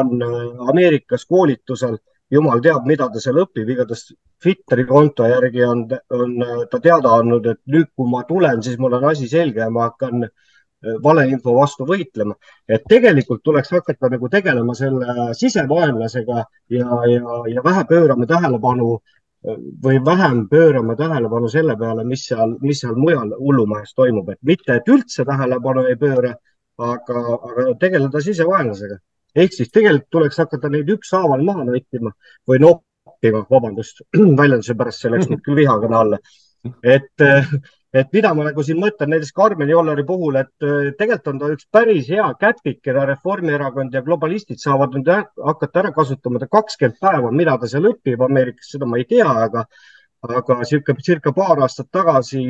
on 0.00 0.28
Ameerikas 0.72 1.28
koolitusel 1.28 1.98
jumal 2.30 2.60
teab, 2.62 2.86
mida 2.86 3.08
ta 3.12 3.20
seal 3.22 3.38
õpib, 3.42 3.68
igatahes 3.70 4.08
Twitteri 4.42 4.84
konto 4.88 5.26
järgi 5.28 5.62
on, 5.64 5.84
on 6.12 6.34
ta 6.70 6.80
teada 6.82 7.14
andnud, 7.20 7.46
et 7.52 7.60
nüüd, 7.72 7.92
kui 7.96 8.10
ma 8.10 8.24
tulen, 8.28 8.62
siis 8.62 8.78
mul 8.82 8.98
on 8.98 9.06
asi 9.12 9.28
selge 9.30 9.62
ja 9.62 9.70
ma 9.72 9.86
hakkan 9.88 10.26
äh, 10.26 10.96
valeinfo 11.02 11.54
vastu 11.56 11.86
võitlema. 11.88 12.36
et 12.68 12.84
tegelikult 12.88 13.42
tuleks 13.44 13.70
hakata 13.72 14.10
nagu 14.12 14.28
tegelema 14.28 14.74
selle 14.74 15.28
sisevaenlasega 15.38 16.42
ja, 16.70 17.02
ja, 17.12 17.38
ja 17.54 17.64
vähe 17.64 17.84
pöörama 17.88 18.26
tähelepanu 18.26 18.92
äh, 18.98 19.56
või 19.86 20.02
vähem 20.04 20.48
pöörama 20.50 20.96
tähelepanu 20.96 21.48
selle 21.48 21.78
peale, 21.78 22.04
mis 22.04 22.26
seal, 22.26 22.58
mis 22.60 22.82
seal 22.82 22.98
mujal 22.98 23.36
hullumajas 23.38 23.94
toimub, 23.94 24.34
et 24.34 24.42
mitte, 24.42 24.80
et 24.80 24.88
üldse 24.90 25.24
tähelepanu 25.24 25.86
ei 25.86 25.96
pööra, 25.96 26.34
aga, 26.76 27.26
aga 27.38 27.74
tegeleda 27.80 28.20
sisevaenlasega 28.20 28.98
ehk 29.36 29.54
siis 29.54 29.72
tegelikult 29.72 30.10
tuleks 30.16 30.42
hakata 30.42 30.70
neid 30.72 30.90
ükshaaval 30.96 31.44
maha 31.44 31.64
nottima 31.68 32.12
või 32.48 32.60
noppima, 32.64 33.44
vabandust, 33.50 34.04
väljenduse 34.40 34.76
pärast, 34.78 35.02
see 35.02 35.12
läks 35.12 35.30
nüüd 35.30 35.42
küll 35.46 35.60
vihakõne 35.60 35.98
alla. 36.00 36.20
et, 36.82 37.24
et 37.94 38.14
mida 38.16 38.32
ma 38.34 38.46
nagu 38.48 38.62
siin 38.66 38.80
mõtlen 38.82 39.12
näiteks 39.12 39.34
Karmen 39.36 39.70
Jolleri 39.70 40.04
puhul, 40.06 40.38
et 40.40 40.66
tegelikult 40.98 41.28
on 41.32 41.42
ta 41.42 41.50
üks 41.54 41.68
päris 41.72 42.08
hea 42.10 42.28
käpik, 42.40 42.80
keda 42.84 43.04
Reformierakond 43.12 43.94
ja 43.94 44.02
globalistid 44.06 44.62
saavad 44.62 44.96
nüüd 44.96 45.10
hakata 45.10 45.84
ära 45.84 45.92
kasutama. 45.96 46.40
ta 46.42 46.48
kakskümmend 46.50 46.98
päeva, 47.00 47.30
mida 47.30 47.58
ta 47.60 47.70
seal 47.70 47.92
õpib 47.92 48.24
Ameerikas, 48.26 48.72
seda 48.72 48.88
ma 48.88 48.98
ei 49.02 49.06
tea, 49.10 49.28
aga 49.28 49.66
aga 50.26 50.64
circa, 50.66 50.94
circa 51.06 51.30
paar 51.30 51.60
aastat 51.62 51.86
tagasi 51.92 52.40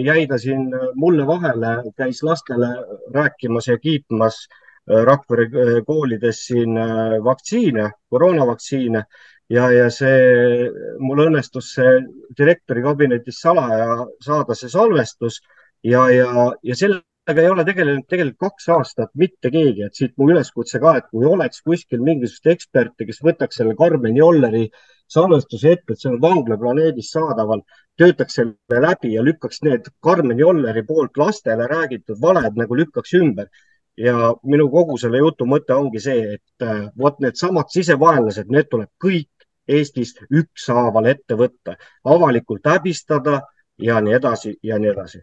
jäi 0.00 0.22
ta 0.30 0.38
siin 0.40 0.70
mulle 0.96 1.26
vahele, 1.28 1.82
käis 1.98 2.22
lastele 2.24 2.70
rääkimas 3.12 3.66
ja 3.68 3.76
kiitmas 3.76 4.38
äh, 4.46 4.62
Rakvere 4.86 5.46
äh, 5.46 5.78
koolides 5.86 6.44
siin 6.46 6.76
äh, 6.78 7.18
vaktsiine, 7.24 7.90
koroonavaktsiine. 8.10 9.02
Ja, 9.50 9.68
ja 9.70 9.86
see, 9.94 10.70
mul 10.98 11.22
õnnestus 11.26 11.72
see 11.76 12.00
direktori 12.38 12.82
kabinetis 12.82 13.38
salaja 13.42 14.06
saada 14.22 14.54
see 14.58 14.70
salvestus. 14.70 15.40
Ja, 15.86 16.08
ja, 16.10 16.48
ja 16.66 16.78
sellega 16.78 17.42
ei 17.42 17.50
ole 17.50 17.64
tegelenud 17.66 18.08
tegelikult 18.10 18.50
kaks 18.50 18.68
aastat 18.74 19.12
mitte 19.14 19.50
keegi, 19.54 19.86
et 19.86 19.94
siit 19.94 20.16
mu 20.18 20.30
üleskutse 20.32 20.80
ka, 20.82 20.96
et 20.98 21.06
kui 21.10 21.26
oleks 21.26 21.62
kuskil 21.66 22.02
mingisugust 22.02 22.50
eksperti, 22.54 23.06
kes 23.06 23.22
võtaks 23.22 23.62
selle 23.62 23.74
Karmen 23.78 24.18
Jolleri 24.18 24.64
salvestuse 25.10 25.76
ette, 25.76 25.94
et 25.94 26.02
see 26.02 26.10
on 26.10 26.18
vanglaplaneedis 26.22 27.12
saadaval, 27.14 27.62
töötaks 27.98 28.38
selle 28.40 28.82
läbi 28.82 29.14
ja 29.14 29.22
lükkaks 29.26 29.62
need 29.66 29.86
Karmen 30.02 30.42
Jolleri 30.42 30.82
poolt 30.86 31.18
lastele 31.22 31.70
räägitud 31.70 32.18
valed 32.22 32.58
nagu 32.58 32.78
lükkaks 32.82 33.14
ümber 33.18 33.50
ja 33.96 34.34
minu 34.44 34.68
kogu 34.70 34.98
selle 34.98 35.18
jutu 35.18 35.46
mõte 35.48 35.74
ongi 35.74 36.00
see, 36.00 36.36
et 36.36 36.66
äh, 36.66 36.86
vot 36.98 37.20
needsamad 37.20 37.70
sisevaenlased, 37.72 38.50
need 38.52 38.68
tuleb 38.70 38.90
kõik 39.02 39.30
Eestis 39.66 40.12
ükshaaval 40.30 41.08
ette 41.10 41.34
võtta, 41.34 41.74
avalikult 42.06 42.68
häbistada 42.70 43.40
ja 43.82 44.00
nii 44.00 44.14
edasi 44.14 44.52
ja 44.62 44.78
nii 44.78 44.92
edasi. 44.92 45.22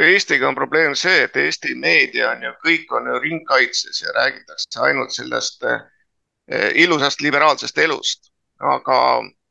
Eestiga 0.00 0.48
on 0.48 0.54
probleem 0.54 0.94
see, 0.94 1.26
et 1.26 1.36
Eesti 1.36 1.74
meedia 1.74 2.30
on 2.30 2.46
ju, 2.46 2.52
kõik 2.64 2.92
on 2.96 3.10
ju 3.10 3.18
ringkaitses 3.20 4.02
ja 4.02 4.14
räägitakse 4.16 4.80
ainult 4.86 5.12
sellest 5.12 5.66
eh, 5.66 6.70
ilusast 6.84 7.20
liberaalsest 7.20 7.78
elust. 7.78 8.30
aga 8.60 8.96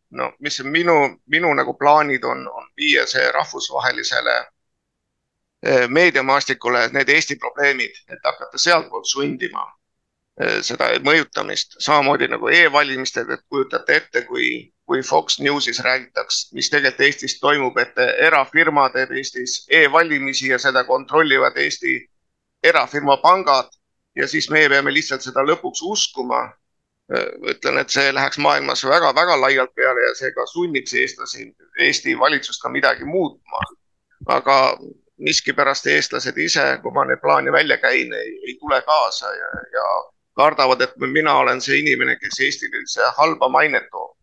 no 0.10 0.32
mis 0.40 0.60
minu, 0.64 0.96
minu 1.26 1.54
nagu 1.54 1.74
plaanid 1.78 2.24
on, 2.24 2.48
on 2.48 2.66
viia 2.78 3.06
see 3.10 3.32
rahvusvahelisele 3.32 4.36
meediamaastikule 5.92 6.86
need 6.96 7.10
Eesti 7.12 7.36
probleemid, 7.36 7.98
et 8.08 8.20
hakata 8.24 8.58
sealtpoolt 8.58 9.10
sundima 9.12 9.66
Eh, 10.40 10.62
seda 10.64 10.88
mõjutamist, 11.04 11.74
samamoodi 11.84 12.30
nagu 12.32 12.48
e-valimistel, 12.48 13.28
et 13.36 13.42
kujutate 13.52 13.98
ette, 14.00 14.22
kui, 14.24 14.46
kui 14.88 15.02
Fox 15.04 15.36
Newsis 15.44 15.82
räägitaks, 15.84 16.38
mis 16.56 16.70
tegelikult 16.72 17.02
Eestis 17.10 17.36
toimub, 17.42 17.76
et 17.82 18.00
erafirma 18.28 18.86
teeb 18.94 19.12
Eestis 19.20 19.58
e-valimisi 19.82 20.54
ja 20.54 20.60
seda 20.64 20.86
kontrollivad 20.88 21.60
Eesti 21.60 21.98
erafirma 22.64 23.18
pangad 23.20 23.68
ja 24.16 24.28
siis 24.32 24.48
meie 24.50 24.70
peame 24.72 24.94
lihtsalt 24.96 25.28
seda 25.28 25.44
lõpuks 25.44 25.84
uskuma. 25.92 26.46
Eh, 27.12 27.28
ütlen, 27.56 27.82
et 27.84 27.92
see 27.92 28.16
läheks 28.16 28.40
maailmas 28.40 28.86
väga-väga 28.88 29.36
laialt 29.42 29.76
peale 29.76 30.08
ja 30.08 30.16
see 30.16 30.32
ka 30.32 30.48
sunniks 30.48 30.96
eestlasi, 31.04 31.50
Eesti 31.84 32.16
valitsust 32.20 32.64
ka 32.64 32.72
midagi 32.72 33.04
muutma. 33.04 33.66
aga 34.40 34.56
miskipärast 35.26 35.88
eestlased 35.92 36.38
ise, 36.38 36.66
kui 36.84 36.94
ma 36.96 37.06
neid 37.08 37.22
plaane 37.24 37.52
välja 37.52 37.78
käin, 37.82 38.14
ei 38.14 38.56
tule 38.60 38.82
kaasa 38.88 39.32
ja, 39.36 39.50
ja 39.76 39.88
kardavad, 40.40 40.82
et 40.86 40.96
mina 41.00 41.36
olen 41.42 41.62
see 41.62 41.82
inimene, 41.82 42.16
kes 42.22 42.40
Eestile 42.46 42.82
üldse 42.82 43.12
halba 43.18 43.50
mainet 43.52 43.90
toob. 43.92 44.16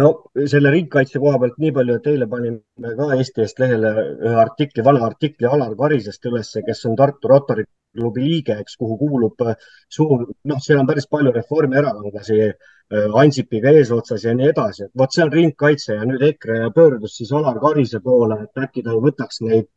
no 0.00 0.08
selle 0.48 0.70
ringkaitse 0.72 1.20
koha 1.22 1.38
pealt 1.42 1.58
nii 1.62 1.72
palju, 1.76 1.98
et 1.98 2.06
eile 2.12 2.26
panime 2.30 2.94
ka 2.98 3.10
Eesti 3.16 3.44
Eest 3.44 3.58
lehele 3.62 3.90
ühe 4.00 4.36
artikli, 4.44 4.84
vana 4.86 5.04
artikli 5.06 5.46
Alar 5.46 5.74
Karisest 5.82 6.26
ülesse, 6.30 6.62
kes 6.66 6.84
on 6.90 6.96
Tartu 6.96 7.28
Rotary 7.28 7.66
klubi 7.96 8.24
liige, 8.24 8.56
eks, 8.62 8.76
kuhu 8.80 8.98
kuulub 9.00 9.46
äh, 9.46 9.56
suur, 9.92 10.26
noh, 10.44 10.60
seal 10.62 10.80
on 10.82 10.88
päris 10.88 11.08
palju 11.10 11.32
reformierakondlasi 11.34 12.40
äh, 12.46 13.06
Ansipiga 13.22 13.72
eesotsas 13.76 14.26
ja 14.26 14.34
nii 14.36 14.50
edasi, 14.52 14.86
et 14.86 15.02
vot 15.02 15.14
see 15.14 15.24
on 15.26 15.32
ringkaitse 15.34 15.96
ja 15.98 16.06
nüüd 16.08 16.24
EKRE 16.32 16.72
pöördus 16.76 17.16
siis 17.20 17.32
Alar 17.36 17.60
Karise 17.62 18.02
poole, 18.04 18.42
et 18.46 18.64
äkki 18.64 18.84
ta 18.86 18.96
võtaks 18.98 19.42
neid 19.46 19.68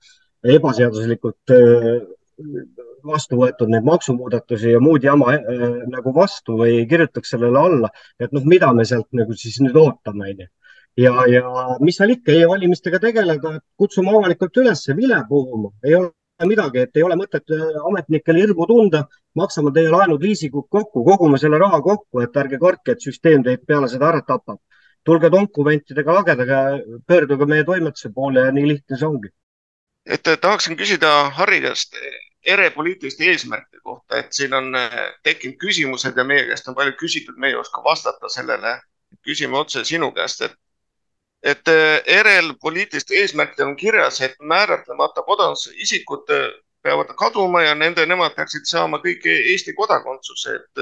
ebaseaduslikult 0.55 1.53
äh, 1.55 2.01
vastu 3.03 3.37
võetud 3.39 3.69
neid 3.71 3.85
maksumuudatusi 3.87 4.73
ja 4.73 4.81
muud 4.83 5.05
jama 5.05 5.35
äh, 5.35 5.63
nagu 5.91 6.13
vastu 6.15 6.57
või 6.63 6.83
kirjutaks 6.89 7.35
sellele 7.35 7.59
alla, 7.59 7.93
et 8.19 8.33
noh, 8.35 8.45
mida 8.49 8.71
me 8.73 8.85
sealt 8.87 9.09
nagu 9.15 9.35
siis 9.37 9.59
nüüd 9.63 9.77
ootame, 9.79 10.33
onju. 10.33 10.49
ja, 11.03 11.13
ja 11.29 11.77
mis 11.81 11.97
seal 11.99 12.15
ikka 12.15 12.35
e-valimistega 12.37 13.01
tegeleda, 13.03 13.57
kutsume 13.79 14.13
avalikult 14.13 14.61
üles 14.63 14.85
vile 14.97 15.21
puhuma, 15.29 15.73
ei 15.83 15.97
ole 15.99 16.11
midagi, 16.49 16.83
et 16.85 16.97
ei 16.97 17.05
ole 17.07 17.17
mõtet 17.19 17.53
äh, 17.55 17.63
ametnikel 17.89 18.39
hirmu 18.41 18.67
tunda, 18.69 19.05
maksame 19.35 19.73
teie 19.75 19.91
laenud 19.93 20.23
liisingud 20.23 20.67
kokku, 20.69 21.03
kogume 21.07 21.39
selle 21.41 21.59
raha 21.61 21.81
kokku, 21.81 22.23
et 22.23 22.41
ärge 22.43 22.59
kartke, 22.61 22.95
et 22.95 23.07
süsteem 23.07 23.43
teid 23.43 23.65
peale 23.67 23.89
seda 23.91 24.11
ära 24.11 24.21
tapab. 24.27 24.59
tulge 25.03 25.27
dokumentidega 25.27 26.13
lagedage, 26.15 26.57
pöörduge 27.07 27.45
meie 27.45 27.63
toimetuse 27.67 28.13
poole 28.15 28.45
ja 28.45 28.51
nii 28.55 28.67
lihtne 28.67 28.97
see 28.97 29.07
ongi 29.07 29.33
et 30.05 30.29
tahaksin 30.41 30.77
küsida 30.79 31.09
Harri 31.35 31.59
käest 31.63 31.97
ere 32.45 32.69
poliitiliste 32.71 33.25
eesmärkide 33.31 33.79
kohta, 33.83 34.19
et 34.19 34.33
siin 34.33 34.53
on 34.53 34.75
äh, 34.75 34.97
tekkinud 35.23 35.55
küsimused 35.61 36.17
ja 36.17 36.25
meie 36.27 36.45
käest 36.49 36.67
on 36.67 36.75
palju 36.75 36.95
küsitud, 36.99 37.37
me 37.37 37.51
ei 37.51 37.55
oska 37.55 37.83
vastata 37.83 38.29
sellele. 38.29 38.79
küsime 39.23 39.55
otse 39.55 39.83
sinu 39.85 40.09
käest, 40.11 40.41
et, 40.41 40.55
et 41.43 41.67
äh, 41.67 42.01
ERE-l 42.17 42.53
poliitilistel 42.61 43.19
eesmärkidel 43.21 43.67
on 43.67 43.75
kirjas, 43.75 44.21
et 44.21 44.35
määratlemata 44.39 45.25
kodakondsusega 45.27 45.83
isikud 45.83 46.31
äh, 46.31 46.47
peavad 46.83 47.11
kaduma 47.19 47.63
ja 47.63 47.75
nende, 47.75 48.05
nemad 48.05 48.35
peaksid 48.35 48.67
saama 48.67 48.99
kõik 49.03 49.27
Eesti 49.31 49.73
kodakondsuse, 49.75 50.55
et 50.59 50.81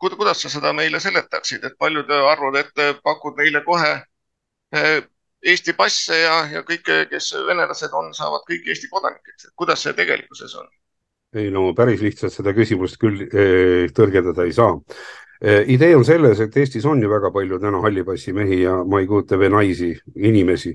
kuidas 0.00 0.42
sa 0.42 0.50
seda 0.50 0.72
meile 0.72 1.00
seletaksid, 1.00 1.64
et 1.64 1.78
paljud 1.78 2.10
arvavad, 2.10 2.60
et 2.60 3.00
pakud 3.02 3.38
neile 3.38 3.64
kohe 3.66 3.90
Eesti 5.42 5.72
passe 5.74 6.20
ja, 6.20 6.36
ja 6.52 6.62
kõik, 6.68 6.86
kes 7.10 7.32
venelased 7.48 7.94
on, 7.96 8.12
saavad 8.14 8.46
kõik 8.46 8.68
Eesti 8.70 8.90
kodanikeks, 8.92 9.48
et 9.48 9.56
kuidas 9.58 9.82
see 9.82 9.96
tegelikkuses 9.98 10.54
on? 10.60 10.70
ei 11.38 11.50
no 11.54 11.68
päris 11.78 12.02
lihtsalt 12.02 12.34
seda 12.34 12.54
küsimust 12.56 12.98
küll 13.00 13.22
eh, 13.28 13.86
tõrgendada 13.94 14.46
ei 14.46 14.54
saa 14.56 14.74
eh,. 14.74 15.04
Idee 15.40 15.94
on 15.96 16.04
selles, 16.04 16.40
et 16.40 16.56
Eestis 16.56 16.84
on 16.84 17.00
ju 17.00 17.08
väga 17.08 17.30
palju 17.32 17.58
täna 17.60 17.80
halli 17.80 18.04
passi 18.04 18.32
mehi 18.36 18.60
ja 18.62 18.74
ma 18.84 19.00
ei 19.00 19.06
kujuta 19.08 19.38
veel 19.40 19.54
naisi, 19.54 19.90
inimesi, 20.16 20.74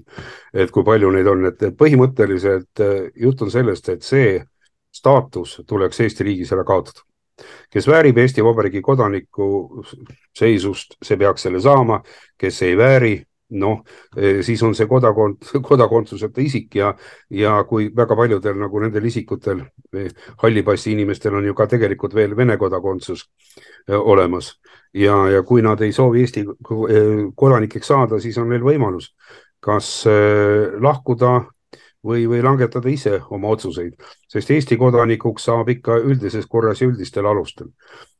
et 0.53 0.71
kui 0.73 0.83
palju 0.83 1.11
neid 1.13 1.27
on, 1.29 1.45
et 1.51 1.65
põhimõtteliselt 1.77 2.81
eh, 2.81 3.11
jutt 3.21 3.43
on 3.45 3.51
sellest, 3.53 3.89
et 3.93 4.05
see 4.05 4.39
staatus 4.95 5.59
tuleks 5.67 5.99
Eesti 6.01 6.25
riigis 6.25 6.53
ära 6.55 6.65
kaotada. 6.65 7.03
Kes 7.69 7.87
väärib 7.87 8.17
Eesti 8.17 8.43
Vabariigi 8.43 8.81
kodaniku 8.81 9.83
seisust, 10.35 10.95
see 11.03 11.17
peaks 11.19 11.45
selle 11.45 11.59
saama, 11.61 11.99
kes 12.39 12.61
ei 12.63 12.77
vääri, 12.79 13.15
noh, 13.49 13.83
eh, 14.17 14.41
siis 14.43 14.63
on 14.63 14.73
see 14.75 14.87
kodakond, 14.89 15.45
kodakondsuseta 15.69 16.41
isik 16.41 16.75
ja, 16.75 16.93
ja 17.29 17.55
kui 17.69 17.89
väga 17.95 18.17
paljudel 18.17 18.57
nagu 18.59 18.81
nendel 18.81 19.05
isikutel, 19.05 19.61
eh, 19.93 20.09
halli 20.41 20.63
passi 20.65 20.95
inimestel 20.95 21.37
on 21.37 21.45
ju 21.45 21.53
ka 21.53 21.67
tegelikult 21.69 22.15
veel 22.15 22.35
Vene 22.37 22.57
kodakondsus 22.57 23.27
eh, 23.87 23.95
olemas 23.95 24.55
ja, 24.93 25.17
ja 25.29 25.43
kui 25.43 25.61
nad 25.61 25.81
ei 25.81 25.93
soovi 25.93 26.25
Eesti 26.25 26.45
kodanikeks 27.35 27.87
saada, 27.87 28.19
siis 28.19 28.37
on 28.41 28.49
neil 28.49 28.65
võimalus 28.65 29.13
kas 29.65 30.05
lahkuda 30.81 31.29
või, 32.05 32.27
või 32.29 32.41
langetada 32.45 32.89
ise 32.89 33.17
oma 33.33 33.49
otsuseid, 33.55 33.95
sest 34.29 34.51
Eesti 34.53 34.77
kodanikuks 34.77 35.47
saab 35.49 35.71
ikka 35.73 35.97
üldises 36.05 36.45
korras 36.45 36.81
ja 36.81 36.89
üldistel 36.89 37.25
alustel. 37.25 37.71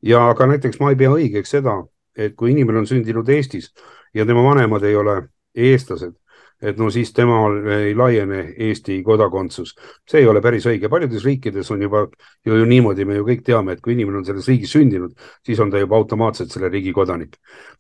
ja 0.02 0.34
ka 0.38 0.48
näiteks 0.50 0.80
ma 0.82 0.90
ei 0.90 0.98
pea 0.98 1.12
õigeks 1.14 1.54
seda, 1.58 1.84
et 2.18 2.36
kui 2.36 2.52
inimene 2.52 2.82
on 2.82 2.90
sündinud 2.90 3.30
Eestis 3.30 3.72
ja 4.16 4.26
tema 4.26 4.44
vanemad 4.44 4.84
ei 4.84 4.96
ole 4.96 5.16
eestlased, 5.56 6.14
et 6.62 6.78
no 6.80 6.88
siis 6.92 7.12
temal 7.14 7.58
ei 7.76 7.96
laiene 7.96 8.42
Eesti 8.68 9.02
kodakondsus. 9.04 9.76
see 10.10 10.22
ei 10.22 10.28
ole 10.28 10.42
päris 10.42 10.66
õige, 10.66 10.90
paljudes 10.90 11.26
riikides 11.26 11.72
on 11.72 11.82
juba 11.82 12.06
ju, 12.46 12.56
ju 12.56 12.66
niimoodi, 12.66 13.06
me 13.06 13.20
ju 13.20 13.26
kõik 13.28 13.44
teame, 13.46 13.76
et 13.76 13.82
kui 13.82 13.94
inimene 13.94 14.22
on 14.22 14.26
selles 14.26 14.48
riigis 14.48 14.72
sündinud, 14.72 15.16
siis 15.46 15.60
on 15.60 15.72
ta 15.72 15.82
juba 15.82 15.98
automaatselt 16.00 16.52
selle 16.52 16.70
riigi 16.70 16.94
kodanik. 16.94 17.38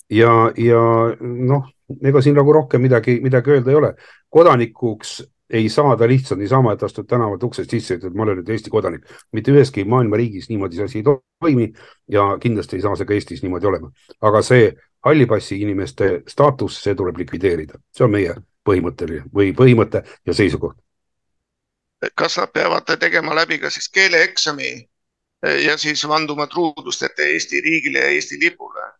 ja, 0.09 0.51
ja 0.57 0.81
noh, 1.21 1.69
ega 2.01 2.21
siin 2.21 2.35
nagu 2.35 2.53
rohkem 2.53 2.81
midagi, 2.81 3.19
midagi 3.23 3.55
öelda 3.55 3.71
ei 3.71 3.79
ole. 3.79 3.95
kodanikuks 4.29 5.21
ei 5.49 5.69
saa 5.69 5.95
ta 5.97 6.07
lihtsalt 6.07 6.39
niisama, 6.39 6.73
et 6.73 6.83
astud 6.83 7.05
tänavalt 7.07 7.43
uksest 7.43 7.69
sisse 7.69 7.99
ütled, 7.99 8.15
ma 8.17 8.23
olen 8.25 8.39
nüüd 8.41 8.49
Eesti 8.49 8.69
kodanik. 8.73 9.05
mitte 9.31 9.53
üheski 9.53 9.85
maailma 9.85 10.17
riigis 10.17 10.49
niimoodi 10.49 10.75
see 10.75 10.85
asi 10.85 10.97
ei 10.99 11.05
toimi 11.05 11.71
ja 12.11 12.37
kindlasti 12.41 12.75
ei 12.75 12.81
saa 12.81 12.95
see 12.95 13.05
ka 13.05 13.13
Eestis 13.13 13.43
niimoodi 13.43 13.69
olema. 13.69 13.91
aga 14.21 14.41
see 14.41 14.73
halli 15.05 15.25
passi 15.25 15.61
inimeste 15.61 16.23
staatus, 16.27 16.79
see 16.83 16.95
tuleb 16.95 17.17
likvideerida, 17.21 17.79
see 17.93 18.05
on 18.05 18.11
meie 18.11 18.33
põhimõtteline 18.65 19.29
või 19.33 19.53
põhimõte 19.53 20.01
ja 20.25 20.33
seisukoht. 20.33 20.77
kas 22.15 22.37
nad 22.37 22.51
peavad 22.53 22.89
tegema 22.99 23.35
läbi 23.35 23.59
ka 23.59 23.69
siis 23.69 23.89
keeleeksami 23.89 24.71
ja 25.65 25.77
siis 25.77 26.07
vanduma 26.07 26.47
truudust 26.47 27.03
ette 27.03 27.23
Eesti 27.33 27.61
riigile 27.61 27.99
ja 27.99 28.09
Eesti 28.17 28.39
lipule? 28.41 28.91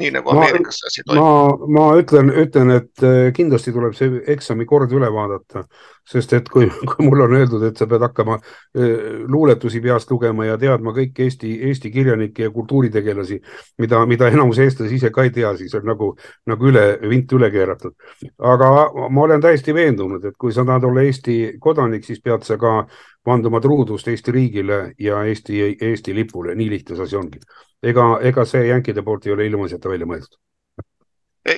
Nii 0.00 0.10
nagu 0.14 0.32
Ameerikas 0.32 0.78
see 0.80 0.88
asi 0.88 1.02
toimub. 1.06 1.64
ma, 1.68 1.72
ma 1.76 1.86
ütlen, 2.00 2.30
ütlen, 2.42 2.70
et 2.78 3.04
äh, 3.04 3.26
kindlasti 3.36 3.74
tuleb 3.74 3.96
see 3.96 4.22
eksami 4.32 4.64
kord 4.68 4.92
üle 4.96 5.10
vaadata, 5.12 5.66
sest 6.08 6.32
et 6.38 6.48
kui, 6.52 6.70
kui 6.90 7.06
mulle 7.06 7.26
on 7.26 7.36
öeldud, 7.36 7.66
et 7.68 7.76
sa 7.76 7.88
pead 7.90 8.04
hakkama 8.06 8.38
äh, 8.38 9.20
luuletusi 9.28 9.82
peast 9.84 10.10
lugema 10.10 10.48
ja 10.48 10.56
teadma 10.60 10.94
kõiki 10.96 11.26
Eesti, 11.26 11.52
Eesti 11.68 11.92
kirjanikke 11.92 12.48
ja 12.48 12.54
kultuuritegelasi, 12.54 13.38
mida, 13.84 14.00
mida 14.08 14.32
enamus 14.32 14.62
eestlasi 14.64 14.96
ise 14.96 15.12
ka 15.12 15.26
ei 15.28 15.34
tea, 15.34 15.52
siis 15.60 15.76
on 15.76 15.84
nagu, 15.92 16.12
nagu 16.48 16.72
üle, 16.72 16.86
vint 17.12 17.36
üle 17.36 17.52
keeratud. 17.52 17.94
aga 18.38 18.72
ma 19.12 19.26
olen 19.26 19.44
täiesti 19.44 19.76
veendunud, 19.76 20.24
et 20.24 20.38
kui 20.40 20.56
sa 20.56 20.64
tahad 20.64 20.88
olla 20.88 21.04
Eesti 21.04 21.58
kodanik, 21.60 22.08
siis 22.08 22.24
pead 22.24 22.48
sa 22.48 22.56
ka 22.56 22.86
vanduma 23.26 23.60
truudust 23.60 24.08
Eesti 24.08 24.32
riigile 24.32 24.94
ja 24.98 25.22
Eesti, 25.24 25.60
Eesti 25.80 26.14
lipule, 26.14 26.54
nii 26.54 26.70
lihtne 26.70 26.96
see 26.96 27.06
asi 27.06 27.16
ongi. 27.16 27.42
Ega, 27.82 28.06
ega 28.22 28.44
see 28.46 28.66
jänkide 28.68 29.02
poolt 29.02 29.26
ei 29.26 29.34
ole 29.34 29.46
ilmaasjata 29.46 29.90
välja 29.90 30.08
mõeldud. 30.10 30.38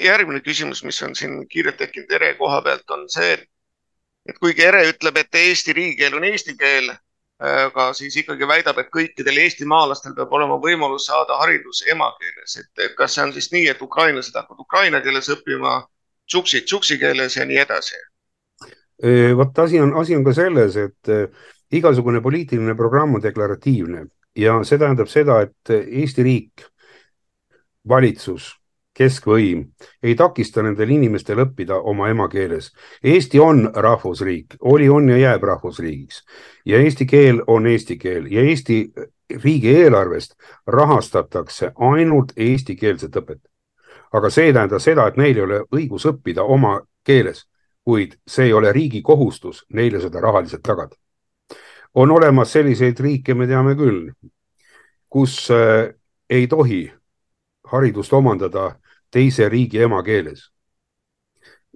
Järgmine 0.01 0.41
küsimus, 0.41 0.85
mis 0.85 1.03
on 1.05 1.15
siin 1.17 1.43
kiirelt 1.49 1.77
tekkinud 1.77 2.13
ere 2.17 2.35
koha 2.39 2.63
pealt, 2.65 2.85
on 2.91 3.05
see, 3.13 3.35
et, 4.29 4.39
kuigi 4.41 4.65
ere 4.65 4.87
ütleb, 4.89 5.19
et 5.21 5.41
Eesti 5.41 5.75
riigikeel 5.77 6.17
on 6.17 6.25
eesti 6.25 6.57
keel, 6.57 6.89
aga 7.45 7.91
siis 7.93 8.17
ikkagi 8.17 8.49
väidab, 8.49 8.79
et 8.81 8.89
kõikidel 8.95 9.43
eestimaalastel 9.43 10.15
peab 10.17 10.33
olema 10.33 10.57
võimalus 10.63 11.11
saada 11.11 11.37
haridus 11.43 11.83
emakeeles, 11.93 12.57
et 12.63 12.97
kas 12.97 13.17
see 13.17 13.27
on 13.27 13.35
siis 13.37 13.51
nii, 13.53 13.69
et 13.75 13.83
ukrainlased 13.83 14.37
hakkavad 14.39 14.65
ukraina 14.65 15.03
keeles 15.05 15.29
õppima, 15.37 15.83
tšuksid 16.31 16.65
tšuksi 16.65 16.99
keeles 17.03 17.37
ja 17.37 17.45
nii 17.45 17.61
edasi? 17.67 18.01
Vot 19.37 19.59
asi 19.59 19.81
on, 19.81 19.95
asi 19.99 20.17
on 20.17 20.25
ka 20.25 20.33
selles, 20.33 20.77
et 20.77 21.09
igasugune 21.75 22.21
poliitiline 22.23 22.77
programm 22.79 23.17
on 23.19 23.23
deklaratiivne 23.23 24.05
ja 24.39 24.59
see 24.65 24.79
tähendab 24.79 25.11
seda, 25.11 25.41
et 25.43 25.71
Eesti 25.71 26.23
riik, 26.23 26.67
valitsus, 27.89 28.53
keskvõim 28.95 29.65
ei 30.03 30.15
takista 30.15 30.63
nendel 30.63 30.91
inimestel 30.95 31.43
õppida 31.43 31.81
oma 31.83 32.09
emakeeles. 32.13 32.71
Eesti 33.03 33.41
on 33.43 33.67
rahvusriik, 33.75 34.57
oli, 34.61 34.89
on 34.89 35.09
ja 35.11 35.19
jääb 35.19 35.43
rahvusriigiks 35.51 36.23
ja 36.65 36.79
eesti 36.79 37.07
keel 37.07 37.43
on 37.47 37.67
eesti 37.67 37.99
keel 37.99 38.31
ja 38.33 38.43
Eesti 38.43 38.93
riigieelarvest 39.43 40.35
rahastatakse 40.67 41.73
ainult 41.75 42.33
eestikeelset 42.37 43.17
õpet. 43.17 43.41
aga 44.13 44.31
see 44.31 44.45
ei 44.47 44.53
tähenda 44.53 44.79
seda, 44.79 45.09
et 45.09 45.17
neil 45.17 45.37
ei 45.37 45.43
ole 45.43 45.57
õigus 45.75 46.05
õppida 46.07 46.43
oma 46.43 46.81
keeles, 47.05 47.49
kuid 47.85 48.17
see 48.27 48.47
ei 48.49 48.53
ole 48.53 48.73
riigi 48.73 49.03
kohustus 49.03 49.65
neile 49.73 50.01
seda 50.01 50.21
rahaliselt 50.21 50.63
tagada. 50.63 50.97
On 51.95 52.11
olemas 52.11 52.53
selliseid 52.53 52.99
riike, 53.01 53.35
me 53.35 53.47
teame 53.47 53.75
küll, 53.79 54.09
kus 55.09 55.51
äh, 55.51 55.93
ei 56.31 56.47
tohi 56.47 56.89
haridust 57.71 58.13
omandada 58.13 58.75
teise 59.11 59.49
riigi 59.49 59.83
emakeeles. 59.83 60.51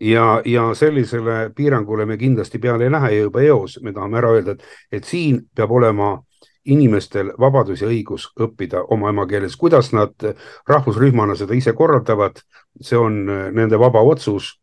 ja, 0.01 0.43
ja 0.45 0.75
sellisele 0.75 1.51
piirangule 1.55 2.07
me 2.07 2.17
kindlasti 2.17 2.59
peale 2.59 2.85
ei 2.85 2.91
lähe 2.91 3.11
ja 3.13 3.23
juba 3.23 3.41
eos 3.43 3.81
me 3.83 3.93
tahame 3.93 4.19
ära 4.19 4.31
öelda, 4.31 4.53
et, 4.53 4.63
et 4.93 5.05
siin 5.05 5.41
peab 5.55 5.71
olema 5.71 6.23
inimestel 6.65 7.33
vabadus 7.41 7.83
ja 7.83 7.89
õigus 7.89 8.29
õppida 8.41 8.85
oma 8.95 9.11
emakeeles, 9.11 9.57
kuidas 9.57 9.91
nad 9.93 10.15
rahvusrühmana 10.69 11.35
seda 11.37 11.57
ise 11.57 11.73
korraldavad, 11.73 12.39
see 12.81 12.99
on 12.99 13.25
äh, 13.29 13.45
nende 13.53 13.79
vaba 13.79 14.03
otsus 14.03 14.59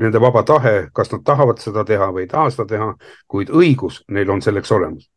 nende 0.00 0.20
vaba 0.20 0.42
tahe, 0.42 0.88
kas 0.92 1.12
nad 1.12 1.22
tahavad 1.24 1.60
seda 1.62 1.84
teha 1.84 2.10
või 2.12 2.26
ei 2.26 2.30
taha 2.30 2.50
seda 2.52 2.66
teha, 2.72 2.88
kuid 3.30 3.52
õigus 3.54 4.02
neil 4.12 4.30
on 4.30 4.42
selleks 4.44 4.72
olemas. 4.72 5.08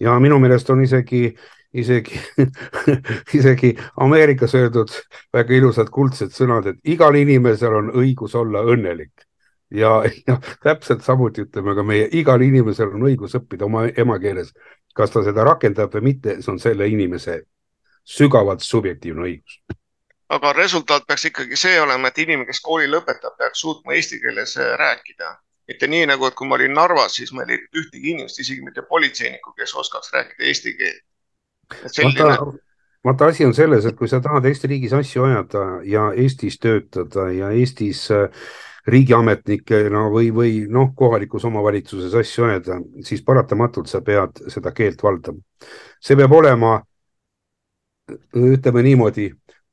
ja 0.00 0.18
minu 0.20 0.38
meelest 0.38 0.70
on 0.70 0.82
isegi, 0.82 1.36
isegi 1.72 2.20
isegi 3.38 3.74
Ameerikas 3.96 4.54
öeldud 4.54 4.92
väga 5.32 5.54
ilusad 5.54 5.90
kuldsed 5.90 6.30
sõnad, 6.34 6.66
et 6.66 6.78
igal 6.84 7.16
inimesel 7.16 7.74
on 7.74 7.90
õigus 7.90 8.34
olla 8.34 8.62
õnnelik. 8.62 9.26
ja, 9.70 10.02
ja 10.26 10.38
täpselt 10.62 11.02
samuti 11.02 11.46
ütleme 11.48 11.74
ka 11.74 11.82
meie, 11.82 12.08
igal 12.12 12.42
inimesel 12.42 12.94
on 12.94 13.08
õigus 13.10 13.36
õppida 13.40 13.64
oma 13.64 13.88
emakeeles. 13.88 14.52
kas 14.94 15.10
ta 15.10 15.22
seda 15.22 15.44
rakendab 15.44 15.94
või 15.94 16.12
mitte, 16.12 16.40
see 16.42 16.52
on 16.52 16.58
selle 16.58 16.88
inimese 16.88 17.42
sügavalt 18.04 18.60
subjektiivne 18.60 19.22
õigus 19.22 19.60
aga 20.28 20.52
resultaat 20.52 21.06
peaks 21.08 21.24
ikkagi 21.30 21.56
see 21.56 21.80
olema, 21.80 22.08
et 22.08 22.18
inimene, 22.24 22.46
kes 22.48 22.60
kooli 22.64 22.88
lõpetab, 22.90 23.36
peaks 23.40 23.64
suutma 23.64 23.96
eesti 23.96 24.20
keeles 24.22 24.56
äh, 24.60 24.74
rääkida. 24.80 25.36
mitte 25.68 25.86
nii 25.86 26.06
nagu, 26.08 26.24
et 26.24 26.34
kui 26.34 26.48
ma 26.48 26.56
olin 26.56 26.72
Narvas, 26.72 27.18
siis 27.18 27.28
meil 27.36 27.50
ei 27.52 27.58
ühtegi 27.76 28.14
inimest, 28.14 28.38
isegi 28.40 28.62
mitte 28.64 28.82
politseinikku, 28.88 29.52
kes 29.52 29.74
oskaks 29.76 30.12
rääkida 30.12 30.46
eesti 30.48 30.72
keelt. 30.78 31.02
Vaata, 31.98 32.46
vaata 33.04 33.26
asi 33.26 33.44
on 33.44 33.52
selles, 33.54 33.84
et 33.84 33.96
kui 33.96 34.08
sa 34.08 34.22
tahad 34.24 34.46
Eesti 34.48 34.70
riigis 34.70 34.94
asju 34.96 35.26
ajada 35.26 35.64
ja 35.84 36.06
Eestis 36.16 36.56
töötada 36.58 37.26
ja 37.36 37.50
Eestis 37.52 38.06
äh, 38.10 38.30
riigiametnikena 38.88 39.92
no, 39.92 40.06
või, 40.12 40.30
või 40.34 40.52
noh, 40.72 40.92
kohalikus 40.96 41.44
omavalitsuses 41.48 42.14
asju 42.16 42.46
ajada, 42.46 42.78
siis 43.04 43.22
paratamatult 43.24 43.90
sa 43.90 44.00
pead 44.04 44.40
seda 44.48 44.72
keelt 44.72 45.02
valdama. 45.04 45.42
see 46.00 46.16
peab 46.16 46.32
olema, 46.32 46.78
ütleme 48.32 48.82
niimoodi 48.86 49.28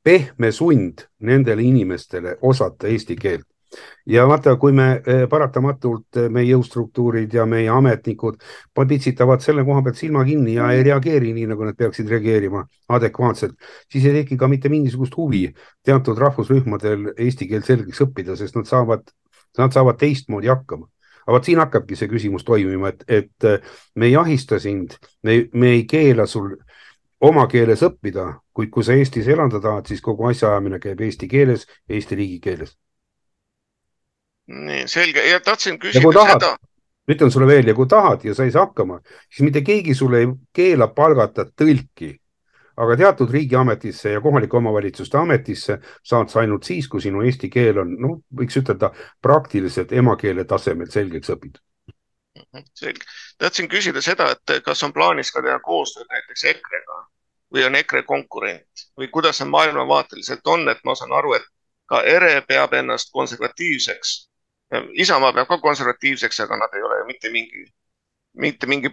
pehme 0.06 0.52
sund 0.52 1.02
nendele 1.26 1.64
inimestele 1.66 2.36
osata 2.42 2.86
eesti 2.86 3.16
keelt. 3.18 3.46
ja 4.06 4.22
vaata, 4.28 4.52
kui 4.56 4.72
me 4.72 4.84
eh, 5.02 5.24
paratamatult, 5.28 6.16
eh, 6.16 6.28
meie 6.30 6.46
jõustruktuurid 6.52 7.32
ja 7.34 7.42
meie 7.50 7.66
ametnikud 7.68 8.38
pitsitavad 8.78 9.42
selle 9.42 9.64
koha 9.66 9.82
pealt 9.82 9.98
silma 9.98 10.22
kinni 10.24 10.54
ja 10.54 10.68
ei 10.72 10.84
reageeri 10.86 11.32
nii, 11.34 11.48
nagu 11.50 11.66
nad 11.66 11.76
peaksid 11.76 12.08
reageerima 12.08 12.62
adekvaatselt, 12.88 13.58
siis 13.92 14.06
ei 14.06 14.20
teki 14.20 14.38
ka 14.38 14.48
mitte 14.48 14.70
mingisugust 14.70 15.18
huvi 15.18 15.42
teatud 15.84 16.22
rahvusrühmadel 16.22 17.10
eesti 17.16 17.50
keelt 17.50 17.66
selgeks 17.66 18.04
õppida, 18.06 18.38
sest 18.38 18.56
nad 18.56 18.70
saavad, 18.70 19.10
nad 19.58 19.74
saavad 19.74 19.98
teistmoodi 19.98 20.54
hakkama 20.54 20.86
aga 21.26 21.34
vot 21.34 21.50
siin 21.50 21.58
hakkabki 21.58 21.98
see 21.98 22.08
küsimus 22.08 22.46
toimima, 22.46 22.94
et, 22.94 23.04
et 23.10 23.50
eh, 23.50 23.76
me 23.98 24.06
ei 24.06 24.16
ahista 24.16 24.62
sind, 24.62 24.94
me, 25.26 25.40
me 25.52 25.74
ei 25.80 25.84
keela 25.90 26.30
sul 26.30 26.52
oma 27.26 27.48
keeles 27.50 27.82
õppida, 27.82 28.30
kuid 28.56 28.72
kui 28.72 28.84
sa 28.84 28.96
Eestis 28.96 29.28
elada 29.28 29.60
tahad, 29.60 29.88
siis 29.90 30.02
kogu 30.04 30.30
asjaajamine 30.30 30.80
käib 30.80 31.00
eesti 31.04 31.28
keeles, 31.28 31.66
Eesti 31.88 32.16
riigikeeles. 32.16 32.76
nii 34.46 34.84
selge 34.86 35.24
ja 35.26 35.40
tahtsin 35.42 35.78
küsida 35.82 36.12
tahad, 36.14 36.36
seda. 36.38 36.52
ütlen 37.10 37.32
sulle 37.34 37.48
veel 37.50 37.66
ja 37.66 37.74
kui 37.74 37.88
tahad 37.90 38.22
ja 38.24 38.34
sa 38.34 38.44
ei 38.46 38.52
saa 38.54 38.68
hakkama, 38.68 39.00
siis 39.26 39.42
mitte 39.42 39.60
keegi 39.66 39.94
sulle 39.94 40.20
ei 40.22 40.28
keela 40.54 40.88
palgata 40.88 41.44
tõlki. 41.62 42.14
aga 42.76 42.96
teatud 43.00 43.30
riigiametisse 43.32 44.10
ja 44.12 44.20
kohalike 44.20 44.56
omavalitsuste 44.56 45.18
ametisse 45.18 45.78
saad 46.04 46.28
sa 46.28 46.40
ainult 46.40 46.64
siis, 46.68 46.88
kui 46.88 47.00
sinu 47.00 47.22
eesti 47.24 47.48
keel 47.48 47.78
on, 47.80 47.94
noh, 48.00 48.18
võiks 48.40 48.58
ütelda 48.60 48.90
praktiliselt 49.22 49.92
emakeele 49.92 50.44
tasemel 50.44 50.90
selgeks 50.92 51.32
õpitud 51.32 51.62
mhm, 52.38 52.68
selge, 52.74 53.04
tahtsin 53.38 53.68
küsida 53.68 54.04
seda, 54.04 54.30
et 54.36 54.56
kas 54.64 54.84
on 54.84 54.92
plaanis 54.92 55.32
ka 55.32 55.42
teha 55.42 55.58
koostööd 55.64 56.06
näiteks 56.12 56.44
EKRE-ga 56.52 57.02
või 57.56 57.66
on 57.66 57.76
EKRE 57.80 58.02
konkurent 58.06 58.86
või 58.98 59.08
kuidas 59.12 59.40
see 59.40 59.48
maailmavaateliselt 59.48 60.46
on, 60.52 60.68
et 60.68 60.82
ma 60.84 60.94
saan 60.94 61.14
aru, 61.16 61.36
et 61.38 61.46
ka 61.88 62.02
ERE 62.02 62.40
peab 62.48 62.74
ennast 62.74 63.12
konservatiivseks. 63.14 64.16
Isamaa 64.98 65.32
peab 65.32 65.48
ka 65.48 65.60
konservatiivseks, 65.62 66.40
aga 66.44 66.58
nad 66.58 66.74
ei 66.74 66.82
ole 66.82 67.04
mitte 67.06 67.30
mingi, 67.30 67.64
mitte 68.42 68.66
mingi. 68.66 68.90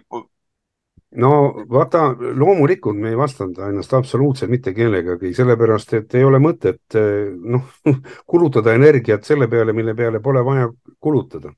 no 1.14 1.30
vaata, 1.70 2.04
loomulikult 2.18 2.96
me 2.98 3.10
ei 3.10 3.16
vastanda 3.16 3.68
ennast 3.68 3.92
absoluutselt 3.94 4.50
mitte 4.50 4.74
kellegagi, 4.74 5.34
sellepärast 5.34 5.92
et 5.94 6.14
ei 6.14 6.24
ole 6.24 6.38
mõtet 6.38 6.98
noh, 7.40 7.66
kulutada 8.30 8.74
energiat 8.74 9.24
selle 9.24 9.48
peale, 9.48 9.72
mille 9.72 9.94
peale 9.94 10.20
pole 10.20 10.44
vaja 10.44 10.70
kulutada. 11.00 11.52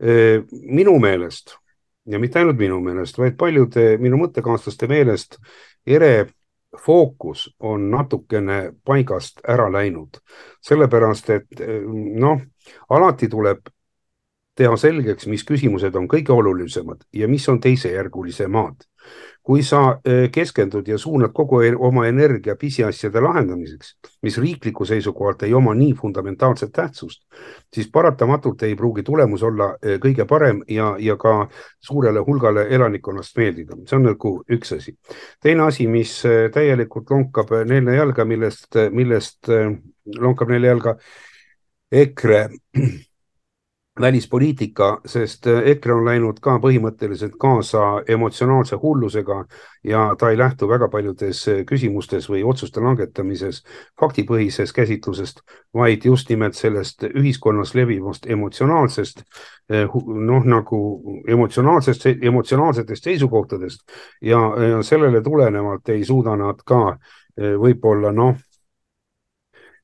minu 0.00 0.98
meelest 0.98 1.58
ja 2.06 2.18
mitte 2.18 2.40
ainult 2.40 2.58
minu 2.58 2.80
meelest, 2.80 3.18
vaid 3.18 3.36
paljude 3.38 3.96
minu 4.00 4.18
mõttekaaslaste 4.22 4.88
meelest 4.90 5.36
ere 5.86 6.26
fookus 6.78 7.48
on 7.66 7.90
natukene 7.90 8.72
paigast 8.84 9.40
ära 9.48 9.66
läinud, 9.72 10.20
sellepärast 10.62 11.30
et 11.34 11.62
noh, 11.90 12.40
alati 12.88 13.28
tuleb 13.28 13.66
teha 14.60 14.76
selgeks, 14.76 15.26
mis 15.26 15.44
küsimused 15.46 15.94
on 15.96 16.06
kõige 16.10 16.34
olulisemad 16.34 17.06
ja 17.16 17.28
mis 17.28 17.48
on 17.48 17.60
teisejärgulisemad 17.60 18.84
kui 19.50 19.64
sa 19.66 19.96
eh, 20.06 20.28
keskendud 20.30 20.86
ja 20.86 20.98
suunad 20.98 21.32
kogu 21.34 21.58
e-, 21.66 21.72
oma 21.74 22.04
energia 22.06 22.54
pisiasjade 22.56 23.18
lahendamiseks, 23.24 23.96
mis 24.22 24.36
riikliku 24.38 24.86
seisukohalt 24.86 25.42
ei 25.42 25.54
oma 25.58 25.74
nii 25.74 25.96
fundamentaalset 25.98 26.70
tähtsust, 26.72 27.24
siis 27.74 27.88
paratamatult 27.90 28.62
ei 28.62 28.76
pruugi 28.78 29.02
tulemus 29.02 29.42
olla 29.42 29.72
eh, 29.82 29.98
kõige 29.98 30.26
parem 30.30 30.62
ja, 30.70 30.92
ja 31.02 31.18
ka 31.18 31.34
suurele 31.82 32.22
hulgale 32.28 32.68
elanikkonnast 32.70 33.42
meeldida. 33.42 33.80
see 33.90 33.98
on 33.98 34.06
nagu 34.12 34.34
üks 34.54 34.76
asi. 34.78 34.94
teine 35.42 35.66
asi, 35.66 35.88
mis 35.90 36.14
eh, 36.30 36.46
täielikult 36.54 37.10
lonkab 37.10 37.50
nelja 37.66 37.98
jalga, 37.98 38.24
millest, 38.24 38.78
millest 38.94 39.50
lonkab 40.18 40.54
nelja 40.54 40.76
jalga 40.76 40.98
EKRE 41.90 42.44
välispoliitika, 44.00 45.00
sest 45.06 45.46
äh, 45.46 45.62
EKRE 45.66 45.94
on 45.94 46.04
läinud 46.04 46.38
ka 46.42 46.56
põhimõtteliselt 46.62 47.34
kaasa 47.40 48.02
emotsionaalse 48.08 48.76
hullusega 48.82 49.44
ja 49.84 50.04
ta 50.18 50.30
ei 50.30 50.38
lähtu 50.38 50.68
väga 50.68 50.88
paljudes 50.88 51.42
äh, 51.48 51.62
küsimustes 51.66 52.28
või 52.30 52.44
otsuste 52.46 52.80
langetamises 52.80 53.62
faktipõhisest 54.00 54.74
käsitlusest, 54.76 55.42
vaid 55.74 56.04
just 56.04 56.30
nimelt 56.30 56.54
sellest 56.54 57.04
ühiskonnas 57.10 57.74
levivast 57.74 58.30
emotsionaalsest 58.30 59.24
äh, 59.24 59.98
noh, 60.30 60.46
nagu 60.46 60.80
emotsionaalsest, 61.28 62.06
emotsionaalsetest 62.22 63.10
seisukohtadest. 63.10 63.82
Ja, 64.22 64.38
ja 64.70 64.82
sellele 64.82 65.22
tulenevalt 65.22 65.88
ei 65.88 66.04
suuda 66.04 66.36
nad 66.36 66.62
ka 66.64 66.96
võib-olla 67.36 68.10
noh, 68.12 68.34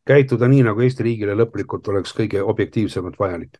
käituda 0.06 0.48
nii, 0.48 0.64
nagu 0.66 0.82
Eesti 0.82 1.06
riigile 1.06 1.36
lõplikult 1.38 1.88
oleks 1.88 2.12
kõige 2.14 2.42
objektiivsemalt 2.42 3.18
vajalik 3.18 3.56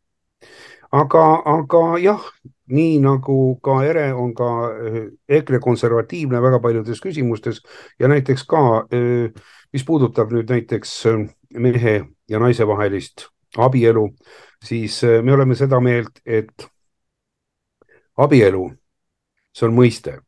aga, 0.92 1.24
aga 1.44 1.82
jah, 2.02 2.22
nii 2.66 2.98
nagu 3.02 3.38
ka 3.62 3.78
Ere 3.86 4.08
on 4.14 4.34
ka 4.34 4.50
EKRE 5.28 5.60
konservatiivne 5.62 6.40
väga 6.42 6.60
paljudes 6.62 7.00
küsimustes 7.02 7.62
ja 7.98 8.08
näiteks 8.10 8.44
ka, 8.50 8.62
mis 9.72 9.84
puudutab 9.86 10.32
nüüd 10.34 10.50
näiteks 10.50 10.94
mehe 11.54 11.96
ja 12.28 12.42
naise 12.42 12.66
vahelist 12.66 13.28
abielu, 13.56 14.08
siis 14.64 15.00
me 15.22 15.32
oleme 15.32 15.54
seda 15.54 15.80
meelt, 15.80 16.20
et 16.26 16.66
abielu, 18.16 18.70
see 19.54 19.68
on 19.68 19.76
mõiste. 19.76 20.20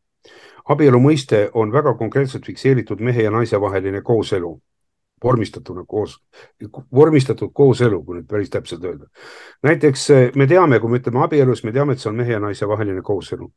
abielu 0.68 0.98
mõiste 1.00 1.48
on 1.54 1.72
väga 1.72 1.94
konkreetselt 1.96 2.44
fikseeritud 2.46 3.00
mehe 3.00 3.22
ja 3.22 3.30
naise 3.30 3.60
vaheline 3.60 4.02
kooselu, 4.04 4.52
vormistatuna 5.24 5.84
koos, 5.88 6.16
vormistatud 6.94 7.52
kooselu, 7.54 8.00
kui 8.04 8.18
nüüd 8.18 8.28
päris 8.30 8.50
täpselt 8.50 8.84
öelda. 8.84 9.06
näiteks 9.62 10.08
me 10.36 10.46
teame, 10.46 10.80
kui 10.80 10.90
me 10.90 11.00
ütleme 11.02 11.22
abielus, 11.24 11.64
me 11.64 11.72
teame, 11.72 11.92
et 11.92 12.02
see 12.02 12.10
on 12.10 12.18
mehe 12.18 12.32
ja 12.32 12.40
naise 12.40 12.68
vaheline 12.68 13.02
kooselu. 13.02 13.50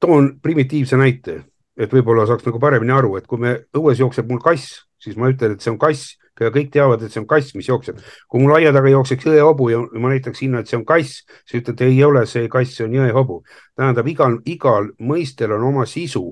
toon 0.00 0.32
primitiivse 0.42 0.96
näite, 0.96 1.42
et 1.76 1.92
võib-olla 1.92 2.26
saaks 2.26 2.46
nagu 2.46 2.58
paremini 2.60 2.92
aru, 2.92 3.16
et 3.16 3.26
kui 3.26 3.38
me 3.38 3.54
õues 3.76 4.00
jookseb 4.02 4.28
mul 4.30 4.42
kass, 4.42 4.82
siis 4.98 5.16
ma 5.16 5.30
ütlen, 5.30 5.54
et 5.54 5.62
see 5.62 5.70
on 5.70 5.78
kass 5.78 6.16
ja 6.40 6.50
kõik 6.52 6.70
teavad, 6.72 7.02
et 7.02 7.12
see 7.12 7.20
on 7.22 7.28
kass, 7.28 7.54
mis 7.54 7.68
jookseb. 7.68 7.98
kui 8.28 8.42
mul 8.42 8.54
aia 8.56 8.72
taga 8.74 8.90
jookseks 8.90 9.26
jõehobu 9.28 9.68
ja 9.70 9.82
ma 10.00 10.12
näitaks 10.12 10.42
sinna, 10.42 10.62
et 10.62 10.70
see 10.70 10.78
on 10.78 10.86
kass, 10.88 11.22
siis 11.46 11.62
ütlete, 11.62 11.88
ei 11.90 12.02
ole 12.04 12.24
see 12.26 12.48
kass, 12.52 12.76
see 12.76 12.86
on 12.86 12.96
jõehobu. 12.96 13.42
Tähendab, 13.82 14.08
igal, 14.08 14.38
igal 14.46 14.90
mõistel 15.02 15.52
on 15.56 15.64
oma 15.72 15.86
sisu 15.86 16.24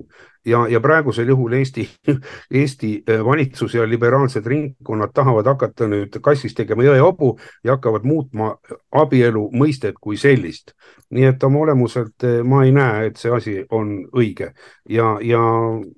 ja, 0.46 0.68
ja 0.68 0.80
praegusel 0.80 1.28
juhul 1.28 1.52
Eesti, 1.52 1.90
Eesti 2.60 3.02
äh, 3.08 3.24
valitsus 3.24 3.74
ja 3.74 3.88
liberaalsed 3.88 4.46
ringkonnad 4.46 5.12
tahavad 5.14 5.46
hakata 5.46 5.88
nüüd 5.90 6.20
kassist 6.22 6.56
tegema 6.56 6.84
jõehobu 6.84 7.32
ja 7.64 7.76
hakkavad 7.76 8.06
muutma 8.08 8.54
abielu 8.92 9.48
mõistet 9.52 10.00
kui 10.00 10.16
sellist. 10.16 10.74
nii 11.10 11.24
et 11.26 11.42
oma 11.42 11.58
olemuselt 11.58 12.24
äh, 12.24 12.40
ma 12.44 12.64
ei 12.64 12.72
näe, 12.72 13.06
et 13.10 13.16
see 13.16 13.32
asi 13.34 13.56
on 13.70 13.96
õige 14.16 14.52
ja, 14.88 15.16
ja 15.22 15.40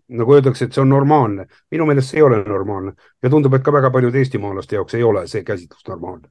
nagu 0.08 0.34
öeldakse, 0.34 0.64
et 0.64 0.72
see 0.72 0.82
on 0.82 0.88
normaalne. 0.88 1.46
minu 1.70 1.86
meelest 1.86 2.10
see 2.10 2.18
ei 2.18 2.26
ole 2.26 2.42
normaalne 2.44 2.92
ja 3.22 3.30
tundub, 3.30 3.54
et 3.54 3.62
ka 3.62 3.72
väga 3.72 3.90
paljude 3.90 4.18
eestimaalaste 4.18 4.76
jaoks 4.76 4.94
ei 4.94 5.02
ole 5.02 5.26
see 5.26 5.44
käsitlus 5.44 5.86
normaalne. 5.88 6.28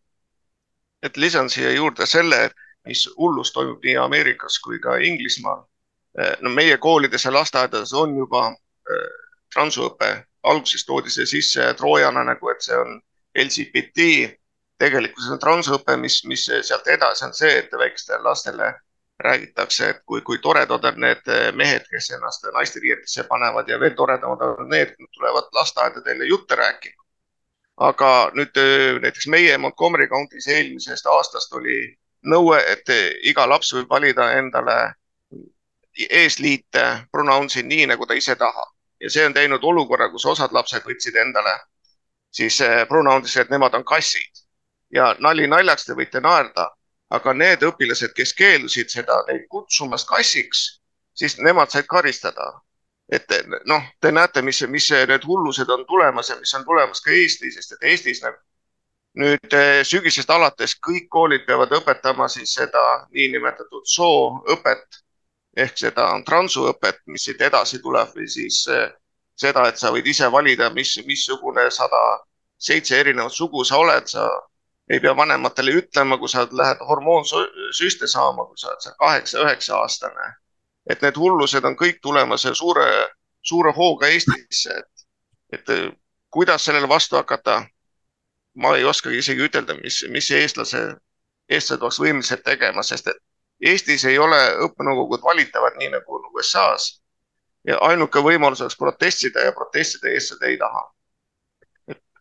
et 1.03 1.17
lisan 1.17 1.49
siia 1.49 1.72
juurde 1.72 2.05
selle, 2.05 2.49
mis 2.86 3.07
hullus 3.17 3.51
toimub 3.53 3.84
nii 3.84 3.97
Ameerikas 3.97 4.59
kui 4.59 4.79
ka 4.79 4.95
Inglismaal 4.97 5.65
Eh, 6.19 6.36
no 6.43 6.49
meie 6.51 6.75
koolides 6.77 7.23
ja 7.25 7.32
lasteaedades 7.32 7.93
on 7.95 8.17
juba 8.17 8.49
eh, 8.51 9.11
transuõpe, 9.55 10.09
alguses 10.43 10.84
toodi 10.86 11.11
see 11.13 11.27
sisse 11.29 11.69
troojana 11.79 12.25
nagu, 12.27 12.49
et 12.51 12.63
see 12.65 12.75
on 12.75 12.97
LGBT. 13.45 14.07
tegelikult 14.82 15.23
see 15.23 15.36
on 15.38 15.39
transõpe, 15.39 15.95
mis, 16.01 16.17
mis 16.27 16.43
sealt 16.49 16.88
edasi 16.89 17.23
on 17.27 17.36
see, 17.38 17.51
et 17.61 17.71
väikestele 17.71 18.23
lastele 18.25 18.71
räägitakse, 19.23 19.89
et 19.93 19.99
kui, 20.09 20.23
kui 20.25 20.39
toredad 20.41 20.84
on 20.89 20.99
need 20.99 21.27
mehed, 21.55 21.86
kes 21.88 22.09
ennast 22.17 22.47
naisteriietesse 22.55 23.27
panevad 23.29 23.69
ja 23.69 23.77
veel 23.79 23.93
toredamad 23.95 24.41
on 24.47 24.69
need, 24.73 24.95
tulevad 25.15 25.47
lasteaeda 25.55 26.01
teile 26.01 26.27
jutte 26.27 26.59
rääkima. 26.59 26.97
aga 27.88 28.09
nüüd 28.36 28.57
eh, 28.59 28.99
näiteks 29.05 29.27
meie 29.32 29.57
Montgomery 29.57 30.09
County's 30.11 30.49
eelmisest 30.51 31.07
aastast 31.07 31.53
oli 31.55 31.77
nõue, 32.24 32.57
et 32.72 32.89
iga 33.28 33.47
laps 33.49 33.74
võib 33.74 33.89
valida 33.89 34.32
endale 34.38 34.93
eesliite 36.09 36.84
pronounce'i 37.11 37.63
nii, 37.63 37.88
nagu 37.91 38.05
ta 38.05 38.13
ise 38.13 38.36
tahab 38.36 38.72
ja 39.01 39.09
see 39.09 39.26
on 39.26 39.34
teinud 39.34 39.63
olukorra, 39.63 40.09
kus 40.11 40.26
osad 40.26 40.53
lapsed 40.53 40.86
võtsid 40.86 41.17
endale 41.17 41.55
siis 42.32 42.61
eh, 42.61 42.84
pronounce'i, 42.88 43.41
et 43.41 43.49
nemad 43.51 43.74
on 43.78 43.86
kassid 43.88 44.43
ja 44.93 45.11
nali 45.19 45.47
naljaks, 45.47 45.88
te 45.88 45.97
võite 45.97 46.22
naerda, 46.24 46.69
aga 47.11 47.34
need 47.34 47.63
õpilased, 47.67 48.13
kes 48.15 48.34
keeldusid 48.38 48.91
seda 48.93 49.22
neid 49.30 49.47
kutsumast 49.51 50.07
kassiks, 50.09 50.65
siis 51.17 51.38
nemad 51.39 51.72
said 51.72 51.88
karistada. 51.89 52.53
et 53.11 53.28
noh, 53.67 53.84
te 53.99 54.11
näete, 54.11 54.41
mis, 54.41 54.61
mis 54.72 54.86
need 55.07 55.26
hullused 55.28 55.69
on 55.69 55.82
tulemas 55.86 56.30
ja 56.30 56.38
mis 56.39 56.53
on 56.55 56.63
tulemas 56.63 57.01
ka 57.03 57.11
Eestis, 57.11 57.57
sest 57.57 57.74
et 57.76 57.84
Eestis 57.91 58.22
nagu 58.24 58.38
nüüd 59.20 59.53
eh, 59.53 59.82
sügisest 59.84 60.30
alates 60.32 60.78
kõik 60.88 61.09
koolid 61.12 61.45
peavad 61.47 61.72
õpetama 61.76 62.28
siis 62.32 62.53
seda 62.55 62.84
niinimetatud 63.12 63.84
sooõpet 63.86 65.01
ehk 65.57 65.78
seda 65.78 66.07
transuõpet, 66.26 67.01
mis 67.07 67.26
siit 67.28 67.41
edasi 67.43 67.82
tuleb 67.84 68.14
või 68.16 68.28
siis 68.32 68.64
eh, 68.72 68.88
seda, 69.36 69.68
et 69.68 69.80
sa 69.80 69.91
võid 69.91 70.07
ise 70.07 70.30
valida, 70.32 70.70
mis, 70.76 70.93
missugune 71.07 71.68
sada 71.72 72.01
seitse 72.62 72.99
erinevat 72.99 73.34
sugu 73.34 73.64
sa 73.68 73.80
oled, 73.82 74.07
sa 74.07 74.28
ei 74.91 74.99
pea 74.99 75.14
vanematele 75.18 75.74
ütlema, 75.82 76.18
kui 76.20 76.30
sa 76.30 76.45
lähed 76.51 76.82
hormoonsüste 76.88 78.07
saama, 78.07 78.45
kui 78.45 78.59
sa 78.59 78.72
oled 78.72 78.86
seal 78.86 78.95
kaheksa-üheksa 78.99 79.76
aastane. 79.80 80.36
et 80.89 81.01
need 81.05 81.18
hullused 81.18 81.64
on 81.64 81.76
kõik 81.78 81.99
tulemas 82.01 82.41
suure, 82.57 82.86
suure 83.45 83.72
hooga 83.72 84.07
Eestisse, 84.09 84.74
et, 84.80 85.03
et 85.53 85.70
eh, 85.70 85.91
kuidas 86.30 86.66
sellele 86.66 86.89
vastu 86.89 87.16
hakata. 87.20 87.62
Ma 88.56 88.76
ei 88.78 88.84
oskagi 88.84 89.22
isegi 89.22 89.47
ütelda, 89.47 89.76
mis, 89.84 90.02
mis 90.12 90.32
eestlase, 90.36 90.82
eestlased 91.49 91.84
oleks 91.84 91.99
võimelised 92.02 92.43
tegema, 92.43 92.84
sest 92.84 93.08
et 93.08 93.20
Eestis 93.62 94.06
ei 94.10 94.18
ole 94.18 94.38
õppenõukogud 94.66 95.22
valitavad 95.22 95.78
nii 95.78 95.91
nagu 95.93 96.20
USA-s 96.34 96.95
ja 97.70 97.78
ainuke 97.86 98.24
võimalus 98.26 98.64
oleks 98.64 98.78
protestida 98.80 99.45
ja 99.45 99.54
protestida 99.54 100.10
eestlased 100.10 100.47
ei 100.49 100.58
taha. 100.58 100.82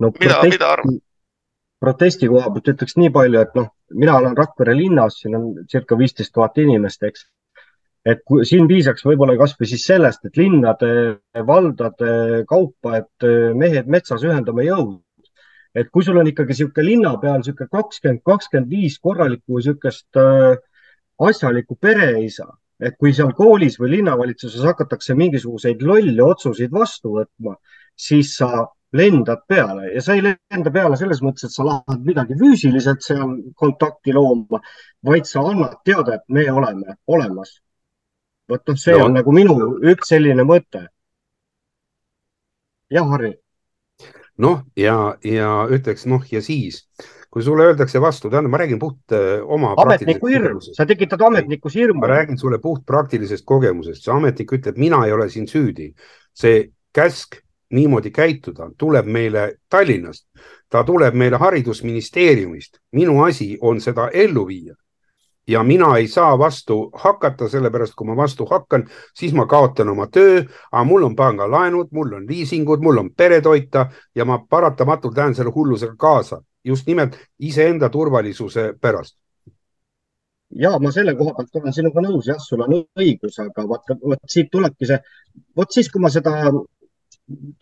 no 0.01 0.11
mida 0.19 0.35
protesti, 0.35 0.51
mida 0.57 0.69
arvad? 0.75 1.01
protesti 1.81 2.29
koha 2.29 2.53
pealt 2.53 2.73
ütleks 2.75 2.97
nii 3.01 3.13
palju, 3.15 3.41
et 3.41 3.57
noh, 3.57 3.71
mina 4.03 4.19
olen 4.21 4.37
Rakvere 4.37 4.77
linnas, 4.77 5.17
siin 5.23 5.37
on 5.39 5.47
circa 5.69 5.97
viisteist 5.99 6.35
tuhat 6.37 6.61
inimest, 6.61 7.03
eks. 7.09 7.25
et 8.05 8.21
kui, 8.29 8.45
siin 8.45 8.69
piisaks 8.69 9.07
võib-olla 9.09 9.39
kasvõi 9.41 9.69
siis 9.71 9.87
sellest, 9.89 10.29
et 10.29 10.37
linnade, 10.37 10.91
valdade 11.49 12.45
kaupa, 12.49 13.01
et 13.01 13.31
mehed 13.57 13.89
metsas 13.89 14.29
ühendame 14.29 14.69
jõud 14.69 15.01
et 15.75 15.91
kui 15.91 16.05
sul 16.05 16.19
on 16.19 16.27
ikkagi 16.27 16.55
niisugune 16.55 16.87
linna 16.87 17.15
peal 17.23 17.39
niisugune 17.41 17.71
kakskümmend, 17.71 18.25
kakskümmend 18.27 18.71
viis 18.71 18.99
korralikku 18.99 19.61
niisugust 19.61 20.19
äh, 20.19 20.59
asjalikku 21.21 21.77
pereisa, 21.81 22.49
et 22.81 22.97
kui 22.99 23.13
seal 23.15 23.33
koolis 23.37 23.79
või 23.81 23.97
linnavalitsuses 23.99 24.65
hakatakse 24.65 25.15
mingisuguseid 25.19 25.83
lolle 25.85 26.25
otsuseid 26.25 26.73
vastu 26.73 27.19
võtma, 27.19 27.57
siis 27.97 28.35
sa 28.41 28.67
lendad 28.93 29.43
peale 29.49 29.93
ja 29.95 30.03
sa 30.03 30.15
ei 30.17 30.23
lenda 30.25 30.71
peale 30.75 30.97
selles 30.99 31.21
mõttes, 31.23 31.47
et 31.47 31.55
sa 31.55 31.67
lähed 31.67 32.07
midagi 32.07 32.37
füüsiliselt 32.39 33.05
seal 33.07 33.37
kontakti 33.59 34.15
looma, 34.17 34.63
vaid 35.07 35.29
sa 35.29 35.45
annad 35.47 35.77
teada, 35.87 36.19
et 36.19 36.25
me 36.29 36.47
oleme 36.51 36.97
olemas. 37.07 37.61
vot 38.51 38.67
noh, 38.67 38.79
see 38.83 38.97
no. 38.97 39.05
on 39.07 39.15
nagu 39.15 39.33
minu 39.33 39.55
üks 39.93 40.11
selline 40.11 40.43
mõte. 40.43 40.89
jah, 42.91 43.07
Harri. 43.07 43.37
Noh, 44.41 44.63
ja, 44.77 44.97
ja 45.25 45.51
ütleks 45.71 46.07
noh, 46.11 46.25
ja 46.33 46.43
siis 46.45 46.87
kui 47.31 47.45
sulle 47.47 47.69
öeldakse 47.69 48.01
vastu, 48.03 48.31
tähendab, 48.31 48.51
ma 48.51 48.59
räägin 48.59 48.81
puht 48.83 49.15
äh, 49.15 49.39
oma. 49.47 49.75
ametniku 49.79 50.33
hirm, 50.33 50.59
sa 50.61 50.87
tekitad 50.87 51.23
ametnikus 51.23 51.77
hirmu. 51.79 52.01
ma 52.03 52.11
räägin 52.11 52.39
sulle 52.39 52.59
puht 52.59 52.83
praktilisest 52.87 53.47
kogemusest, 53.47 54.03
see 54.05 54.15
ametnik 54.15 54.51
ütleb, 54.59 54.81
mina 54.81 55.05
ei 55.07 55.15
ole 55.15 55.29
siin 55.31 55.47
süüdi. 55.47 55.93
see 56.35 56.71
käsk 56.95 57.39
niimoodi 57.71 58.11
käituda 58.11 58.71
tuleb 58.79 59.07
meile 59.07 59.45
Tallinnast, 59.71 60.27
ta 60.71 60.83
tuleb 60.85 61.15
meile 61.15 61.39
haridusministeeriumist, 61.39 62.81
minu 62.99 63.23
asi 63.23 63.57
on 63.61 63.81
seda 63.81 64.09
ellu 64.11 64.47
viia 64.49 64.75
ja 65.51 65.63
mina 65.67 65.97
ei 65.99 66.09
saa 66.09 66.39
vastu 66.39 66.91
hakata, 66.95 67.49
sellepärast 67.49 67.97
kui 67.99 68.07
ma 68.07 68.17
vastu 68.17 68.47
hakkan, 68.47 68.87
siis 69.19 69.35
ma 69.35 69.47
kaotan 69.51 69.89
oma 69.91 70.07
töö, 70.07 70.45
aga 70.73 70.85
mul 70.85 71.09
on 71.09 71.17
pangalaenud, 71.17 71.91
mul 71.93 72.13
on 72.21 72.29
liisingud, 72.29 72.83
mul 72.85 73.03
on 73.03 73.11
pere 73.17 73.41
toita 73.41 73.89
ja 74.15 74.25
ma 74.25 74.39
paratamatult 74.39 75.17
lähen 75.17 75.35
selle 75.35 75.53
hullusega 75.55 75.97
kaasa 75.99 76.43
just 76.65 76.87
nimelt 76.87 77.17
iseenda 77.39 77.89
turvalisuse 77.89 78.75
pärast. 78.81 79.17
ja 80.51 80.79
ma 80.79 80.91
selle 80.93 81.15
koha 81.15 81.33
pealt 81.37 81.57
olen 81.61 81.73
sinuga 81.73 82.03
nõus, 82.03 82.27
jah, 82.27 82.39
sul 82.43 82.63
on 82.65 82.73
õigus, 82.99 83.39
aga 83.39 83.65
vaata, 83.71 83.95
vot 84.03 84.19
siit 84.27 84.49
tulebki 84.51 84.89
see, 84.89 84.99
vot 85.57 85.71
siis, 85.71 85.91
kui 85.93 86.03
ma 86.03 86.11
seda, 86.11 86.33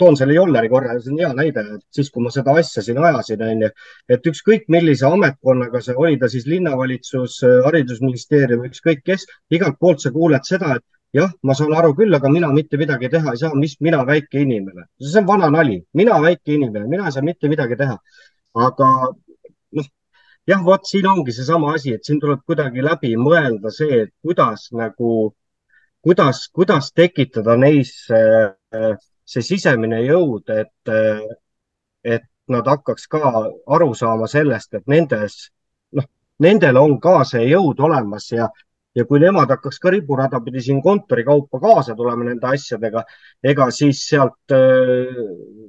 toon 0.01 0.17
selle 0.17 0.37
Jolleri 0.37 0.71
korra, 0.73 0.99
see 1.01 1.13
on 1.13 1.23
hea 1.23 1.31
näide, 1.37 1.65
et 1.77 1.99
siis, 1.99 2.11
kui 2.13 2.25
ma 2.25 2.33
seda 2.35 2.55
asja 2.61 2.85
siin 2.85 3.01
ajasin, 3.03 3.43
onju, 3.49 3.73
et 4.17 4.31
ükskõik 4.33 4.69
millise 4.73 5.09
ametkonnaga 5.09 5.83
see 5.85 5.97
oli, 5.97 6.19
ta 6.21 6.31
siis 6.33 6.47
linnavalitsus, 6.51 7.41
haridusministeerium, 7.67 8.65
ükskõik 8.71 9.05
kes, 9.05 9.27
igalt 9.53 9.77
poolt 9.81 10.05
sa 10.05 10.15
kuuled 10.15 10.49
seda, 10.49 10.79
et 10.79 11.19
jah, 11.19 11.31
ma 11.43 11.57
saan 11.57 11.77
aru 11.77 11.95
küll, 11.99 12.15
aga 12.15 12.31
mina 12.33 12.49
mitte 12.53 12.81
midagi 12.81 13.11
teha 13.13 13.33
ei 13.35 13.43
saa, 13.43 13.53
mis 13.57 13.79
mina, 13.85 14.05
väike 14.09 14.41
inimene. 14.45 14.89
see 15.01 15.21
on 15.21 15.29
vana 15.29 15.49
nali, 15.53 15.79
mina, 15.97 16.21
väike 16.25 16.57
inimene, 16.57 16.89
mina 16.89 17.09
ei 17.09 17.15
saa 17.17 17.25
mitte 17.25 17.49
midagi 17.49 17.77
teha 17.81 17.97
aga 18.67 18.89
noh, 19.77 19.89
jah, 20.49 20.63
vot 20.65 20.87
siin 20.91 21.07
ongi 21.07 21.35
seesama 21.37 21.75
asi, 21.77 21.95
et 21.95 22.05
siin 22.05 22.21
tuleb 22.23 22.45
kuidagi 22.47 22.85
läbi 22.85 23.15
mõelda 23.21 23.73
see, 23.75 24.05
et 24.05 24.13
kuidas 24.25 24.69
nagu, 24.73 25.35
kuidas, 26.05 26.47
kuidas 26.55 26.93
tekitada 26.97 27.57
neis 27.57 27.95
see 29.29 29.45
sisemine 29.45 30.01
jõud, 30.07 30.49
et, 30.55 30.93
et 32.05 32.27
nad 32.53 32.71
hakkaks 32.73 33.09
ka 33.13 33.33
aru 33.77 33.91
saama 33.97 34.29
sellest, 34.31 34.79
et 34.79 34.87
nendes, 34.89 35.37
noh, 35.97 36.07
nendel 36.45 36.81
on 36.81 36.97
ka 37.03 37.21
see 37.29 37.45
jõud 37.51 37.81
olemas 37.85 38.31
ja, 38.33 38.49
ja 38.97 39.05
kui 39.09 39.21
nemad 39.23 39.51
hakkaks 39.53 39.81
ka 39.83 39.93
riburada 39.93 40.41
pidi 40.45 40.65
siin 40.65 40.81
kontori 40.85 41.27
kaupa 41.29 41.61
kaasa 41.61 41.97
tulema 41.99 42.29
nende 42.29 42.49
asjadega, 42.49 43.05
ega 43.45 43.71
siis 43.75 44.05
sealt 44.09 44.57
äh, 44.57 45.67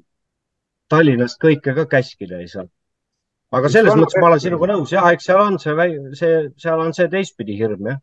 Tallinnast 0.89 1.37
kõike 1.37 1.75
ka 1.77 1.85
käskida 1.85 2.39
ei 2.41 2.47
saa. 2.49 2.63
aga 3.53 3.69
selles 3.69 3.97
mõttes 3.97 4.17
ma 4.21 4.29
olen 4.31 4.41
sinuga 4.41 4.71
nõus, 4.71 4.93
jah, 4.95 5.09
eks 5.13 5.27
seal 5.27 5.41
on 5.43 5.59
see, 5.61 5.89
see, 6.17 6.39
seal 6.63 6.81
on 6.81 6.95
see 6.95 7.09
teistpidi 7.11 7.57
hirm, 7.59 7.91
jah. 7.91 7.99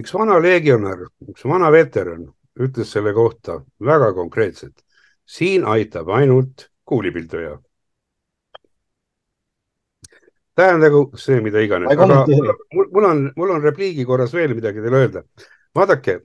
üks 0.00 0.14
vana 0.16 0.40
legionär, 0.42 1.04
üks 1.28 1.44
vana 1.46 1.70
veteran 1.74 2.24
ütles 2.60 2.92
selle 2.92 3.12
kohta 3.12 3.60
väga 3.80 4.12
konkreetselt. 4.14 4.84
siin 5.24 5.64
aitab 5.64 6.08
ainult 6.08 6.68
kuulipilduja. 6.84 7.58
tähendagu 10.54 11.10
see, 11.16 11.40
mida 11.40 11.60
iganes, 11.60 11.90
aga 11.90 12.06
mul, 12.26 12.86
mul 12.92 13.04
on, 13.04 13.32
mul 13.36 13.50
on 13.50 13.62
repliigi 13.62 14.04
korras 14.04 14.34
veel 14.34 14.54
midagi 14.54 14.80
teile 14.80 14.96
öelda. 14.96 15.22
vaadake, 15.74 16.20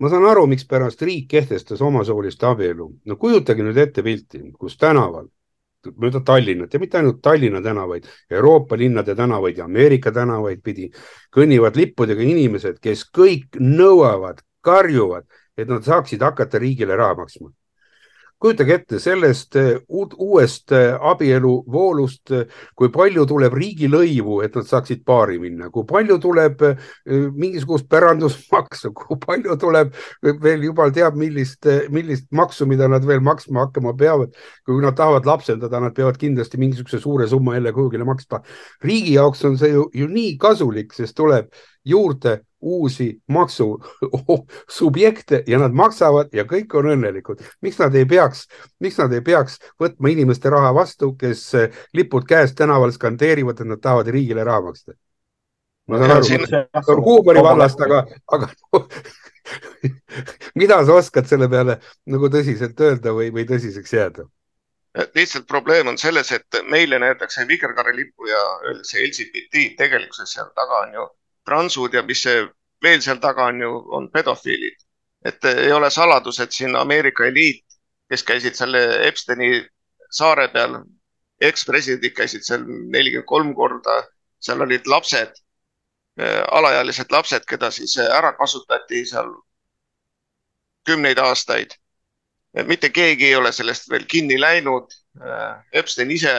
ma 0.00 0.08
saan 0.08 0.24
aru, 0.24 0.46
mikspärast 0.46 1.02
riik 1.02 1.28
kehtestas 1.28 1.82
omasoolist 1.82 2.44
abielu. 2.44 2.90
no 3.04 3.16
kujutage 3.16 3.62
nüüd 3.62 3.76
ette 3.76 4.02
pilti, 4.02 4.52
kus 4.58 4.76
tänaval 4.76 5.28
mööda 5.94 6.20
Tallinnat 6.24 6.74
ja 6.74 6.80
mitte 6.80 6.98
ainult 6.98 7.20
Tallinna 7.22 7.60
tänavaid, 7.62 8.06
Euroopa 8.30 8.78
linnade 8.78 9.14
tänavaid 9.14 9.58
ja 9.58 9.64
Ameerika 9.64 10.12
tänavaid 10.12 10.62
pidi 10.64 10.88
kõnnivad 11.34 11.76
lippudega 11.78 12.22
inimesed, 12.22 12.80
kes 12.82 13.04
kõik 13.14 13.58
nõuavad, 13.60 14.42
karjuvad, 14.66 15.28
et 15.56 15.70
nad 15.70 15.86
saaksid 15.86 16.22
hakata 16.26 16.60
riigile 16.62 16.98
raha 16.98 17.22
maksma 17.22 17.52
kujutage 18.38 18.74
ette 18.74 18.98
sellest 19.00 19.56
eh, 19.56 19.78
uuest 19.88 20.72
eh, 20.76 20.92
abieluvoolust, 21.10 22.32
eh, 22.36 22.64
kui 22.76 22.90
palju 22.92 23.24
tuleb 23.28 23.54
riigilõivu, 23.56 24.42
et 24.44 24.56
nad 24.58 24.68
saaksid 24.68 25.04
paari 25.08 25.38
minna, 25.40 25.70
kui 25.72 25.86
palju 25.88 26.18
tuleb 26.20 26.64
mingisugust 27.06 27.88
pärandusmaksu, 27.92 28.92
kui 28.96 29.18
palju 29.22 29.56
tuleb 29.60 29.94
veel 30.42 30.66
jumal 30.68 30.92
teab, 30.94 31.16
millist, 31.18 31.68
millist 31.92 32.28
maksu, 32.36 32.68
mida 32.68 32.88
nad 32.92 33.06
veel 33.08 33.24
maksma 33.24 33.66
hakkama 33.66 33.94
peavad. 33.96 34.34
kui 34.66 34.82
nad 34.82 34.96
tahavad 34.98 35.26
lapsendada, 35.26 35.80
nad 35.80 35.94
peavad 35.94 36.18
kindlasti 36.18 36.58
mingisuguse 36.58 36.98
suure 37.00 37.28
summa 37.30 37.54
jälle 37.54 37.72
kuhugile 37.72 38.04
maksma. 38.04 38.42
riigi 38.84 39.14
jaoks 39.14 39.44
on 39.44 39.56
see 39.58 39.72
ju, 39.72 39.88
ju 39.94 40.08
nii 40.08 40.36
kasulik, 40.38 40.92
sest 40.92 41.16
tuleb 41.16 41.48
juurde 41.86 42.40
uusi 42.60 43.22
maksusubjekte 43.28 45.44
ja 45.50 45.58
nad 45.58 45.72
maksavad 45.72 46.34
ja 46.34 46.44
kõik 46.44 46.74
on 46.74 46.90
õnnelikud. 46.94 47.42
miks 47.62 47.78
nad 47.78 47.94
ei 47.94 48.06
peaks, 48.08 48.46
miks 48.80 48.98
nad 48.98 49.12
ei 49.12 49.20
peaks 49.20 49.58
võtma 49.80 50.10
inimeste 50.10 50.50
raha 50.50 50.74
vastu, 50.74 51.12
kes 51.18 51.52
lipud 51.94 52.26
käes 52.26 52.54
tänaval 52.54 52.92
skandeerivad, 52.92 53.60
et 53.60 53.70
nad 53.70 53.80
tahavad 53.82 54.08
riigile 54.08 54.44
raha 54.44 54.60
maksta? 54.70 54.92
ma 55.86 55.98
saan 55.98 56.10
aru, 56.16 56.24
see 56.26 56.94
on 56.94 57.02
huumori 57.04 57.42
vallast, 57.42 57.80
aga, 57.86 58.02
aga 58.34 58.46
mida 60.60 60.80
sa 60.86 60.96
oskad 60.98 61.28
selle 61.30 61.46
peale 61.48 61.78
nagu 62.10 62.30
tõsiselt 62.32 62.80
öelda 62.82 63.14
või, 63.14 63.30
või 63.34 63.46
tõsiseks 63.46 63.94
jääda? 63.94 64.26
lihtsalt 65.14 65.46
probleem 65.46 65.86
on 65.92 65.98
selles, 66.00 66.32
et 66.32 66.58
meile 66.72 66.98
näidatakse 66.98 67.44
vikerkaarelippu 67.48 68.26
ja 68.26 68.42
öeldakse 68.64 68.98
LGBT, 69.04 69.54
tegelikkuses 69.76 70.32
seal 70.32 70.48
taga 70.56 70.82
on 70.86 70.98
ju 70.98 71.06
transud 71.46 71.94
ja 71.94 72.02
mis 72.02 72.22
see 72.26 72.42
veel 72.82 73.00
seal 73.02 73.20
taga 73.22 73.46
on 73.50 73.60
ju, 73.60 73.70
on 73.98 74.10
pedofiilid. 74.10 74.82
et 75.26 75.44
ei 75.44 75.72
ole 75.72 75.90
saladus, 75.90 76.38
et 76.40 76.52
siin 76.52 76.76
Ameerika 76.76 77.24
eliit, 77.26 77.64
kes 78.10 78.22
käisid 78.22 78.54
selle 78.54 78.82
Epsteini 79.08 79.64
saare 80.10 80.44
peal, 80.52 80.76
ekspresidendid 81.42 82.14
käisid 82.14 82.44
seal 82.46 82.62
nelikümmend 82.66 83.26
kolm 83.26 83.50
korda, 83.54 83.96
seal 84.38 84.62
olid 84.62 84.86
lapsed, 84.86 85.32
äh, 86.20 86.44
alaealised 86.52 87.10
lapsed, 87.10 87.42
keda 87.48 87.72
siis 87.74 87.96
ära 87.98 88.32
kasutati 88.38 89.02
seal 89.06 89.32
kümneid 90.86 91.18
aastaid. 91.18 91.74
mitte 92.66 92.88
keegi 92.90 93.26
ei 93.26 93.36
ole 93.36 93.52
sellest 93.52 93.90
veel 93.90 94.06
kinni 94.08 94.38
läinud. 94.40 94.92
Epstein 95.72 96.10
ise 96.10 96.32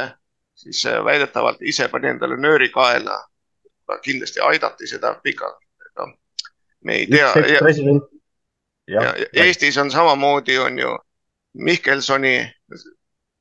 siis 0.55 0.85
väidetavalt 1.05 1.61
ise 1.61 1.87
pani 1.87 2.09
endale 2.09 2.37
nööri 2.37 2.69
kaela 2.73 3.17
kindlasti 4.03 4.39
aidati 4.39 4.87
seda 4.87 5.13
pikalt. 5.23 5.57
me 6.83 6.95
ei 6.95 7.07
tea. 7.07 7.33
Ja, 8.87 9.01
ja 9.03 9.43
Eestis 9.43 9.77
on 9.77 9.91
samamoodi, 9.91 10.57
on 10.57 10.79
ju 10.79 10.97
Mihkelsoni 11.53 12.51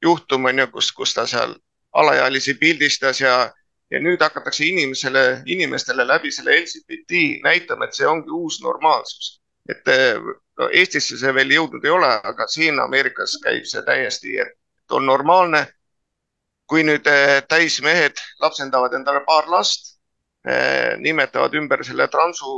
juhtum 0.02 0.44
on 0.44 0.58
ju, 0.58 0.66
kus, 0.66 0.92
kus 0.92 1.14
ta 1.14 1.26
seal 1.26 1.54
alaealisi 1.92 2.54
pildistas 2.54 3.20
ja, 3.20 3.52
ja 3.90 4.00
nüüd 4.00 4.22
hakatakse 4.22 4.64
inimesele, 4.64 5.42
inimestele 5.46 6.06
läbi 6.06 6.32
selle 6.32 6.60
LGBT 6.60 7.22
näitama, 7.44 7.86
et 7.86 7.94
see 7.94 8.08
ongi 8.08 8.30
uus 8.30 8.60
normaalsus. 8.62 9.40
et 9.68 9.88
no 10.58 10.68
Eestisse 10.72 11.18
see 11.18 11.32
veel 11.34 11.50
jõudnud 11.56 11.84
ei 11.84 11.90
ole, 11.90 12.10
aga 12.30 12.46
siin 12.50 12.78
Ameerikas 12.80 13.38
käib 13.42 13.64
see 13.66 13.82
täiesti, 13.82 14.38
et 14.38 14.92
on 14.98 15.06
normaalne. 15.06 15.66
kui 16.66 16.82
nüüd 16.82 17.06
eh, 17.06 17.44
täismehed 17.46 18.18
lapsendavad 18.42 18.94
endale 18.98 19.20
paar 19.26 19.46
last 19.46 19.95
nimetavad 21.02 21.54
ümber 21.58 21.80
selle 21.84 22.06
transu 22.08 22.50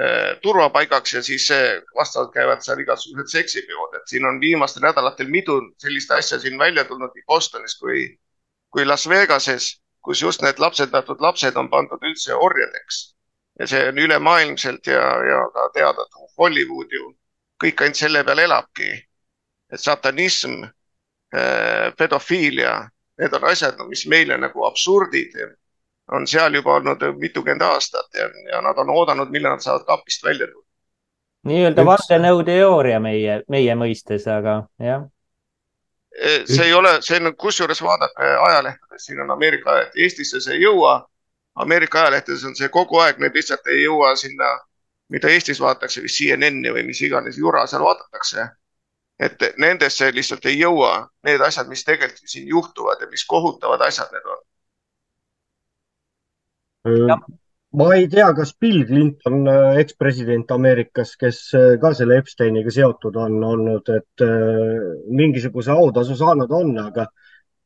eh, 0.00 0.34
turvapaigaks 0.42 1.14
ja 1.14 1.22
siis 1.24 1.46
vastavalt 1.96 2.34
käivad 2.34 2.60
seal 2.64 2.82
igasugused 2.82 3.30
seksipeod, 3.32 3.94
et 3.96 4.12
siin 4.12 4.26
on 4.28 4.40
viimastel 4.40 4.84
nädalatel 4.84 5.30
mitu 5.32 5.56
sellist 5.80 6.10
asja 6.10 6.38
siin 6.38 6.58
välja 6.58 6.84
tulnud 6.84 7.14
nii 7.14 7.24
Bostonis 7.26 7.78
kui, 7.80 8.02
kui 8.70 8.84
Las 8.84 9.08
Vegases, 9.08 9.70
kus 10.04 10.22
just 10.22 10.42
need 10.42 10.58
lapsendatud 10.58 11.20
lapsed 11.20 11.56
on 11.56 11.70
pandud 11.70 12.04
üldse 12.04 12.34
orjadeks. 12.34 13.00
ja 13.58 13.66
see 13.66 13.88
on 13.88 13.98
ülemaailmselt 13.98 14.86
ja, 14.86 15.00
ja 15.30 15.40
ka 15.54 15.68
teada, 15.74 16.04
et 16.06 16.36
Hollywood 16.38 16.92
ju 16.92 17.10
kõik 17.60 17.82
ainult 17.84 17.98
selle 17.98 18.22
peal 18.24 18.38
elabki. 18.38 18.90
et 19.72 19.80
satanism, 19.80 20.64
eh, 21.32 21.92
pedofiilia, 21.98 22.72
need 23.18 23.34
on 23.36 23.44
asjad, 23.44 23.78
mis 23.88 24.06
meile 24.06 24.38
nagu 24.40 24.64
absurdid 24.66 25.36
on 26.12 26.26
seal 26.26 26.54
juba 26.54 26.74
olnud 26.74 27.02
mitukümmend 27.18 27.62
aastat 27.62 28.14
ja, 28.14 28.26
ja 28.52 28.60
nad 28.62 28.78
on 28.78 28.90
oodanud, 28.90 29.30
millal 29.30 29.56
nad 29.56 29.64
saavad 29.64 29.86
kapist 29.86 30.24
välja 30.24 30.46
tulla. 30.46 30.66
nii-öelda 31.46 31.84
vandenõuteooria 31.86 33.00
meie, 33.00 33.40
meie 33.48 33.74
mõistes, 33.74 34.26
aga 34.28 34.62
jah. 34.78 35.06
E, 36.10 36.42
see 36.44 36.66
ei 36.66 36.74
ole, 36.74 36.96
see 37.06 37.20
on, 37.20 37.32
kusjuures 37.36 37.82
vaadake 37.82 38.32
ajalehtedes, 38.48 39.06
siin 39.06 39.20
on 39.24 39.30
Ameerika 39.30 39.70
ajalehti, 39.70 40.02
Eestisse 40.02 40.40
see 40.40 40.58
ei 40.58 40.64
jõua. 40.66 40.98
Ameerika 41.54 42.02
ajalehtedes 42.02 42.44
on 42.44 42.56
see 42.58 42.68
kogu 42.68 42.98
aeg, 43.00 43.22
need 43.22 43.34
lihtsalt 43.34 43.66
ei 43.70 43.84
jõua 43.84 44.14
sinna, 44.16 44.50
mida 45.08 45.30
Eestis 45.30 45.60
vaadatakse 45.62 46.02
vist 46.02 46.18
CNN-i 46.18 46.74
või 46.74 46.84
mis 46.90 47.00
iganes 47.06 47.38
jura 47.38 47.66
seal 47.66 47.86
vaadatakse 47.86 48.50
et 49.20 49.42
nendesse 49.60 50.08
lihtsalt 50.16 50.46
ei 50.48 50.56
jõua 50.58 50.92
need 51.28 51.42
asjad, 51.44 51.68
mis 51.68 51.84
tegelikult 51.84 52.30
siin 52.32 52.48
juhtuvad 52.48 53.02
ja 53.04 53.08
mis 53.10 53.24
kohutavad 53.28 53.82
asjad 53.84 54.12
need 54.14 54.28
on 54.32 54.38
ma 57.70 57.94
ei 57.94 58.08
tea, 58.08 58.32
kas 58.34 58.52
Bill 58.58 58.84
Clinton, 58.86 59.46
äh, 59.48 59.78
ekspresident 59.82 60.50
Ameerikas, 60.50 61.14
kes 61.20 61.42
äh, 61.54 61.76
ka 61.82 61.92
selle 61.94 62.18
Epsteiniga 62.18 62.72
seotud 62.74 63.16
on 63.20 63.38
olnud, 63.46 63.90
et 63.94 64.24
äh, 64.26 64.88
mingisuguse 65.14 65.72
autasu 65.74 66.16
saanud 66.18 66.50
on, 66.50 66.76
aga 66.82 67.06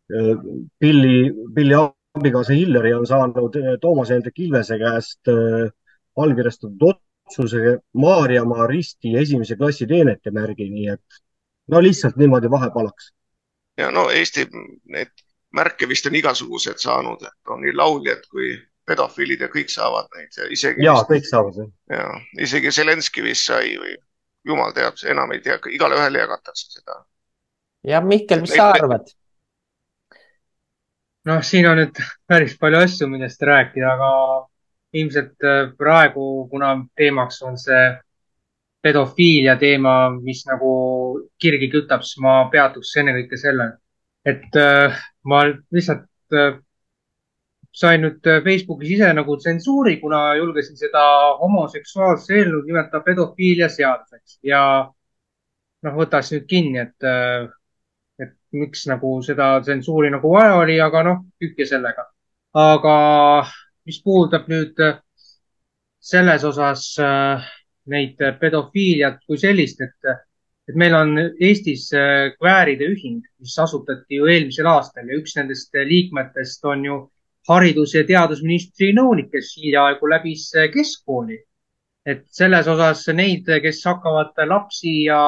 Billi, 0.05 1.31
Billi 1.55 1.77
abikaasa 1.79 2.53
Hillary 2.53 2.91
on 2.93 3.07
saanud 3.09 3.55
Toomas 3.81 4.11
Hendrik 4.13 4.37
Ilvese 4.45 4.77
käest 4.77 5.31
allkirjastatud 6.21 6.85
otsuse 6.85 7.79
Maarjamaa 7.97 8.67
risti 8.69 9.15
esimese 9.17 9.57
klassi 9.57 9.89
teenetemärgi, 9.89 10.69
nii 10.75 10.91
et 10.93 11.19
no 11.73 11.81
lihtsalt 11.81 12.21
niimoodi 12.21 12.53
vahepalaks. 12.53 13.15
ja 13.81 13.89
no 13.91 14.11
Eesti 14.13 14.45
neid 14.93 15.25
märke 15.57 15.89
vist 15.89 16.07
on 16.07 16.21
igasugused 16.21 16.85
saanud, 16.85 17.25
et 17.25 17.55
on 17.57 17.65
nii 17.65 17.73
lauljad 17.73 18.29
kui 18.29 18.53
pedofiilid 18.87 19.41
ja 19.41 19.49
kõik 19.53 19.73
saavad 19.73 20.09
neid 20.17 20.39
ja 20.39 20.49
isegi. 20.53 20.85
ja 20.85 20.95
kõik 21.09 21.27
saavad. 21.29 21.61
ja 21.91 22.07
isegi 22.41 22.73
Zelenskõi 22.75 23.29
vist 23.31 23.49
sai 23.49 23.75
või 23.81 23.97
jumal 24.45 24.73
teab, 24.77 24.99
enam 25.09 25.33
ei 25.33 25.41
tea, 25.45 25.59
igale 25.73 25.99
ühele 25.99 26.25
jagatakse 26.25 26.71
seda. 26.79 27.05
ja 27.85 28.01
Mihkel, 28.05 28.45
mis 28.45 28.57
sa 28.57 28.71
arvad? 28.77 29.09
noh, 31.29 31.43
siin 31.43 31.69
on 31.69 31.81
nüüd 31.81 32.01
päris 32.29 32.59
palju 32.61 32.83
asju, 32.85 33.09
millest 33.09 33.43
rääkida, 33.43 33.95
aga 33.97 34.11
ilmselt 34.95 35.45
äh, 35.45 35.71
praegu, 35.79 36.49
kuna 36.51 36.77
teemaks 36.97 37.43
on 37.43 37.57
see 37.59 37.85
pedofiilia 38.85 39.57
teema, 39.57 40.11
mis 40.21 40.45
nagu 40.47 40.71
kirgi 41.41 41.71
kütab, 41.73 42.05
siis 42.05 42.21
ma 42.23 42.43
peatuks 42.53 42.93
ennekõike 43.01 43.39
sellel, 43.41 43.73
et 44.29 44.61
äh, 44.61 45.01
ma 45.25 45.45
lihtsalt 45.49 46.37
äh, 46.37 46.59
sain 47.75 48.05
nüüd 48.05 48.27
äh, 48.31 48.41
Facebookis 48.45 48.93
ise 48.97 49.11
nagu 49.17 49.37
tsensuuri, 49.41 49.97
kuna 50.01 50.21
julgesin 50.39 50.79
seda 50.79 51.03
homoseksuaalse 51.41 52.37
eelnõu 52.39 52.63
nimetada 52.69 53.03
pedofiilia 53.03 53.69
seaduseks 53.73 54.39
ja 54.47 54.61
noh, 55.83 55.97
võtaks 55.99 56.31
nüüd 56.35 56.47
kinni, 56.51 56.85
et, 56.85 57.07
äh, 57.09 57.49
et 58.23 58.37
miks 58.55 58.87
nagu 58.91 59.17
seda 59.27 59.57
tsensuuri 59.65 60.13
nagu 60.15 60.31
vaja 60.37 60.61
oli, 60.61 60.79
aga 60.81 61.03
noh, 61.09 61.25
tühja 61.43 61.67
sellega. 61.75 62.07
aga 62.55 62.95
mis 63.91 63.99
puudutab 64.05 64.47
nüüd 64.49 64.79
äh, 64.79 65.01
selles 65.99 66.45
osas 66.45 66.85
neid 67.91 68.21
pedofiiliat 68.41 69.19
kui 69.27 69.39
sellist, 69.41 69.81
et, 69.81 70.15
et 70.69 70.77
meil 70.79 70.95
on 70.95 71.17
Eestis 71.19 71.89
Kvääride 72.37 72.87
ühing, 72.93 73.25
mis 73.41 73.57
asutati 73.59 74.21
ju 74.21 74.29
eelmisel 74.29 74.69
aastal 74.69 75.09
ja 75.09 75.17
üks 75.19 75.35
nendest 75.37 75.75
liikmetest 75.75 76.65
on 76.69 76.85
ju 76.85 76.99
haridus- 77.49 77.95
ja 77.95 78.05
teadusministri 78.05 78.93
nõunik, 78.97 79.31
kes 79.33 79.57
hiljaaegu 79.57 80.09
läbis 80.09 80.53
keskkooli. 80.73 81.39
et 82.07 82.27
selles 82.29 82.67
osas 82.69 83.07
neid, 83.17 83.47
kes 83.63 83.79
hakkavad 83.85 84.37
lapsi 84.47 85.05
ja 85.05 85.21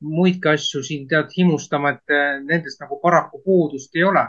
muidki 0.00 0.48
asju 0.48 0.82
siin 0.82 1.06
tead 1.08 1.28
himustama, 1.36 1.90
et 1.90 2.14
nendest 2.44 2.80
nagu 2.80 2.98
paraku 3.02 3.38
puudust 3.44 3.96
ei 3.96 4.04
ole. 4.04 4.26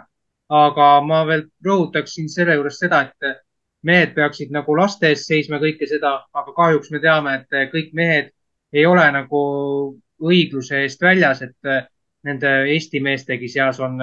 aga 0.50 1.02
ma 1.02 1.24
veel 1.26 1.48
rõhutaksin 1.66 2.28
selle 2.30 2.54
juures 2.54 2.78
seda, 2.78 3.02
et 3.02 3.38
mehed 3.82 4.14
peaksid 4.14 4.52
nagu 4.52 4.76
laste 4.78 5.08
eest 5.10 5.26
seisma 5.26 5.58
kõike 5.58 5.88
seda, 5.88 6.12
aga 6.34 6.54
kahjuks 6.54 6.92
me 6.92 7.00
teame, 7.00 7.36
et 7.36 7.72
kõik 7.72 7.94
mehed 7.94 8.30
ei 8.74 8.86
ole 8.86 9.06
nagu 9.12 9.42
õigluse 10.22 10.84
eest 10.84 11.02
väljas, 11.02 11.42
et 11.42 11.90
nende 12.24 12.52
Eesti 12.76 13.00
meestegi 13.04 13.50
seas 13.50 13.80
on 13.80 13.98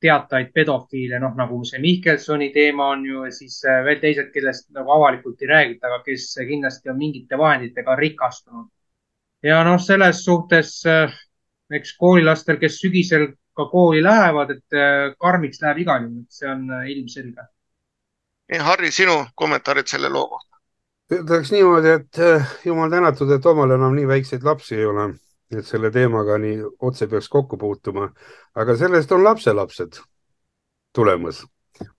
teatajaid 0.00 0.52
pedofiile, 0.54 1.18
noh 1.18 1.34
nagu 1.36 1.58
see 1.66 1.80
Mihkelsoni 1.82 2.50
teema 2.54 2.88
on 2.94 3.04
ju 3.06 3.24
ja 3.24 3.32
siis 3.34 3.60
veel 3.84 4.00
teised, 4.02 4.30
kellest 4.34 4.68
nagu 4.76 4.92
avalikult 4.94 5.42
ei 5.42 5.50
räägita, 5.50 5.88
aga 5.88 6.02
kes 6.06 6.30
kindlasti 6.48 6.90
on 6.92 6.98
mingite 6.98 7.38
vahenditega 7.38 7.96
rikastunud. 7.96 8.68
ja 9.42 9.62
noh, 9.64 9.80
selles 9.82 10.24
suhtes 10.24 10.80
eks 11.72 11.96
koolilastel, 11.98 12.56
kes 12.56 12.80
sügisel 12.80 13.28
ka 13.58 13.66
kooli 13.70 14.02
lähevad, 14.02 14.50
et 14.54 14.80
karmiks 15.18 15.62
läheb 15.62 15.84
igal 15.84 16.02
juhul, 16.06 16.22
et 16.22 16.40
see 16.40 16.50
on 16.50 16.66
ilmselge 16.86 17.48
Harri, 18.56 18.90
sinu 18.90 19.26
kommentaarid 19.34 19.86
selle 19.90 20.08
loo 20.08 20.28
kohta? 20.28 20.56
ütleks 21.12 21.50
niimoodi, 21.52 21.88
et 21.88 22.20
jumal 22.64 22.90
tänatud, 22.92 23.30
et 23.32 23.46
omal 23.46 23.70
enam 23.76 23.94
nii 23.96 24.08
väikseid 24.08 24.44
lapsi 24.44 24.76
ei 24.76 24.86
ole, 24.86 25.08
et 25.50 25.66
selle 25.66 25.90
teemaga 25.90 26.38
nii 26.38 26.60
otse 26.88 27.08
peaks 27.08 27.28
kokku 27.32 27.56
puutuma. 27.58 28.08
aga 28.54 28.76
sellest 28.76 29.12
on 29.12 29.24
lapselapsed 29.24 30.00
tulemas, 30.94 31.44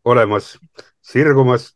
olemas, 0.06 0.58
sirgumas 1.02 1.74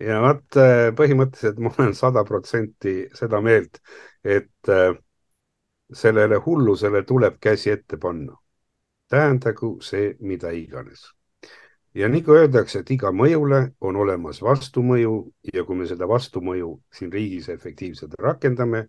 ja 0.00 0.20
vot 0.24 0.58
eh, 0.58 0.90
põhimõtteliselt 0.96 1.60
ma 1.62 1.74
olen 1.78 1.94
sada 1.94 2.24
protsenti 2.24 2.96
seda 3.14 3.40
meelt, 3.40 3.80
et 4.24 4.72
eh, 4.72 4.94
sellele 5.92 6.40
hullusele 6.46 7.04
tuleb 7.04 7.38
käsi 7.40 7.70
ette 7.70 7.96
panna. 7.96 8.36
tähendagu 9.08 9.76
see 9.84 10.16
mida 10.20 10.50
iganes 10.50 11.04
ja 11.94 12.08
nagu 12.08 12.34
öeldakse, 12.34 12.80
et 12.82 12.90
iga 12.90 13.12
mõjule 13.14 13.60
on 13.84 13.96
olemas 13.96 14.40
vastumõju 14.42 15.14
ja 15.54 15.64
kui 15.64 15.78
me 15.78 15.86
seda 15.86 16.08
vastumõju 16.10 16.72
siin 16.92 17.12
riigis 17.12 17.48
efektiivselt 17.52 18.16
rakendame, 18.18 18.88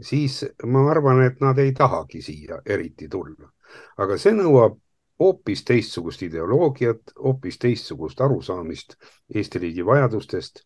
siis 0.00 0.44
ma 0.66 0.84
arvan, 0.90 1.22
et 1.22 1.40
nad 1.40 1.58
ei 1.58 1.72
tahagi 1.72 2.22
siia 2.22 2.62
eriti 2.66 3.08
tulla. 3.08 3.50
aga 3.98 4.16
see 4.16 4.32
nõuab 4.32 4.78
hoopis 5.20 5.64
teistsugust 5.64 6.22
ideoloogiat, 6.22 7.12
hoopis 7.18 7.58
teistsugust 7.58 8.20
arusaamist 8.20 8.94
Eesti 9.34 9.58
riigi 9.58 9.86
vajadustest, 9.86 10.62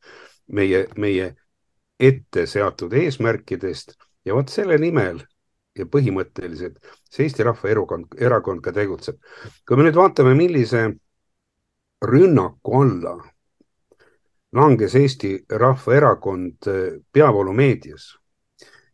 meie, 0.53 0.87
meie 0.97 1.35
ette 1.99 2.47
seatud 2.47 2.93
eesmärkidest 2.93 3.97
ja 4.25 4.35
vot 4.35 4.49
selle 4.49 4.79
nimel 4.79 5.23
ja 5.79 5.87
põhimõtteliselt 5.87 6.79
see 7.11 7.27
Eesti 7.27 7.43
Rahva 7.49 7.71
Erakond, 7.73 8.15
erakond 8.21 8.61
ka 8.63 8.73
tegutseb. 8.73 9.19
kui 9.67 9.77
me 9.77 9.89
nüüd 9.89 9.97
vaatame, 9.97 10.35
millise 10.35 10.91
rünnaku 12.03 12.81
alla 12.83 13.17
langes 14.53 14.95
Eesti 14.95 15.45
Rahvaerakond 15.49 16.67
eh, 16.67 17.01
peavoolumeedias 17.13 18.22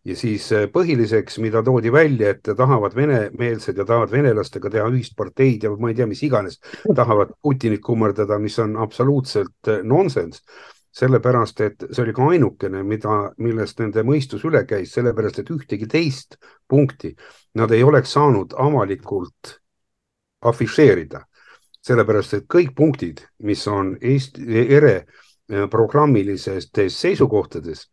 ja 0.08 0.16
siis 0.16 0.46
eh, 0.56 0.66
põhiliseks, 0.72 1.36
mida 1.44 1.62
toodi 1.64 1.92
välja, 1.92 2.32
et 2.32 2.50
tahavad 2.56 2.96
venemeelsed 2.96 3.76
ja 3.76 3.84
tahavad 3.84 4.12
venelastega 4.14 4.70
teha 4.72 4.88
ühist 4.88 5.16
parteid 5.18 5.66
ja 5.66 5.74
ma 5.76 5.92
ei 5.92 5.98
tea, 5.98 6.08
mis 6.08 6.22
iganes, 6.24 6.58
tahavad 6.96 7.34
Putinit 7.42 7.84
kummardada, 7.84 8.38
mis 8.42 8.58
on 8.64 8.76
absoluutselt 8.80 9.72
eh, 9.74 9.84
nonsenss. 9.84 10.44
sellepärast, 10.98 11.60
et 11.60 11.84
see 11.92 12.02
oli 12.02 12.12
ka 12.16 12.24
ainukene, 12.32 12.80
mida, 12.82 13.16
millest 13.44 13.78
nende 13.78 14.02
mõistus 14.02 14.42
üle 14.48 14.64
käis, 14.66 14.90
sellepärast 14.96 15.38
et 15.38 15.50
ühtegi 15.54 15.86
teist 15.86 16.38
punkti 16.66 17.12
nad 17.54 17.70
ei 17.70 17.84
oleks 17.86 18.16
saanud 18.16 18.56
avalikult 18.58 19.52
afišeerida 20.48 21.20
sellepärast 21.88 22.36
et 22.38 22.46
kõik 22.50 22.74
punktid, 22.76 23.22
mis 23.44 23.64
on 23.70 23.94
Eesti 24.00 24.44
ERE 24.66 24.94
äh, 24.98 25.66
programmilistes 25.70 26.70
seisukohtades, 26.94 27.86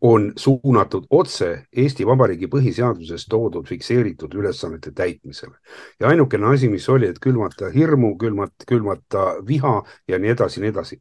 on 0.00 0.32
suunatud 0.36 1.06
otse 1.10 1.66
Eesti 1.76 2.06
Vabariigi 2.06 2.48
põhiseaduses 2.52 3.26
toodud 3.30 3.66
fikseeritud 3.68 4.34
ülesannete 4.34 4.92
täitmisele. 4.94 5.54
ja 6.00 6.08
ainukene 6.08 6.46
asi, 6.54 6.68
mis 6.68 6.88
oli, 6.88 7.06
et 7.06 7.18
külmata 7.18 7.70
hirmu, 7.74 8.16
külmata, 8.18 8.64
külmata 8.68 9.26
viha 9.46 9.82
ja 10.08 10.18
nii 10.18 10.30
edasi, 10.30 10.60
nii 10.60 10.68
edasi 10.74 11.00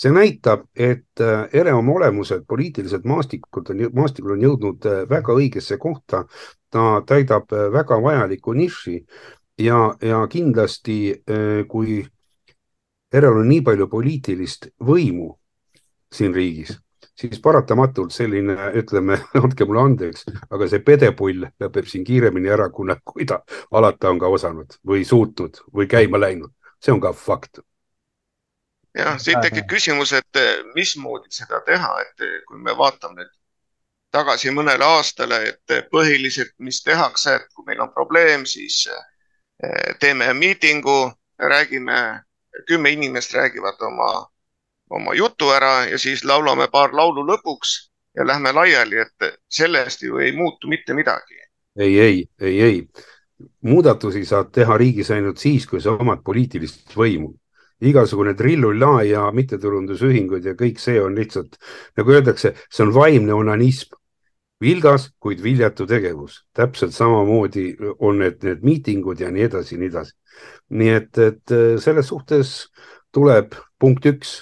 see 0.00 0.12
näitab, 0.16 0.64
et 0.74 1.20
äh, 1.20 1.48
ERE 1.52 1.74
oma 1.76 1.92
olemuselt 1.92 2.46
poliitiliselt 2.48 3.04
maastikult 3.04 3.70
on, 3.70 3.82
maastikul 3.92 4.32
on 4.36 4.46
jõudnud 4.46 4.86
äh, 4.88 5.02
väga 5.08 5.36
õigesse 5.36 5.78
kohta. 5.78 6.24
ta 6.70 7.02
täidab 7.02 7.50
väga 7.50 7.96
vajalikku 8.02 8.52
niši 8.54 9.00
ja, 9.58 9.78
ja 10.02 10.20
kindlasti, 10.30 10.98
äh, 11.26 11.66
kui 11.68 12.04
ERR-l 13.12 13.40
on 13.42 13.48
nii 13.50 13.64
palju 13.66 13.88
poliitilist 13.90 14.68
võimu 14.78 15.32
siin 16.14 16.34
riigis, 16.34 16.78
siis 17.18 17.40
paratamatult 17.42 18.12
selline, 18.14 18.56
ütleme, 18.80 19.18
andke 19.42 19.66
mulle 19.68 19.86
andeks, 19.88 20.26
aga 20.50 20.68
see 20.68 20.82
pedepull 20.84 21.46
lõpeb 21.62 21.88
siin 21.88 22.04
kiiremini 22.06 22.52
ära, 22.52 22.70
kui, 22.74 22.92
kui 23.04 23.26
ta 23.28 23.42
alata 23.70 24.12
on 24.12 24.20
ka 24.22 24.30
osanud 24.30 24.78
või 24.86 25.04
suutnud 25.04 25.62
või 25.74 25.88
käima 25.90 26.20
läinud. 26.20 26.52
see 26.80 26.92
on 26.92 27.00
ka 27.00 27.12
fakt. 27.12 27.60
jah, 28.96 29.18
siit 29.20 29.40
tekib 29.42 29.68
küsimus, 29.68 30.12
et 30.12 30.36
äh, 30.36 30.64
mismoodi 30.74 31.28
seda 31.30 31.60
teha, 31.66 31.92
et 32.00 32.26
äh, 32.26 32.40
kui 32.48 32.58
me 32.58 32.76
vaatame 32.76 33.28
tagasi 34.10 34.50
mõnele 34.50 34.84
aastale, 34.84 35.42
et 35.48 35.90
põhiliselt, 35.90 36.54
mis 36.58 36.82
tehakse, 36.82 37.34
et 37.34 37.46
kui 37.54 37.64
meil 37.66 37.80
on 37.80 37.92
probleem, 37.94 38.46
siis 38.46 38.88
teeme 40.00 40.32
miitingu, 40.34 41.12
räägime, 41.38 42.24
kümme 42.66 42.90
inimest 42.90 43.34
räägivad 43.34 43.80
oma, 43.80 44.29
oma 44.90 45.14
jutu 45.14 45.50
ära 45.54 45.86
ja 45.90 45.98
siis 45.98 46.24
laulame 46.24 46.68
paar 46.72 46.94
laulu 46.94 47.24
lõpuks 47.26 47.76
ja 48.16 48.26
lähme 48.26 48.52
laiali, 48.52 48.98
et 48.98 49.36
sellest 49.48 50.02
ju 50.02 50.18
ei 50.18 50.32
muutu 50.36 50.68
mitte 50.68 50.94
midagi. 50.94 51.38
ei, 51.78 52.00
ei, 52.00 52.28
ei, 52.40 52.62
ei. 52.62 52.88
muudatusi 53.62 54.24
saad 54.24 54.50
teha 54.52 54.76
riigis 54.78 55.10
ainult 55.10 55.38
siis, 55.38 55.66
kui 55.66 55.80
sa 55.80 55.94
omad 55.96 56.24
poliitilist 56.24 56.96
võimu 56.96 57.34
igasugune 57.80 58.34
trillullaa 58.36 59.02
ja 59.08 59.22
mittetulundusühingud 59.32 60.44
ja 60.44 60.52
kõik 60.54 60.80
see 60.82 61.00
on 61.00 61.14
lihtsalt, 61.16 61.56
nagu 61.96 62.12
öeldakse, 62.12 62.52
see 62.68 62.84
on 62.84 62.92
vaimne 62.94 63.32
onanism 63.32 63.96
vilgas, 64.60 65.08
kuid 65.20 65.40
viljatu 65.42 65.86
tegevus. 65.88 66.44
täpselt 66.52 66.92
samamoodi 66.92 67.76
on 67.98 68.18
need, 68.20 68.42
need 68.44 68.62
miitingud 68.62 69.20
ja 69.20 69.30
nii 69.32 69.46
edasi 69.48 69.74
ja 69.74 69.80
nii 69.80 69.88
edasi. 69.88 70.12
nii 70.70 70.90
et, 70.98 71.18
et 71.18 71.54
selles 71.80 72.12
suhtes 72.12 72.52
tuleb 73.12 73.56
punkt 73.78 74.06
üks, 74.06 74.36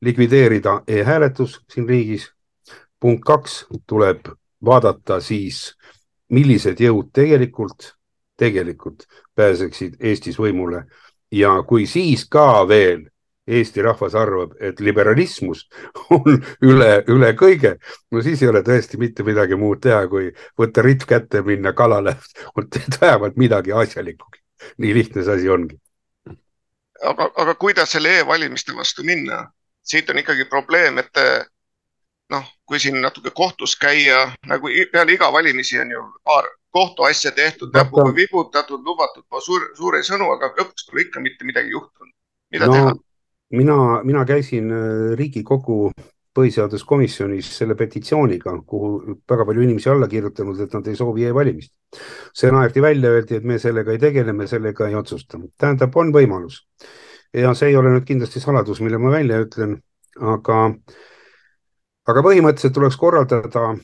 likvideerida 0.00 0.82
e-hääletus 0.86 1.60
siin 1.72 1.88
riigis. 1.88 2.30
punkt 3.00 3.24
kaks, 3.24 3.66
tuleb 3.86 4.28
vaadata 4.64 5.20
siis, 5.20 5.76
millised 6.28 6.80
jõud 6.80 7.08
tegelikult, 7.12 7.94
tegelikult 8.36 9.06
pääseksid 9.34 9.96
Eestis 10.00 10.38
võimule 10.38 10.84
ja 11.32 11.62
kui 11.62 11.86
siis 11.86 12.26
ka 12.28 12.68
veel 12.68 13.08
Eesti 13.50 13.82
rahvas 13.82 14.14
arvab, 14.14 14.52
et 14.62 14.80
liberalismus 14.80 15.64
on 16.14 16.36
üle, 16.62 16.90
üle 17.10 17.30
kõige, 17.38 17.72
no 18.12 18.22
siis 18.22 18.42
ei 18.44 18.50
ole 18.50 18.62
tõesti 18.62 19.00
mitte 19.00 19.24
midagi 19.26 19.56
muud 19.58 19.80
teha, 19.82 20.04
kui 20.12 20.28
võtta 20.60 20.84
ritt 20.86 21.06
kätte, 21.08 21.42
minna 21.42 21.72
kalale, 21.74 22.14
vähemalt 23.00 23.40
midagi 23.40 23.72
asjalikku. 23.72 24.28
nii 24.78 24.94
lihtne 24.94 25.24
see 25.24 25.34
asi 25.34 25.48
ongi. 25.48 25.80
aga, 27.02 27.30
aga 27.42 27.54
kuidas 27.54 27.90
selle 27.96 28.18
e-valimiste 28.20 28.76
vastu 28.76 29.02
minna? 29.02 29.48
Siit 29.90 30.10
on 30.10 30.20
ikkagi 30.22 30.46
probleem, 30.50 30.98
et 31.02 31.18
noh, 32.30 32.46
kui 32.66 32.78
siin 32.78 33.00
natuke 33.02 33.32
kohtus 33.34 33.76
käia, 33.80 34.30
nagu 34.46 34.70
peale 34.92 35.16
iga 35.16 35.32
valimisi 35.32 35.80
on 35.82 35.90
ju 35.90 36.06
paar 36.24 36.46
kohtuasja 36.70 37.32
tehtud, 37.34 37.74
näpuga 37.74 38.14
vibutatud, 38.14 38.84
lubatud 38.86 39.42
suur, 39.42 39.66
suuri 39.76 40.04
sõnu, 40.06 40.30
aga 40.36 40.52
lõpuks 40.54 40.86
pole 40.86 41.06
ikka 41.06 41.22
mitte 41.24 41.44
midagi 41.44 41.74
juhtunud. 41.74 42.14
mida 42.54 42.66
no, 42.66 42.72
teha? 42.72 42.94
mina, 43.58 43.76
mina 44.06 44.24
käisin 44.24 44.70
äh, 44.70 45.12
Riigikogu 45.18 45.90
põhiseaduskomisjonis 46.38 47.48
selle 47.58 47.74
petitsiooniga, 47.74 48.52
kuhu 48.66 49.16
väga 49.28 49.44
palju 49.48 49.64
inimesi 49.66 49.90
alla 49.90 50.06
kirjutanud, 50.08 50.60
et 50.62 50.74
nad 50.78 50.86
ei 50.86 50.96
soovi 50.96 51.26
e-valimist. 51.26 51.72
see 52.34 52.52
naerdi 52.54 52.82
välja, 52.82 53.10
öeldi, 53.10 53.40
et 53.40 53.44
me 53.44 53.58
sellega 53.58 53.92
ei 53.92 53.98
tegele, 53.98 54.32
me 54.32 54.46
sellega 54.46 54.88
ei 54.88 54.94
otsusta. 54.94 55.40
tähendab, 55.58 55.96
on 55.96 56.14
võimalus 56.14 56.62
ja 57.34 57.54
see 57.54 57.70
ei 57.70 57.76
ole 57.76 57.92
nüüd 57.94 58.06
kindlasti 58.08 58.40
saladus, 58.42 58.80
mille 58.80 58.98
ma 58.98 59.12
välja 59.12 59.40
ütlen. 59.44 59.78
aga, 60.20 60.56
aga 62.10 62.22
põhimõtteliselt 62.26 62.74
tuleks 62.74 62.96
korraldada 62.98 63.76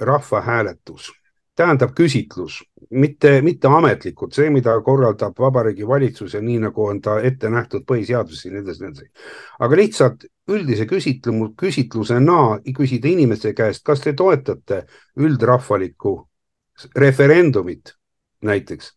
rahvahääletus, 0.00 1.10
tähendab 1.54 1.92
küsitlus, 1.94 2.62
mitte, 2.90 3.42
mitte 3.42 3.68
ametlikult, 3.68 4.32
see, 4.34 4.48
mida 4.50 4.74
korraldab 4.82 5.38
Vabariigi 5.38 5.86
Valitsus 5.86 6.34
ja 6.34 6.40
nii 6.42 6.58
nagu 6.64 6.86
on 6.88 7.00
ta 7.04 7.18
ette 7.20 7.50
nähtud 7.52 7.84
põhiseaduses 7.86 8.48
ja 8.48 8.54
nii 8.54 8.64
edasi, 8.64 8.82
nii 8.82 8.90
edasi. 8.90 9.10
aga 9.60 9.76
lihtsalt 9.76 10.26
üldise 10.48 10.86
küsitlemu, 10.86 11.52
küsitlusena 11.60 12.40
küsida 12.76 13.12
inimeste 13.12 13.54
käest, 13.54 13.84
kas 13.84 14.00
te 14.00 14.16
toetate 14.16 14.84
üldrahvalikku 15.16 16.16
referendumit 16.96 17.94
näiteks. 18.42 18.96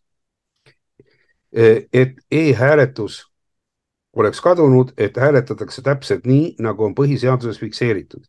et 1.52 2.18
e-hääletus 2.30 3.22
oleks 4.18 4.40
kadunud, 4.40 4.92
et 4.98 5.16
hääletatakse 5.16 5.82
täpselt 5.82 6.26
nii, 6.26 6.56
nagu 6.62 6.84
on 6.84 6.94
põhiseaduses 6.98 7.60
fikseeritud 7.60 8.24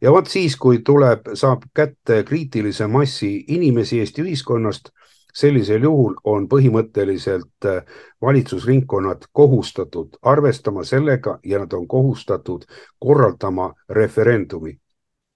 ja 0.00 0.12
vot 0.12 0.26
siis, 0.26 0.56
kui 0.56 0.80
tuleb, 0.84 1.32
saab 1.34 1.62
kätte 1.74 2.22
kriitilise 2.24 2.86
massi 2.86 3.44
inimesi 3.48 3.98
Eesti 4.00 4.22
ühiskonnast, 4.22 4.90
sellisel 5.34 5.82
juhul 5.82 6.16
on 6.24 6.48
põhimõtteliselt 6.48 7.66
äh, 7.66 7.82
valitsusringkonnad 8.22 9.28
kohustatud 9.32 10.16
arvestama 10.22 10.84
sellega 10.84 11.38
ja 11.44 11.58
nad 11.58 11.72
on 11.72 11.88
kohustatud 11.88 12.64
korraldama 12.98 13.72
referendumi 13.88 14.78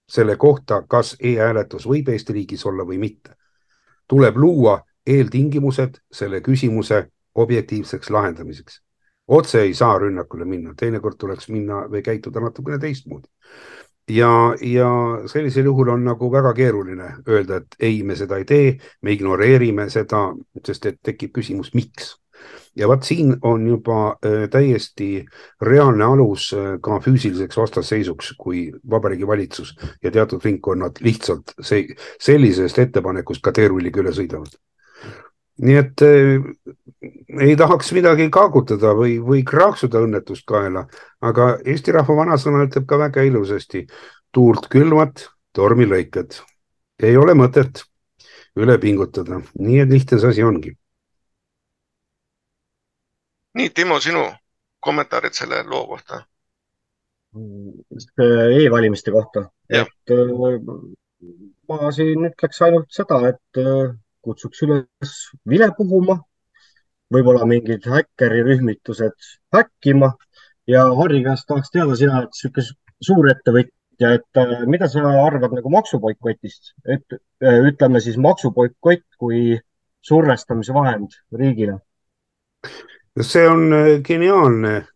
selle 0.09 0.35
kohta, 0.37 0.83
kas 0.87 1.15
e-hääletus 1.19 1.87
võib 1.87 2.09
Eesti 2.09 2.33
riigis 2.33 2.65
olla 2.65 2.83
või 2.85 2.97
mitte. 2.97 3.35
tuleb 4.07 4.35
luua 4.37 4.81
eeltingimused 5.07 5.97
selle 6.11 6.41
küsimuse 6.41 7.07
objektiivseks 7.35 8.09
lahendamiseks. 8.09 8.84
Otse 9.27 9.61
ei 9.61 9.73
saa 9.73 9.97
rünnakule 9.99 10.45
minna, 10.45 10.73
teinekord 10.77 11.17
tuleks 11.17 11.49
minna 11.49 11.85
või 11.89 12.03
käituda 12.05 12.43
natukene 12.43 12.77
teistmoodi 12.79 13.29
ja, 14.09 14.55
ja 14.61 14.89
sellisel 15.25 15.65
juhul 15.65 15.89
on 15.89 16.03
nagu 16.05 16.31
väga 16.31 16.53
keeruline 16.53 17.09
öelda, 17.29 17.57
et 17.61 17.79
ei, 17.79 18.03
me 18.03 18.15
seda 18.15 18.37
ei 18.37 18.45
tee, 18.45 18.75
me 19.01 19.15
ignoreerime 19.15 19.89
seda, 19.89 20.27
sest 20.65 20.85
et 20.91 21.01
tekib 21.03 21.33
küsimus, 21.35 21.73
miks. 21.73 22.15
ja 22.75 22.87
vot 22.87 23.03
siin 23.03 23.37
on 23.41 23.67
juba 23.67 24.17
äh, 24.19 24.49
täiesti 24.51 25.25
reaalne 25.61 26.03
alus 26.03 26.51
äh, 26.53 26.75
ka 26.81 26.99
füüsiliseks 26.99 27.57
vastasseisuks, 27.57 28.33
kui 28.37 28.71
Vabariigi 28.89 29.27
Valitsus 29.27 29.75
ja 30.03 30.11
teatud 30.11 30.43
ringkonnad 30.43 31.01
lihtsalt 31.01 31.55
see, 31.61 31.95
sellisest 32.19 32.79
ettepanekust 32.79 33.41
ka 33.41 33.51
teerulliga 33.55 34.03
üle 34.03 34.13
sõidavad 34.13 34.59
nii 35.63 35.77
et 35.79 36.01
äh, 36.03 36.43
ei 37.39 37.55
tahaks 37.59 37.91
midagi 37.95 38.27
kaagutada 38.33 38.93
või, 38.97 39.17
või 39.21 39.43
kraaksuda 39.47 40.01
õnnetust 40.05 40.45
kaela, 40.47 40.85
aga 41.21 41.55
Eesti 41.65 41.95
rahva 41.95 42.15
vanasõna 42.21 42.65
ütleb 42.67 42.87
ka 42.89 42.99
väga 42.99 43.25
ilusasti. 43.27 43.85
tuult 44.31 44.67
külvad, 44.67 45.21
tormi 45.53 45.85
lõikad. 45.87 46.41
ei 47.03 47.17
ole 47.17 47.33
mõtet 47.33 47.83
üle 48.55 48.77
pingutada, 48.79 49.41
nii 49.59 49.79
et 49.79 49.89
lihtne 49.89 50.19
see 50.19 50.29
asi 50.29 50.43
ongi. 50.43 50.77
nii, 53.55 53.69
Timo, 53.69 53.99
sinu 53.99 54.25
kommentaarid 54.79 55.33
selle 55.33 55.63
loo 55.63 55.87
kohta? 55.87 56.25
e-valimiste 57.35 59.11
kohta, 59.11 59.49
et 59.69 60.11
äh, 60.11 60.29
ma 61.67 61.91
siin 61.91 62.29
ütleks 62.29 62.61
ainult 62.63 62.93
seda, 62.95 63.17
et 63.27 63.59
äh, 63.59 63.91
kutsuks 64.23 64.61
üles 64.63 65.15
vile 65.49 65.67
puhuma, 65.77 66.21
võib-olla 67.13 67.45
mingid 67.49 67.85
häkkerirühmitused 67.89 69.29
häkkima. 69.53 70.13
Ja 70.67 70.87
Harri 70.97 71.21
käest 71.25 71.45
tahaks 71.47 71.69
teada, 71.73 71.95
sina 71.97 72.19
oled 72.19 72.33
niisugune 72.33 72.65
suurettevõtja, 73.05 74.13
et 74.17 74.39
äh, 74.41 74.63
mida 74.69 74.87
sa 74.89 75.03
arvad 75.25 75.53
nagu 75.53 75.69
maksuboikotist, 75.73 76.73
et 76.89 77.17
äh, 77.17 77.59
ütleme 77.69 78.01
siis 78.01 78.17
maksuboikott 78.17 79.05
kui 79.19 79.59
survestamise 80.05 80.73
vahend 80.73 81.19
riigile? 81.37 81.79
see 83.21 83.45
on 83.47 83.69
äh, 83.73 83.91
geniaalne, 84.03 84.87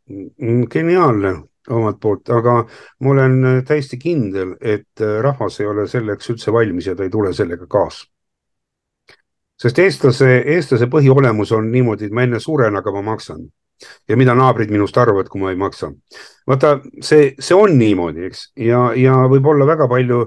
geniaalne 0.73 1.35
omalt 1.69 1.99
poolt, 2.01 2.29
aga 2.33 2.63
ma 3.05 3.11
olen 3.13 3.61
täiesti 3.67 3.99
kindel, 4.01 4.55
et 4.59 5.03
rahvas 5.21 5.59
ei 5.61 5.67
ole 5.69 5.85
selleks 5.87 6.31
üldse 6.33 6.53
valmis 6.53 6.89
ja 6.89 6.95
ta 6.97 7.05
ei 7.05 7.13
tule 7.13 7.29
sellega 7.37 7.67
kaasa 7.69 8.07
sest 9.59 9.79
eestlase, 9.79 10.29
eestlase 10.55 10.87
põhiolemus 10.91 11.51
on 11.55 11.71
niimoodi, 11.71 12.07
et 12.07 12.15
ma 12.15 12.23
enne 12.25 12.39
suren, 12.43 12.75
aga 12.79 12.93
ma 12.95 13.03
maksan. 13.13 13.47
ja 14.09 14.17
mida 14.19 14.33
naabrid 14.35 14.71
minust 14.75 14.97
arvavad, 14.99 15.29
kui 15.31 15.41
ma 15.41 15.51
ei 15.53 15.55
maksa. 15.55 15.91
vaata, 16.47 16.79
see, 17.01 17.33
see 17.39 17.55
on 17.55 17.77
niimoodi, 17.79 18.25
eks, 18.27 18.49
ja, 18.59 18.89
ja 18.95 19.13
võib 19.31 19.45
olla 19.47 19.67
väga 19.67 19.87
palju 19.87 20.25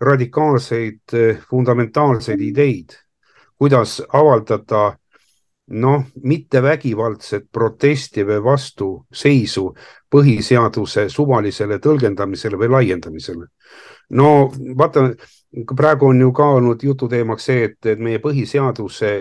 radikaalseid, 0.00 1.16
fundamentaalseid 1.50 2.40
ideid, 2.40 2.96
kuidas 3.58 4.00
avaldada 4.12 4.96
noh, 5.66 6.04
mitte 6.22 6.62
vägivaldset 6.62 7.48
protesti 7.52 8.24
või 8.26 8.42
vastuseisu 8.44 9.66
põhiseaduse 10.12 11.08
suvalisele 11.10 11.78
tõlgendamisele 11.82 12.58
või 12.60 12.70
laiendamisele. 12.76 13.48
No 14.10 14.52
vaata, 14.78 15.08
praegu 15.76 16.06
on 16.12 16.20
ju 16.20 16.32
ka 16.32 16.48
olnud 16.58 16.82
jututeemaks 16.82 17.50
see, 17.50 17.64
et, 17.70 17.78
et 17.86 17.98
meie 18.02 18.20
põhiseaduse 18.22 19.12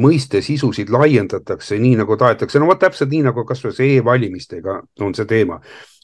mõiste 0.00 0.40
sisusid 0.42 0.90
laiendatakse 0.90 1.78
nii 1.78 1.94
nagu 2.00 2.16
tahetakse, 2.18 2.58
no 2.58 2.66
vot 2.66 2.80
täpselt 2.80 3.10
nii 3.12 3.22
nagu 3.28 3.44
kasvõi 3.46 3.74
see 3.76 3.96
e-valimistega 4.00 4.80
on 5.06 5.14
see 5.14 5.28
teema, 5.30 5.60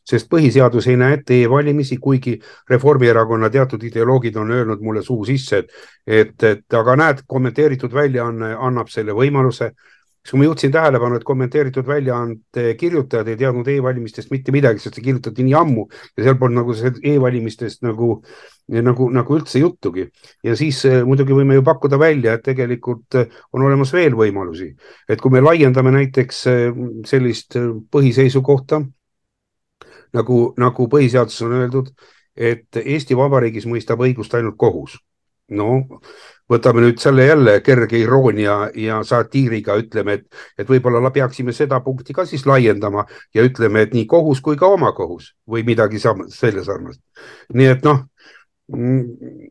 sest 0.07 0.29
põhiseadus 0.31 0.87
ei 0.87 1.01
näe 1.01 1.19
ette 1.19 1.41
e-valimisi, 1.43 1.99
kuigi 1.99 2.37
Reformierakonna 2.71 3.51
teatud 3.51 3.83
ideoloogid 3.83 4.37
on 4.39 4.53
öelnud 4.55 4.85
mulle 4.87 5.03
suu 5.03 5.25
sisse, 5.27 5.65
et, 5.65 5.75
et, 6.07 6.47
et 6.47 6.79
aga 6.79 6.95
näed, 6.97 7.25
kommenteeritud 7.27 7.95
väljaanne 7.95 8.55
annab 8.55 8.93
selle 8.93 9.17
võimaluse 9.17 9.73
siis 10.27 10.33
kui 10.33 10.41
ma 10.41 10.49
juhtisin 10.49 10.73
tähelepanu, 10.75 11.17
et 11.17 11.25
kommenteeritud 11.25 11.87
väljaande 11.87 12.63
kirjutajad 12.81 13.29
ei 13.31 13.37
teadnud 13.39 13.69
e-valimistest 13.71 14.33
mitte 14.35 14.51
midagi, 14.55 14.83
sest 14.83 14.99
see 14.99 15.05
kirjutati 15.05 15.47
nii 15.47 15.55
ammu 15.55 15.85
ja 16.17 16.25
seal 16.27 16.39
polnud 16.41 16.59
nagu 16.59 16.75
e-valimistest 17.13 17.85
nagu, 17.87 18.09
nagu, 18.75 19.07
nagu 19.15 19.39
üldse 19.39 19.63
juttugi. 19.63 20.09
ja 20.43 20.57
siis 20.59 20.83
eh, 20.91 21.05
muidugi 21.07 21.37
võime 21.37 21.55
ju 21.55 21.63
pakkuda 21.63 21.99
välja, 21.99 22.35
et 22.35 22.43
tegelikult 22.43 23.21
eh, 23.21 23.31
on 23.53 23.63
olemas 23.69 23.93
veel 23.95 24.19
võimalusi, 24.19 24.73
et 25.09 25.23
kui 25.23 25.31
me 25.31 25.45
laiendame 25.45 25.95
näiteks 25.95 26.47
eh, 26.51 26.85
sellist 27.07 27.55
põhiseisukohta 27.95 28.83
nagu, 30.17 30.41
nagu 30.59 30.89
põhiseaduses 30.91 31.47
on 31.47 31.59
öeldud, 31.61 31.93
et 32.37 32.83
Eesti 32.83 33.15
Vabariigis 33.17 33.69
mõistab 33.71 34.03
õigust 34.03 34.35
ainult 34.35 34.59
kohus. 34.59 34.99
no 35.55 36.01
võtame 36.51 36.85
nüüd 36.85 37.01
selle 37.03 37.27
jälle 37.27 37.59
kerge 37.67 37.99
iroonia 37.99 38.57
ja 38.79 39.01
satiiriga, 39.07 39.77
ütleme, 39.83 40.19
et, 40.21 40.41
et 40.59 40.71
võib-olla 40.71 41.11
peaksime 41.15 41.55
seda 41.57 41.81
punkti 41.85 42.15
ka 42.15 42.27
siis 42.27 42.47
laiendama 42.47 43.07
ja 43.35 43.45
ütleme, 43.47 43.83
et 43.87 43.95
nii 43.97 44.07
kohus 44.11 44.41
kui 44.45 44.59
ka 44.59 44.71
omakohus 44.77 45.33
või 45.51 45.67
midagi 45.67 46.01
selle 46.03 46.65
sarnast. 46.65 47.01
nii 47.55 47.69
et 47.75 47.85
noh, 47.87 48.05
mm, 48.73 49.47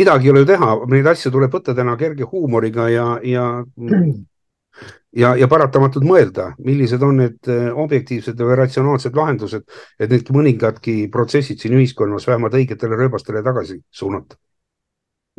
midagi 0.00 0.28
ei 0.28 0.34
ole 0.34 0.44
ju 0.44 0.52
teha, 0.54 0.74
neid 0.88 1.08
asju 1.12 1.32
tuleb 1.32 1.52
võtta 1.52 1.74
täna 1.76 1.96
kerge 2.00 2.28
huumoriga 2.28 2.88
ja, 2.88 3.08
ja 3.22 3.48
ja, 5.22 5.34
ja 5.36 5.48
paratamatult 5.48 6.06
mõelda, 6.08 6.52
millised 6.64 7.02
on 7.04 7.20
need 7.20 7.52
eh, 7.52 7.68
objektiivsed 7.84 8.40
või 8.40 8.56
ratsionaalsed 8.62 9.16
lahendused, 9.16 9.68
et 10.00 10.16
need 10.16 10.32
mõningadki 10.32 10.96
protsessid 11.12 11.60
siin 11.60 11.76
ühiskonnas 11.76 12.26
vähemalt 12.28 12.56
õigetele 12.56 12.96
rööbastele 12.96 13.44
tagasi 13.44 13.82
suunata 13.92 14.40